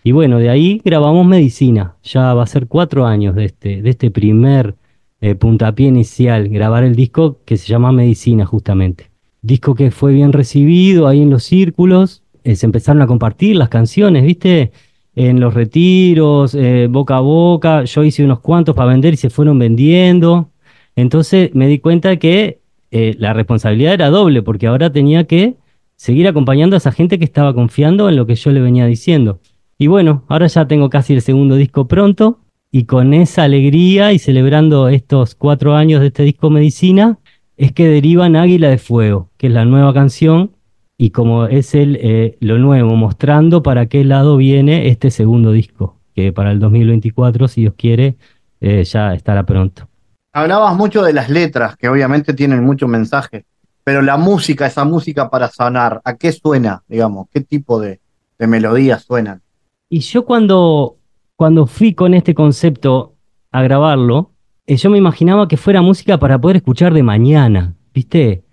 Y 0.07 0.13
bueno, 0.13 0.39
de 0.39 0.49
ahí 0.49 0.81
grabamos 0.85 1.27
Medicina. 1.27 1.97
Ya 2.01 2.33
va 2.33 2.43
a 2.43 2.47
ser 2.47 2.67
cuatro 2.67 3.05
años 3.05 3.35
de 3.35 3.43
este, 3.43 3.89
este 3.89 4.09
primer 4.09 4.75
eh, 5.19 5.35
puntapié 5.35 5.89
inicial, 5.89 6.47
grabar 6.47 6.85
el 6.85 6.95
disco 6.95 7.39
que 7.43 7.57
se 7.57 7.67
llama 7.67 7.91
Medicina 7.91 8.45
justamente. 8.45 9.11
Disco 9.41 9.75
que 9.75 9.91
fue 9.91 10.13
bien 10.13 10.31
recibido 10.31 11.09
ahí 11.09 11.21
en 11.21 11.29
los 11.29 11.43
círculos, 11.43 12.23
eh, 12.45 12.55
se 12.55 12.65
empezaron 12.65 13.01
a 13.01 13.07
compartir 13.07 13.57
las 13.57 13.67
canciones, 13.67 14.23
¿viste? 14.23 14.71
En 15.13 15.41
los 15.41 15.53
retiros, 15.53 16.55
eh, 16.55 16.87
boca 16.89 17.17
a 17.17 17.19
boca, 17.19 17.83
yo 17.83 18.05
hice 18.05 18.23
unos 18.23 18.39
cuantos 18.39 18.77
para 18.77 18.91
vender 18.91 19.13
y 19.13 19.17
se 19.17 19.29
fueron 19.29 19.59
vendiendo. 19.59 20.51
Entonces 20.95 21.53
me 21.53 21.67
di 21.67 21.79
cuenta 21.79 22.15
que 22.15 22.61
la 22.91 23.33
responsabilidad 23.33 23.93
era 23.93 24.09
doble, 24.09 24.41
porque 24.41 24.67
ahora 24.67 24.89
tenía 24.89 25.25
que 25.25 25.55
seguir 25.97 26.29
acompañando 26.29 26.77
a 26.77 26.79
esa 26.79 26.93
gente 26.93 27.19
que 27.19 27.25
estaba 27.25 27.53
confiando 27.53 28.07
en 28.07 28.15
lo 28.15 28.25
que 28.25 28.35
yo 28.35 28.51
le 28.51 28.61
venía 28.61 28.85
diciendo. 28.85 29.41
Y 29.79 29.87
bueno, 29.87 30.23
ahora 30.27 30.47
ya 30.47 30.67
tengo 30.67 30.89
casi 30.89 31.13
el 31.13 31.21
segundo 31.21 31.55
disco 31.55 31.87
pronto 31.87 32.39
y 32.71 32.85
con 32.85 33.13
esa 33.13 33.43
alegría 33.43 34.11
y 34.11 34.19
celebrando 34.19 34.89
estos 34.89 35.35
cuatro 35.35 35.75
años 35.75 36.01
de 36.01 36.07
este 36.07 36.23
disco 36.23 36.49
Medicina, 36.49 37.19
es 37.57 37.71
que 37.73 37.87
derivan 37.87 38.35
Águila 38.35 38.69
de 38.69 38.79
Fuego, 38.79 39.29
que 39.37 39.47
es 39.47 39.53
la 39.53 39.65
nueva 39.65 39.93
canción 39.93 40.51
y 40.97 41.11
como 41.11 41.45
es 41.45 41.75
el, 41.75 41.97
eh, 42.01 42.37
lo 42.39 42.57
nuevo, 42.57 42.95
mostrando 42.95 43.61
para 43.61 43.85
qué 43.85 44.03
lado 44.03 44.37
viene 44.37 44.87
este 44.87 45.11
segundo 45.11 45.51
disco, 45.51 45.95
que 46.15 46.33
para 46.33 46.51
el 46.51 46.59
2024, 46.59 47.47
si 47.47 47.61
Dios 47.61 47.75
quiere, 47.77 48.15
eh, 48.59 48.83
ya 48.83 49.13
estará 49.13 49.45
pronto. 49.45 49.87
Hablabas 50.33 50.75
mucho 50.75 51.03
de 51.03 51.13
las 51.13 51.29
letras, 51.29 51.77
que 51.77 51.87
obviamente 51.87 52.33
tienen 52.33 52.63
mucho 52.63 52.87
mensaje, 52.87 53.45
pero 53.83 54.01
la 54.01 54.17
música, 54.17 54.65
esa 54.65 54.85
música 54.85 55.29
para 55.29 55.49
sanar, 55.49 56.01
¿a 56.03 56.15
qué 56.15 56.31
suena, 56.31 56.83
digamos? 56.87 57.27
¿Qué 57.31 57.41
tipo 57.41 57.79
de, 57.79 57.99
de 58.39 58.47
melodías 58.47 59.03
suenan? 59.03 59.41
Y 59.89 59.99
yo 59.99 60.25
cuando, 60.25 60.97
cuando 61.35 61.65
fui 61.65 61.93
con 61.93 62.13
este 62.13 62.35
concepto 62.35 63.15
a 63.51 63.61
grabarlo, 63.61 64.33
eh, 64.65 64.75
yo 64.75 64.89
me 64.89 64.97
imaginaba 64.97 65.47
que 65.47 65.55
fuera 65.55 65.81
música 65.81 66.19
para 66.19 66.39
poder 66.39 66.57
escuchar 66.57 66.93
de 66.93 67.03
mañana, 67.03 67.75
¿viste? 67.93 68.43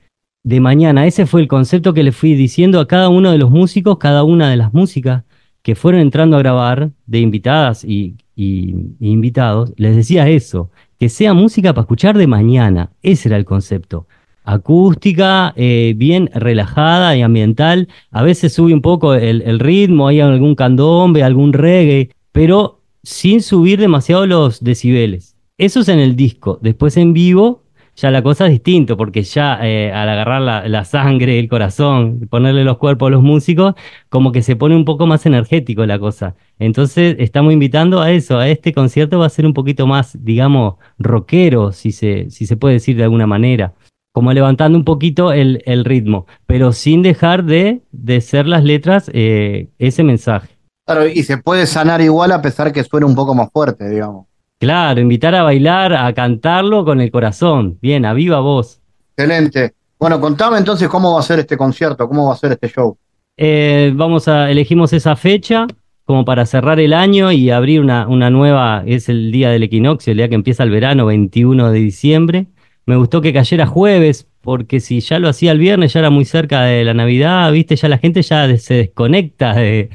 De 0.44 0.60
mañana. 0.60 1.06
Ese 1.06 1.26
fue 1.26 1.40
el 1.40 1.48
concepto 1.48 1.92
que 1.92 2.04
le 2.04 2.12
fui 2.12 2.34
diciendo 2.34 2.78
a 2.78 2.86
cada 2.86 3.08
uno 3.08 3.32
de 3.32 3.38
los 3.38 3.50
músicos, 3.50 3.98
cada 3.98 4.22
una 4.22 4.48
de 4.48 4.56
las 4.56 4.72
músicas 4.72 5.24
que 5.62 5.74
fueron 5.74 6.02
entrando 6.02 6.36
a 6.36 6.40
grabar, 6.40 6.92
de 7.06 7.20
invitadas 7.20 7.84
y, 7.84 8.16
invitados, 8.36 9.72
les 9.76 9.96
decía 9.96 10.28
eso, 10.28 10.70
que 10.98 11.08
sea 11.08 11.32
música 11.32 11.72
para 11.72 11.82
escuchar 11.82 12.18
de 12.18 12.26
mañana. 12.26 12.92
Ese 13.02 13.28
era 13.28 13.38
el 13.38 13.44
concepto 13.44 14.06
acústica, 14.44 15.52
eh, 15.56 15.94
bien 15.96 16.30
relajada 16.34 17.16
y 17.16 17.22
ambiental. 17.22 17.88
A 18.10 18.22
veces 18.22 18.52
sube 18.52 18.72
un 18.72 18.82
poco 18.82 19.14
el, 19.14 19.58
ritmo, 19.58 20.08
hay 20.08 20.20
algún 20.20 20.54
candombe, 20.54 21.22
algún 21.22 21.52
reggae, 21.52 22.10
pero 22.32 22.80
sin 23.02 23.42
subir 23.42 23.80
demasiado 23.80 24.26
los 24.26 24.62
decibeles. 24.62 25.36
Eso 25.58 25.80
es 25.80 25.88
en 25.88 25.98
el 25.98 26.16
disco. 26.16 26.58
Después 26.62 26.96
en 26.96 27.12
vivo 27.12 27.64
ya 27.96 28.10
la 28.10 28.22
cosa 28.22 28.46
es 28.46 28.52
distinta, 28.52 28.96
porque 28.96 29.22
ya 29.22 29.58
eh, 29.62 29.92
al 29.92 30.08
agarrar 30.08 30.68
la, 30.68 30.84
sangre, 30.84 31.38
el 31.38 31.48
corazón, 31.48 32.26
ponerle 32.28 32.64
los 32.64 32.78
cuerpos 32.78 33.06
a 33.06 33.10
los 33.10 33.22
músicos, 33.22 33.74
como 34.08 34.32
que 34.32 34.42
se 34.42 34.56
pone 34.56 34.74
un 34.74 34.84
poco 34.84 35.06
más 35.06 35.26
energético 35.26 35.86
la 35.86 35.98
cosa. 35.98 36.34
Entonces 36.58 37.16
estamos 37.18 37.52
invitando 37.52 38.00
a 38.00 38.10
eso, 38.10 38.38
a 38.38 38.48
este 38.48 38.72
concierto 38.72 39.18
va 39.18 39.26
a 39.26 39.30
ser 39.30 39.46
un 39.46 39.54
poquito 39.54 39.86
más, 39.86 40.18
digamos, 40.24 40.74
rockero, 40.98 41.72
si 41.72 41.92
se, 41.92 42.30
si 42.30 42.46
se 42.46 42.56
puede 42.56 42.74
decir 42.74 42.96
de 42.96 43.04
alguna 43.04 43.26
manera, 43.26 43.74
como 44.14 44.32
levantando 44.32 44.78
un 44.78 44.84
poquito 44.84 45.32
el, 45.32 45.84
ritmo, 45.84 46.26
pero 46.46 46.70
sin 46.70 47.02
dejar 47.02 47.42
de, 47.42 47.82
de 47.90 48.20
ser 48.20 48.46
las 48.46 48.62
letras 48.62 49.10
eh, 49.12 49.70
ese 49.80 50.04
mensaje. 50.04 50.56
Claro, 50.86 51.08
y 51.08 51.24
se 51.24 51.36
puede 51.38 51.66
sanar 51.66 52.00
igual 52.00 52.30
a 52.30 52.40
pesar 52.40 52.72
que 52.72 52.84
suene 52.84 53.06
un 53.06 53.16
poco 53.16 53.34
más 53.34 53.50
fuerte, 53.52 53.88
digamos. 53.88 54.26
Claro, 54.60 55.00
invitar 55.00 55.34
a 55.34 55.42
bailar, 55.42 55.94
a 55.94 56.14
cantarlo 56.14 56.84
con 56.84 57.00
el 57.00 57.10
corazón. 57.10 57.76
Bien, 57.82 58.04
a 58.04 58.14
viva 58.14 58.38
voz. 58.38 58.80
Excelente. 59.16 59.74
Bueno, 59.98 60.20
contame 60.20 60.58
entonces 60.58 60.88
cómo 60.88 61.14
va 61.14 61.18
a 61.18 61.24
ser 61.24 61.40
este 61.40 61.56
concierto, 61.56 62.06
cómo 62.06 62.28
va 62.28 62.34
a 62.34 62.36
ser 62.36 62.52
este 62.52 62.68
show. 62.68 62.96
Eh, 63.36 63.92
vamos 63.96 64.28
a, 64.28 64.48
elegimos 64.48 64.92
esa 64.92 65.16
fecha 65.16 65.66
como 66.04 66.24
para 66.24 66.46
cerrar 66.46 66.78
el 66.78 66.92
año 66.92 67.32
y 67.32 67.50
abrir 67.50 67.80
una, 67.80 68.06
una 68.06 68.30
nueva, 68.30 68.84
es 68.86 69.08
el 69.08 69.32
día 69.32 69.50
del 69.50 69.64
equinoccio, 69.64 70.12
el 70.12 70.18
día 70.18 70.28
que 70.28 70.36
empieza 70.36 70.62
el 70.62 70.70
verano, 70.70 71.06
21 71.06 71.72
de 71.72 71.78
diciembre. 71.80 72.46
Me 72.86 72.96
gustó 72.96 73.20
que 73.20 73.32
cayera 73.32 73.66
jueves, 73.66 74.28
porque 74.42 74.80
si 74.80 75.00
ya 75.00 75.18
lo 75.18 75.28
hacía 75.28 75.52
el 75.52 75.58
viernes, 75.58 75.94
ya 75.94 76.00
era 76.00 76.10
muy 76.10 76.26
cerca 76.26 76.62
de 76.64 76.84
la 76.84 76.92
Navidad, 76.92 77.50
viste, 77.50 77.76
ya 77.76 77.88
la 77.88 77.98
gente 77.98 78.20
ya 78.22 78.56
se 78.58 78.74
desconecta 78.74 79.54
de, 79.54 79.88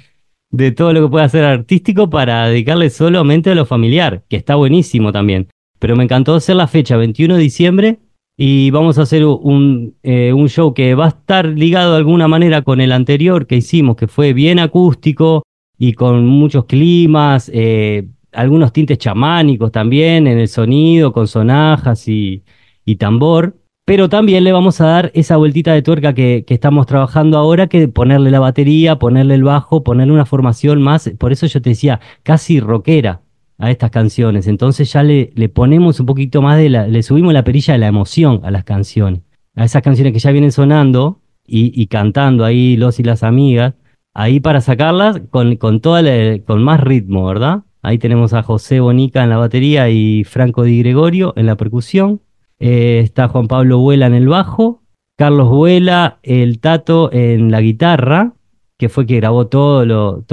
de 0.50 0.72
todo 0.72 0.92
lo 0.94 1.04
que 1.04 1.12
puede 1.12 1.26
hacer 1.26 1.46
artístico 1.46 2.10
para 2.10 2.48
dedicarle 2.48 2.90
solamente 2.90 3.52
a 3.52 3.56
lo 3.56 3.66
familiar, 3.66 4.24
que 4.28 4.38
está 4.38 4.56
buenísimo 4.56 5.12
también. 5.12 5.48
Pero 5.78 5.96
me 5.96 6.04
encantó 6.04 6.34
hacer 6.34 6.56
la 6.56 6.68
fecha, 6.68 6.98
21 6.98 7.36
de 7.36 7.42
diciembre, 7.42 8.00
y 8.36 8.72
vamos 8.72 8.98
a 8.98 9.04
hacer 9.04 9.24
un, 9.24 9.96
eh, 10.02 10.34
un 10.34 10.50
show 10.50 10.74
que 10.74 10.96
va 10.96 11.06
a 11.06 11.10
estar 11.10 11.46
ligado 11.46 11.92
de 11.92 11.98
alguna 11.98 12.28
manera 12.28 12.64
con 12.64 12.82
el 12.82 12.92
anterior 12.92 13.46
que 13.46 13.58
hicimos, 13.58 13.98
que 13.98 14.08
fue 14.08 14.34
bien 14.34 14.60
acústico 14.60 15.44
y 15.78 15.94
con 15.94 16.26
muchos 16.26 16.66
climas, 16.66 17.52
eh, 17.54 18.08
algunos 18.32 18.74
tintes 18.74 18.98
chamánicos 18.98 19.72
también 19.72 20.26
en 20.26 20.40
el 20.40 20.48
sonido, 20.48 21.12
con 21.12 21.28
sonajas 21.28 22.08
y, 22.08 22.44
y 22.86 22.96
tambor 22.98 23.56
pero 23.90 24.08
también 24.08 24.44
le 24.44 24.52
vamos 24.52 24.80
a 24.82 24.86
dar 24.86 25.12
esa 25.16 25.38
vueltita 25.38 25.74
de 25.74 25.82
tuerca 25.82 26.14
que, 26.14 26.46
estamos 26.48 26.86
trabajando 26.86 27.40
ahora, 27.40 27.66
que 27.66 27.88
ponerle 27.88 28.30
la 28.30 28.40
batería, 28.40 29.00
ponerle 29.00 29.34
el 29.34 29.44
bajo, 29.44 29.84
ponerle 29.84 30.14
una 30.14 30.28
formación 30.28 30.80
más, 30.80 31.10
por 31.18 31.32
eso 31.32 31.48
yo 31.48 31.60
te 31.60 31.72
decía, 31.72 32.00
casi 32.22 32.60
rockera 32.60 33.22
a 33.58 33.72
estas 33.72 33.90
canciones. 33.90 34.46
Entonces 34.46 34.94
ya 34.94 35.02
le, 35.02 35.32
ponemos 35.50 36.00
un 36.00 36.06
poquito 36.06 36.44
más 36.44 36.60
de 36.60 36.70
la, 36.70 36.86
le 36.86 37.02
subimos 37.02 37.34
la 37.34 37.44
perilla 37.44 37.74
de 37.74 37.80
la 37.80 37.88
emoción 37.88 38.42
a 38.44 38.52
las 38.52 38.64
canciones, 38.64 39.22
a 39.56 39.66
esas 39.66 39.82
canciones 39.82 40.14
que 40.14 40.20
ya 40.20 40.30
vienen 40.30 40.52
sonando 40.52 41.22
y, 41.48 41.88
cantando 41.88 42.46
ahí 42.46 42.78
los 42.78 43.00
y 43.00 43.04
las 43.04 43.24
amigas, 43.24 43.74
ahí 44.14 44.40
para 44.40 44.62
sacarlas 44.62 45.20
con, 45.32 45.56
con, 45.56 45.82
toda 45.82 46.04
con 46.46 46.62
más 46.62 46.80
ritmo, 46.80 47.26
¿verdad? 47.26 47.64
Ahí 47.82 47.98
tenemos 47.98 48.34
a 48.36 48.44
José 48.44 48.82
Bonica 48.82 49.24
en 49.24 49.32
la 49.32 49.38
batería 49.38 49.90
y 49.90 50.26
Franco 50.26 50.62
Di 50.62 50.78
Gregorio 50.78 51.34
en 51.36 51.48
la 51.48 51.56
percusión. 51.56 52.22
Eh, 52.60 52.99
está 53.03 53.28
Juan 53.30 53.47
Pablo 53.47 53.80
Vuela 53.80 54.07
en 54.07 54.14
el 54.14 54.28
bajo, 54.28 54.82
Carlos 55.18 55.49
Vuela, 55.49 56.20
el 56.24 56.60
Tato 56.60 57.12
en 57.12 57.51
la 57.51 57.62
guitarra, 57.62 58.34
que 58.78 58.89
fue 58.89 59.05
que 59.05 59.18
grabó 59.18 59.47
todas 59.47 59.88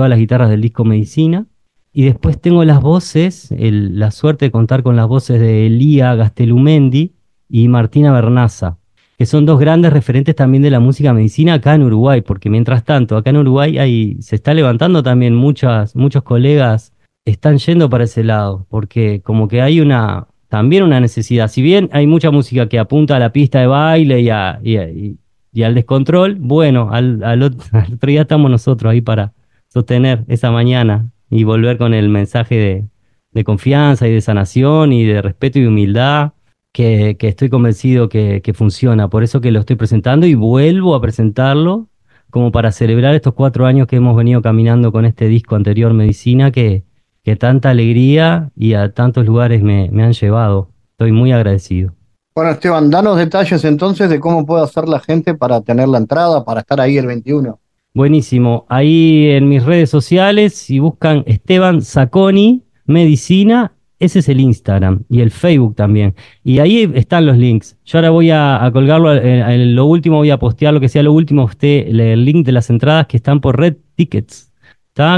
las 0.09 0.19
guitarras 0.19 0.51
del 0.51 0.61
disco 0.61 0.85
Medicina. 0.85 1.47
Y 1.93 2.05
después 2.05 2.41
tengo 2.41 2.63
las 2.65 2.81
voces, 2.81 3.53
la 3.59 4.11
suerte 4.11 4.45
de 4.45 4.51
contar 4.51 4.83
con 4.83 4.97
las 4.97 5.09
voces 5.09 5.41
de 5.41 5.67
Elía 5.67 6.15
Gastelumendi 6.15 7.15
y 7.49 7.69
Martina 7.69 8.13
Bernaza, 8.13 8.77
que 9.17 9.25
son 9.25 9.47
dos 9.47 9.59
grandes 9.59 9.93
referentes 9.93 10.37
también 10.37 10.63
de 10.63 10.71
la 10.71 10.79
música 10.79 11.15
medicina 11.15 11.55
acá 11.55 11.75
en 11.75 11.85
Uruguay, 11.85 12.21
porque 12.21 12.51
mientras 12.51 12.85
tanto, 12.85 13.17
acá 13.17 13.31
en 13.31 13.39
Uruguay 13.39 13.79
hay, 13.79 14.19
se 14.21 14.37
está 14.37 14.53
levantando 14.53 15.03
también 15.03 15.35
muchas, 15.35 15.97
muchos 15.97 16.23
colegas 16.23 16.93
están 17.25 17.59
yendo 17.59 17.89
para 17.89 18.05
ese 18.05 18.23
lado, 18.23 18.67
porque 18.69 19.23
como 19.23 19.49
que 19.49 19.63
hay 19.63 19.81
una, 19.81 20.29
también 20.49 20.85
una 20.85 21.01
necesidad. 21.01 21.49
Si 21.49 21.63
bien 21.63 21.89
hay 21.93 22.07
mucha 22.07 22.31
música 22.31 22.69
que 22.69 22.79
apunta 22.79 23.17
a 23.17 23.19
la 23.19 23.33
pista 23.33 23.61
de 23.61 23.67
baile 23.67 24.21
y, 24.21 25.19
y, 25.53 25.63
al 25.63 25.75
descontrol, 25.75 26.37
bueno, 26.37 26.91
al, 26.93 27.43
otro, 27.43 27.59
día 28.03 28.23
estamos 28.23 28.51
nosotros 28.51 28.91
ahí 28.93 29.01
para 29.01 29.33
sostener 29.69 30.25
esa 30.29 30.51
mañana 30.51 31.11
y 31.31 31.45
volver 31.45 31.79
con 31.79 31.95
el 31.95 32.09
mensaje 32.09 32.89
de, 33.33 33.45
confianza 33.45 34.09
y 34.09 34.13
de 34.13 34.23
sanación 34.23 34.95
y 34.95 35.05
de 35.05 35.21
respeto 35.21 35.59
y 35.59 35.67
humildad 35.67 36.33
que, 36.73 37.19
estoy 37.21 37.51
convencido 37.51 38.09
que, 38.09 38.41
que, 38.43 38.55
funciona. 38.55 39.09
Por 39.09 39.25
eso 39.25 39.43
que 39.43 39.51
lo 39.51 39.61
estoy 39.61 39.77
presentando 39.77 40.27
y 40.27 40.35
vuelvo 40.35 40.95
a 40.95 41.03
presentarlo 41.03 41.89
como 42.31 42.51
para 42.51 42.73
celebrar 42.73 43.15
estos 43.15 43.35
cuatro 43.35 43.67
años 43.67 43.89
que 43.89 43.97
hemos 43.97 44.17
venido 44.17 44.41
caminando 44.41 44.91
con 44.91 45.05
este 45.05 45.29
disco 45.29 45.55
anterior, 45.55 45.93
Medicina, 45.93 46.51
que, 46.51 46.86
que 47.27 47.35
tanta 47.35 47.71
alegría 47.71 48.53
y 48.55 48.75
a 48.75 48.93
tantos 48.93 49.27
lugares 49.27 49.61
me, 49.61 49.91
han 50.01 50.13
llevado. 50.13 50.71
Estoy 50.93 51.11
muy 51.11 51.33
agradecido. 51.33 51.93
Bueno, 52.37 52.53
Esteban, 52.53 52.89
danos 52.89 53.19
detalles 53.19 53.65
entonces 53.65 54.09
de 54.09 54.21
cómo 54.21 54.47
puede 54.47 54.63
hacer 54.63 54.89
la 54.89 55.01
gente 55.01 55.35
para 55.35 55.61
tener 55.61 55.89
la 55.89 55.99
entrada, 55.99 56.45
para 56.45 56.61
estar 56.61 56.81
ahí 56.81 56.99
el 56.99 57.07
21. 57.07 57.59
Buenísimo. 57.95 58.65
Ahí 58.69 59.31
en 59.31 59.49
mis 59.49 59.65
redes 59.65 59.91
sociales, 59.91 60.55
si 60.55 60.79
buscan 60.79 61.25
Esteban 61.27 61.83
Saconi 61.83 62.63
Medicina, 62.85 63.73
ese 63.99 64.21
es 64.21 64.29
el 64.29 64.39
Instagram 64.39 65.03
y 65.09 65.21
el 65.21 65.33
Facebook 65.33 65.75
también. 65.75 66.15
Y 66.45 66.61
ahí 66.61 66.89
están 66.95 67.27
los 67.27 67.37
links. 67.37 67.77
Yo 67.87 67.99
ahora 67.99 68.11
voy 68.11 68.31
a, 68.31 68.71
colgarlo, 68.73 69.13
en, 69.13 69.75
lo 69.75 69.87
último 69.87 70.19
voy 70.19 70.31
a 70.31 70.39
postear 70.39 70.73
lo 70.73 70.79
que 70.79 70.89
sea 70.89 71.03
lo 71.03 71.13
último, 71.13 71.43
usted, 71.43 71.89
el 71.89 72.25
link 72.25 72.47
de 72.47 72.53
las 72.53 72.71
entradas 72.71 73.09
que 73.09 73.17
están 73.17 73.41
por 73.41 73.59
Red 73.59 73.79
Tickets. 73.97 74.46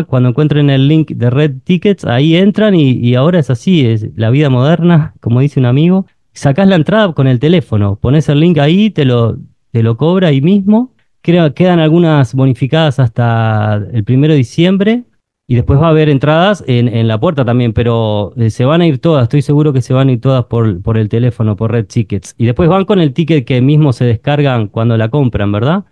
Cuando 0.09 0.31
encuentren 0.31 0.70
el 0.70 0.89
link 0.89 1.12
de 1.12 1.31
Red 1.31 1.59
Tickets, 1.62 2.05
ahí 2.05 2.35
entran 2.35 2.74
y, 2.74 3.14
ahora 3.14 3.39
es 3.39 3.49
así, 3.49 3.87
es 3.87 4.07
la 4.16 4.31
vida 4.31 4.51
moderna, 4.51 5.14
como 5.20 5.41
dice 5.41 5.61
un 5.61 5.66
amigo. 5.66 6.07
Sacás 6.33 6.68
la 6.68 6.76
entrada 6.76 7.12
con 7.12 7.29
el 7.29 7.39
teléfono, 7.39 7.97
pones 7.97 8.29
el 8.29 8.41
link 8.41 8.59
ahí, 8.59 8.91
te 8.91 9.05
lo, 9.05 9.39
te 9.70 9.83
lo 9.83 9.97
cobra 9.97 10.29
ahí 10.29 10.41
mismo. 10.41 10.95
Creo, 11.22 11.55
quedan 11.55 11.79
algunas 11.79 12.35
bonificadas 12.35 12.99
hasta 12.99 13.83
el 13.93 14.03
primero 14.05 14.33
de 14.33 14.39
diciembre 14.39 15.05
y 15.47 15.55
después 15.55 15.81
va 15.81 15.87
a 15.87 15.91
haber 15.91 16.09
entradas 16.09 16.62
en, 16.66 17.09
la 17.09 17.18
puerta 17.18 17.45
también, 17.45 17.72
pero 17.72 18.33
eh, 18.37 18.51
se 18.51 18.64
van 18.64 18.83
a 18.83 18.87
ir 18.87 18.99
todas, 18.99 19.24
estoy 19.24 19.43
seguro 19.43 19.72
que 19.72 19.81
se 19.81 19.95
van 19.95 20.09
a 20.09 20.12
ir 20.12 20.20
todas 20.20 20.45
por, 20.45 20.83
por 20.83 20.99
el 20.99 21.09
teléfono, 21.09 21.57
por 21.57 21.72
Red 21.72 21.87
Tickets. 21.87 22.35
Y 22.37 22.47
después 22.47 22.68
van 22.68 22.85
con 22.85 23.01
el 23.01 23.12
ticket 23.12 23.45
que 23.47 23.61
mismo 23.61 23.93
se 23.93 24.05
descargan 24.05 24.68
cuando 24.68 24.97
la 24.97 25.09
compran, 25.09 25.51
¿verdad? 25.51 25.85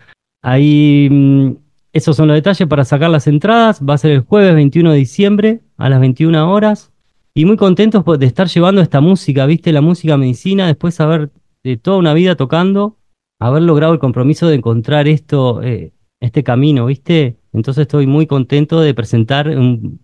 Ahí 0.42 1.08
mm, 1.10 1.65
esos 1.96 2.14
son 2.14 2.28
los 2.28 2.36
detalles 2.36 2.68
para 2.68 2.84
sacar 2.84 3.08
las 3.08 3.26
entradas. 3.26 3.80
Va 3.82 3.94
a 3.94 3.98
ser 3.98 4.10
el 4.10 4.20
jueves 4.20 4.54
21 4.54 4.92
de 4.92 4.98
diciembre 4.98 5.60
a 5.78 5.88
las 5.88 5.98
21 6.00 6.52
horas. 6.52 6.92
y 7.34 7.44
muy 7.44 7.56
contentos 7.56 8.02
de 8.18 8.26
estar 8.26 8.48
llevando 8.48 8.80
esta 8.80 9.02
música, 9.02 9.44
viste, 9.44 9.70
la 9.70 9.82
música 9.82 10.16
medicina, 10.16 10.66
después 10.66 10.96
de 10.96 11.04
haber 11.04 11.30
de 11.62 11.76
toda 11.76 11.98
una 11.98 12.14
vida 12.14 12.34
tocando, 12.34 12.96
haber 13.38 13.62
logrado 13.62 13.92
el 13.92 13.98
compromiso 13.98 14.46
de 14.48 14.54
encontrar 14.56 15.06
esto, 15.06 15.62
eh, 15.62 15.92
este 16.20 16.42
camino, 16.42 16.86
viste. 16.86 17.36
Entonces 17.52 17.82
estoy 17.82 18.06
muy 18.06 18.26
contento 18.26 18.80
de 18.80 18.94
presentar 18.94 19.48
un, 19.48 20.00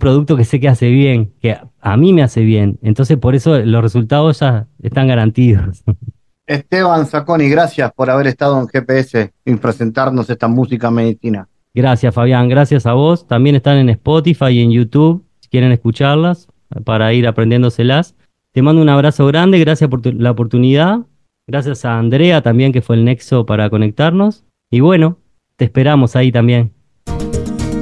producto 0.00 0.36
que 0.36 0.44
sé 0.44 0.58
que 0.58 0.68
hace 0.68 0.88
bien, 0.90 1.34
que 1.40 1.56
a, 1.80 1.96
mí 1.96 2.12
me 2.12 2.22
hace 2.22 2.42
bien. 2.42 2.78
Entonces 2.82 3.18
por 3.18 3.34
eso 3.34 3.58
los 3.60 3.82
resultados 3.82 4.40
ya 4.40 4.68
están 4.82 5.06
garantidos. 5.08 5.84
Esteban 6.52 7.06
Saconi, 7.06 7.48
gracias 7.48 7.92
por 7.92 8.10
haber 8.10 8.26
estado 8.26 8.60
en 8.60 8.68
GPS 8.68 9.32
y 9.44 9.54
presentarnos 9.54 10.28
esta 10.28 10.48
música 10.48 10.90
medicina. 10.90 11.48
Gracias, 11.74 12.14
Fabián. 12.14 12.48
Gracias 12.48 12.86
a 12.86 12.92
vos. 12.92 13.26
También 13.26 13.56
están 13.56 13.78
en 13.78 13.88
Spotify 13.88 14.48
y 14.50 14.62
en 14.62 14.70
YouTube, 14.70 15.24
si 15.40 15.48
quieren 15.48 15.72
escucharlas 15.72 16.48
para 16.84 17.12
ir 17.12 17.26
aprendiéndoselas. 17.26 18.14
Te 18.52 18.60
mando 18.60 18.82
un 18.82 18.88
abrazo 18.88 19.26
grande, 19.26 19.58
gracias 19.58 19.88
por 19.88 20.06
la 20.14 20.30
oportunidad. 20.30 21.00
Gracias 21.46 21.84
a 21.84 21.98
Andrea 21.98 22.42
también, 22.42 22.72
que 22.72 22.82
fue 22.82 22.96
el 22.96 23.04
nexo 23.04 23.46
para 23.46 23.70
conectarnos. 23.70 24.44
Y 24.70 24.80
bueno, 24.80 25.18
te 25.56 25.64
esperamos 25.64 26.16
ahí 26.16 26.30
también. 26.30 26.72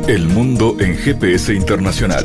El 0.06 0.28
mundo 0.28 0.76
en 0.80 0.94
GPS 0.96 1.54
Internacional. 1.54 2.24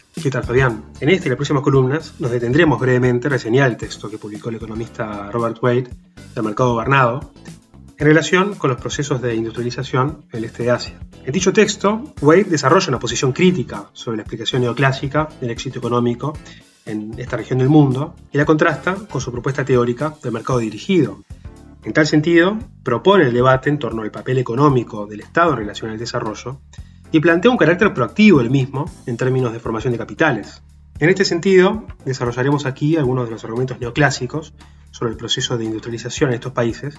¿Qué 0.13 0.29
tal, 0.29 0.43
Fabián? 0.43 0.83
En 0.99 1.09
esta 1.09 1.27
y 1.27 1.29
las 1.29 1.37
próximas 1.37 1.63
columnas 1.63 2.13
nos 2.19 2.29
detendremos 2.29 2.79
brevemente 2.79 3.27
a 3.27 3.31
reseñar 3.31 3.71
el 3.71 3.77
texto 3.77 4.09
que 4.09 4.17
publicó 4.17 4.49
el 4.49 4.55
economista 4.55 5.31
Robert 5.31 5.57
Wade 5.63 5.87
del 6.35 6.43
mercado 6.43 6.73
gobernado 6.73 7.31
en 7.97 8.05
relación 8.05 8.55
con 8.55 8.69
los 8.69 8.79
procesos 8.79 9.21
de 9.21 9.33
industrialización 9.33 10.25
en 10.31 10.37
el 10.37 10.45
este 10.45 10.63
de 10.63 10.71
Asia. 10.71 10.99
En 11.25 11.31
dicho 11.31 11.53
texto, 11.53 12.13
Wade 12.21 12.43
desarrolla 12.43 12.89
una 12.89 12.99
posición 12.99 13.31
crítica 13.31 13.89
sobre 13.93 14.17
la 14.17 14.23
explicación 14.23 14.61
neoclásica 14.61 15.29
del 15.39 15.51
éxito 15.51 15.79
económico 15.79 16.37
en 16.85 17.15
esta 17.17 17.37
región 17.37 17.59
del 17.59 17.69
mundo 17.69 18.13
y 18.31 18.37
la 18.37 18.45
contrasta 18.45 18.95
con 19.09 19.21
su 19.21 19.31
propuesta 19.31 19.63
teórica 19.65 20.13
del 20.21 20.33
mercado 20.33 20.59
dirigido. 20.59 21.23
En 21.83 21.93
tal 21.93 22.05
sentido, 22.05 22.59
propone 22.83 23.25
el 23.25 23.33
debate 23.33 23.69
en 23.69 23.79
torno 23.79 24.03
al 24.03 24.11
papel 24.11 24.37
económico 24.37 25.07
del 25.07 25.21
Estado 25.21 25.53
en 25.53 25.59
relación 25.59 25.89
al 25.89 25.97
desarrollo 25.97 26.59
y 27.11 27.19
plantea 27.19 27.51
un 27.51 27.57
carácter 27.57 27.93
proactivo 27.93 28.39
del 28.39 28.49
mismo 28.49 28.89
en 29.05 29.17
términos 29.17 29.53
de 29.53 29.59
formación 29.59 29.93
de 29.93 29.99
capitales. 29.99 30.63
En 30.99 31.09
este 31.09 31.25
sentido, 31.25 31.87
desarrollaremos 32.05 32.65
aquí 32.65 32.95
algunos 32.95 33.25
de 33.25 33.31
los 33.31 33.43
argumentos 33.43 33.79
neoclásicos 33.79 34.53
sobre 34.91 35.11
el 35.11 35.17
proceso 35.17 35.57
de 35.57 35.65
industrialización 35.65 36.29
en 36.29 36.35
estos 36.35 36.51
países, 36.51 36.97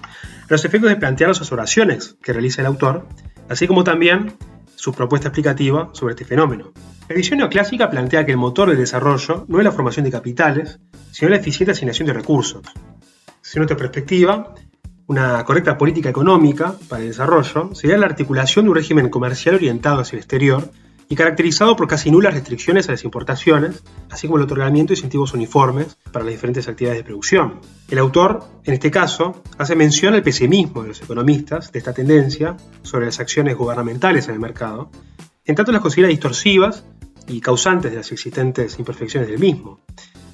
los 0.49 0.65
efectos 0.65 0.89
de 0.89 0.97
plantear 0.97 1.29
las 1.29 1.39
observaciones 1.39 2.17
que 2.21 2.33
realiza 2.33 2.61
el 2.61 2.67
autor, 2.67 3.07
así 3.49 3.67
como 3.67 3.83
también 3.83 4.33
su 4.75 4.93
propuesta 4.93 5.29
explicativa 5.29 5.89
sobre 5.93 6.13
este 6.13 6.25
fenómeno. 6.25 6.73
La 7.07 7.15
visión 7.15 7.37
neoclásica 7.39 7.89
plantea 7.89 8.25
que 8.25 8.31
el 8.31 8.37
motor 8.37 8.69
del 8.69 8.77
desarrollo 8.77 9.45
no 9.47 9.59
es 9.59 9.63
la 9.63 9.71
formación 9.71 10.03
de 10.03 10.11
capitales, 10.11 10.79
sino 11.11 11.29
la 11.29 11.37
eficiente 11.37 11.71
asignación 11.71 12.07
de 12.07 12.13
recursos. 12.13 12.61
Según 13.41 13.67
nuestra 13.67 13.77
perspectiva, 13.77 14.53
una 15.07 15.43
correcta 15.43 15.77
política 15.77 16.09
económica 16.09 16.75
para 16.87 17.01
el 17.01 17.09
desarrollo 17.09 17.73
sería 17.73 17.97
la 17.97 18.05
articulación 18.05 18.65
de 18.65 18.71
un 18.71 18.75
régimen 18.75 19.09
comercial 19.09 19.55
orientado 19.55 20.01
hacia 20.01 20.15
el 20.15 20.21
exterior 20.21 20.71
y 21.09 21.15
caracterizado 21.15 21.75
por 21.75 21.87
casi 21.87 22.09
nulas 22.09 22.33
restricciones 22.33 22.87
a 22.87 22.93
las 22.93 23.03
importaciones, 23.03 23.83
así 24.09 24.27
como 24.27 24.37
el 24.37 24.45
otorgamiento 24.45 24.93
de 24.93 24.99
incentivos 24.99 25.33
uniformes 25.33 25.97
para 26.11 26.23
las 26.25 26.33
diferentes 26.33 26.67
actividades 26.67 26.99
de 26.99 27.03
producción. 27.03 27.59
El 27.89 27.99
autor, 27.99 28.43
en 28.63 28.73
este 28.73 28.89
caso, 28.89 29.43
hace 29.57 29.75
mención 29.75 30.13
al 30.13 30.23
pesimismo 30.23 30.81
de 30.81 30.89
los 30.89 31.01
economistas 31.01 31.71
de 31.71 31.79
esta 31.79 31.93
tendencia 31.93 32.55
sobre 32.81 33.05
las 33.05 33.19
acciones 33.19 33.55
gubernamentales 33.55 34.27
en 34.27 34.35
el 34.35 34.39
mercado, 34.39 34.89
en 35.45 35.55
tanto 35.55 35.71
las 35.71 35.81
considera 35.81 36.07
distorsivas 36.07 36.85
y 37.27 37.41
causantes 37.41 37.91
de 37.91 37.97
las 37.97 38.11
existentes 38.11 38.79
imperfecciones 38.79 39.29
del 39.29 39.39
mismo. 39.39 39.81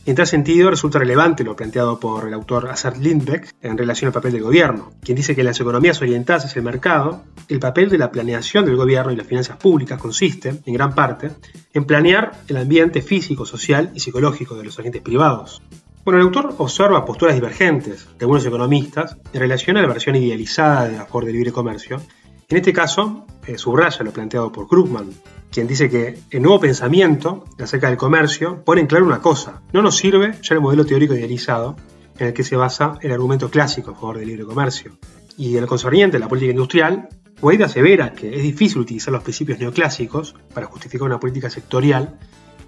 En 0.09 0.15
tal 0.15 0.25
sentido, 0.25 0.71
resulta 0.71 0.97
relevante 0.97 1.43
lo 1.43 1.55
planteado 1.55 1.99
por 1.99 2.27
el 2.27 2.33
autor 2.33 2.67
Assad 2.69 2.95
Lindbeck 2.95 3.53
en 3.61 3.77
relación 3.77 4.07
al 4.07 4.13
papel 4.13 4.31
del 4.31 4.41
gobierno, 4.41 4.91
quien 5.03 5.15
dice 5.15 5.35
que 5.35 5.41
en 5.41 5.45
las 5.45 5.59
economías 5.59 6.01
orientadas 6.01 6.45
hacia 6.45 6.61
el 6.61 6.65
mercado, 6.65 7.25
el 7.47 7.59
papel 7.59 7.89
de 7.89 7.99
la 7.99 8.09
planeación 8.09 8.65
del 8.65 8.75
gobierno 8.75 9.11
y 9.11 9.15
las 9.15 9.27
finanzas 9.27 9.57
públicas 9.57 10.01
consiste, 10.01 10.63
en 10.65 10.73
gran 10.73 10.95
parte, 10.95 11.29
en 11.75 11.85
planear 11.85 12.31
el 12.47 12.57
ambiente 12.57 13.03
físico, 13.03 13.45
social 13.45 13.91
y 13.93 13.99
psicológico 13.99 14.55
de 14.55 14.63
los 14.63 14.79
agentes 14.79 15.03
privados. 15.03 15.61
Bueno, 16.03 16.19
el 16.19 16.25
autor 16.25 16.55
observa 16.57 17.05
posturas 17.05 17.35
divergentes 17.35 18.07
de 18.17 18.25
algunos 18.25 18.43
economistas 18.43 19.15
en 19.31 19.39
relación 19.39 19.77
a 19.77 19.83
la 19.83 19.89
versión 19.89 20.15
idealizada 20.15 20.87
de 20.87 20.97
la 20.97 21.05
Ford 21.05 21.27
de 21.27 21.33
libre 21.33 21.51
comercio. 21.51 22.01
En 22.47 22.57
este 22.57 22.73
caso, 22.73 23.27
eh, 23.45 23.59
subraya 23.59 24.03
lo 24.03 24.11
planteado 24.11 24.51
por 24.51 24.67
Krugman, 24.67 25.11
quien 25.51 25.67
dice 25.67 25.89
que 25.89 26.19
el 26.29 26.41
nuevo 26.41 26.59
pensamiento 26.59 27.45
acerca 27.59 27.87
del 27.87 27.97
comercio 27.97 28.63
pone 28.63 28.81
en 28.81 28.87
claro 28.87 29.05
una 29.05 29.21
cosa, 29.21 29.61
no 29.73 29.81
nos 29.81 29.97
sirve 29.97 30.35
ya 30.41 30.55
el 30.55 30.61
modelo 30.61 30.85
teórico 30.85 31.15
idealizado 31.15 31.75
en 32.17 32.27
el 32.27 32.33
que 32.33 32.43
se 32.43 32.55
basa 32.55 32.97
el 33.01 33.11
argumento 33.11 33.49
clásico 33.49 33.91
a 33.91 33.95
favor 33.95 34.17
del 34.17 34.27
libre 34.27 34.45
comercio. 34.45 34.97
Y 35.37 35.55
en 35.55 35.63
el 35.63 35.69
concerniente 35.69 36.17
a 36.17 36.19
la 36.19 36.27
política 36.27 36.51
industrial, 36.51 37.09
Wade 37.41 37.63
asevera 37.63 38.11
que 38.11 38.35
es 38.35 38.43
difícil 38.43 38.81
utilizar 38.81 39.13
los 39.13 39.23
principios 39.23 39.59
neoclásicos 39.59 40.35
para 40.53 40.67
justificar 40.67 41.07
una 41.07 41.19
política 41.19 41.49
sectorial, 41.49 42.19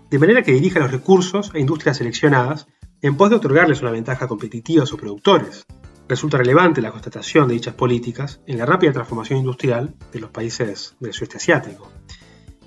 de 0.10 0.20
manera 0.20 0.42
que 0.42 0.54
dirija 0.54 0.80
los 0.80 0.92
recursos 0.92 1.52
a 1.54 1.60
industrias 1.60 1.98
seleccionadas 1.98 2.68
en 3.02 3.18
pos 3.18 3.30
de 3.30 3.36
otorgarles 3.36 3.82
una 3.82 3.92
ventaja 3.92 4.28
competitiva 4.28 4.84
a 4.84 4.86
sus 4.86 5.00
productores. 5.00 5.66
Resulta 6.08 6.38
relevante 6.38 6.82
la 6.82 6.92
constatación 6.92 7.48
de 7.48 7.56
dichas 7.56 7.74
políticas 7.74 8.42
en 8.46 8.58
la 8.58 8.66
rápida 8.66 8.92
transformación 8.92 9.40
industrial 9.40 9.96
de 10.12 10.20
los 10.20 10.30
países 10.30 10.96
del 11.00 11.14
sudeste 11.14 11.38
asiático. 11.38 11.92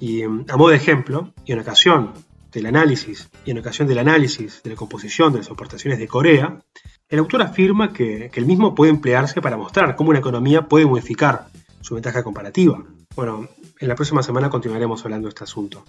Y 0.01 0.23
em, 0.23 0.45
a 0.49 0.57
modo 0.57 0.71
de 0.71 0.77
ejemplo, 0.77 1.33
y 1.45 1.53
en 1.53 1.61
ocasión 1.61 2.13
del 2.53 2.67
análisis 2.67 3.29
y 3.45 3.51
en 3.51 3.59
ocasión 3.59 3.89
del 3.89 3.99
análisis 3.99 4.63
de 4.63 4.71
la 4.71 4.77
composición 4.77 5.33
de 5.33 5.39
las 5.39 5.49
exportaciones 5.49 5.99
de 5.99 6.07
Corea, 6.07 6.61
el 7.09 7.19
autor 7.19 7.43
afirma 7.43 7.93
que, 7.93 8.31
que 8.33 8.41
el 8.41 8.47
mismo 8.47 8.75
puede 8.75 8.91
emplearse 8.91 9.41
para 9.41 9.57
mostrar 9.57 9.97
cómo 9.97 10.11
una 10.11 10.21
economía 10.21 10.63
puede 10.63 10.87
modificar 10.87 11.47
su 11.81 11.95
ventaja 11.95 12.23
comparativa. 12.23 12.83
Bueno, 13.15 13.49
en 13.79 13.89
la 13.89 13.95
próxima 13.95 14.23
semana 14.23 14.51
continuaremos 14.51 15.05
hablando 15.05 15.27
de 15.27 15.31
este 15.31 15.45
asunto. 15.45 15.85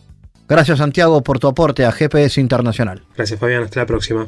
Gracias 0.47 0.77
Santiago 0.77 1.21
por 1.23 1.39
tu 1.39 1.47
aporte 1.47 1.85
a 1.85 1.91
GPS 1.91 2.39
Internacional. 2.39 3.03
Gracias 3.15 3.39
Fabián, 3.39 3.63
hasta 3.63 3.79
la 3.79 3.85
próxima. 3.85 4.27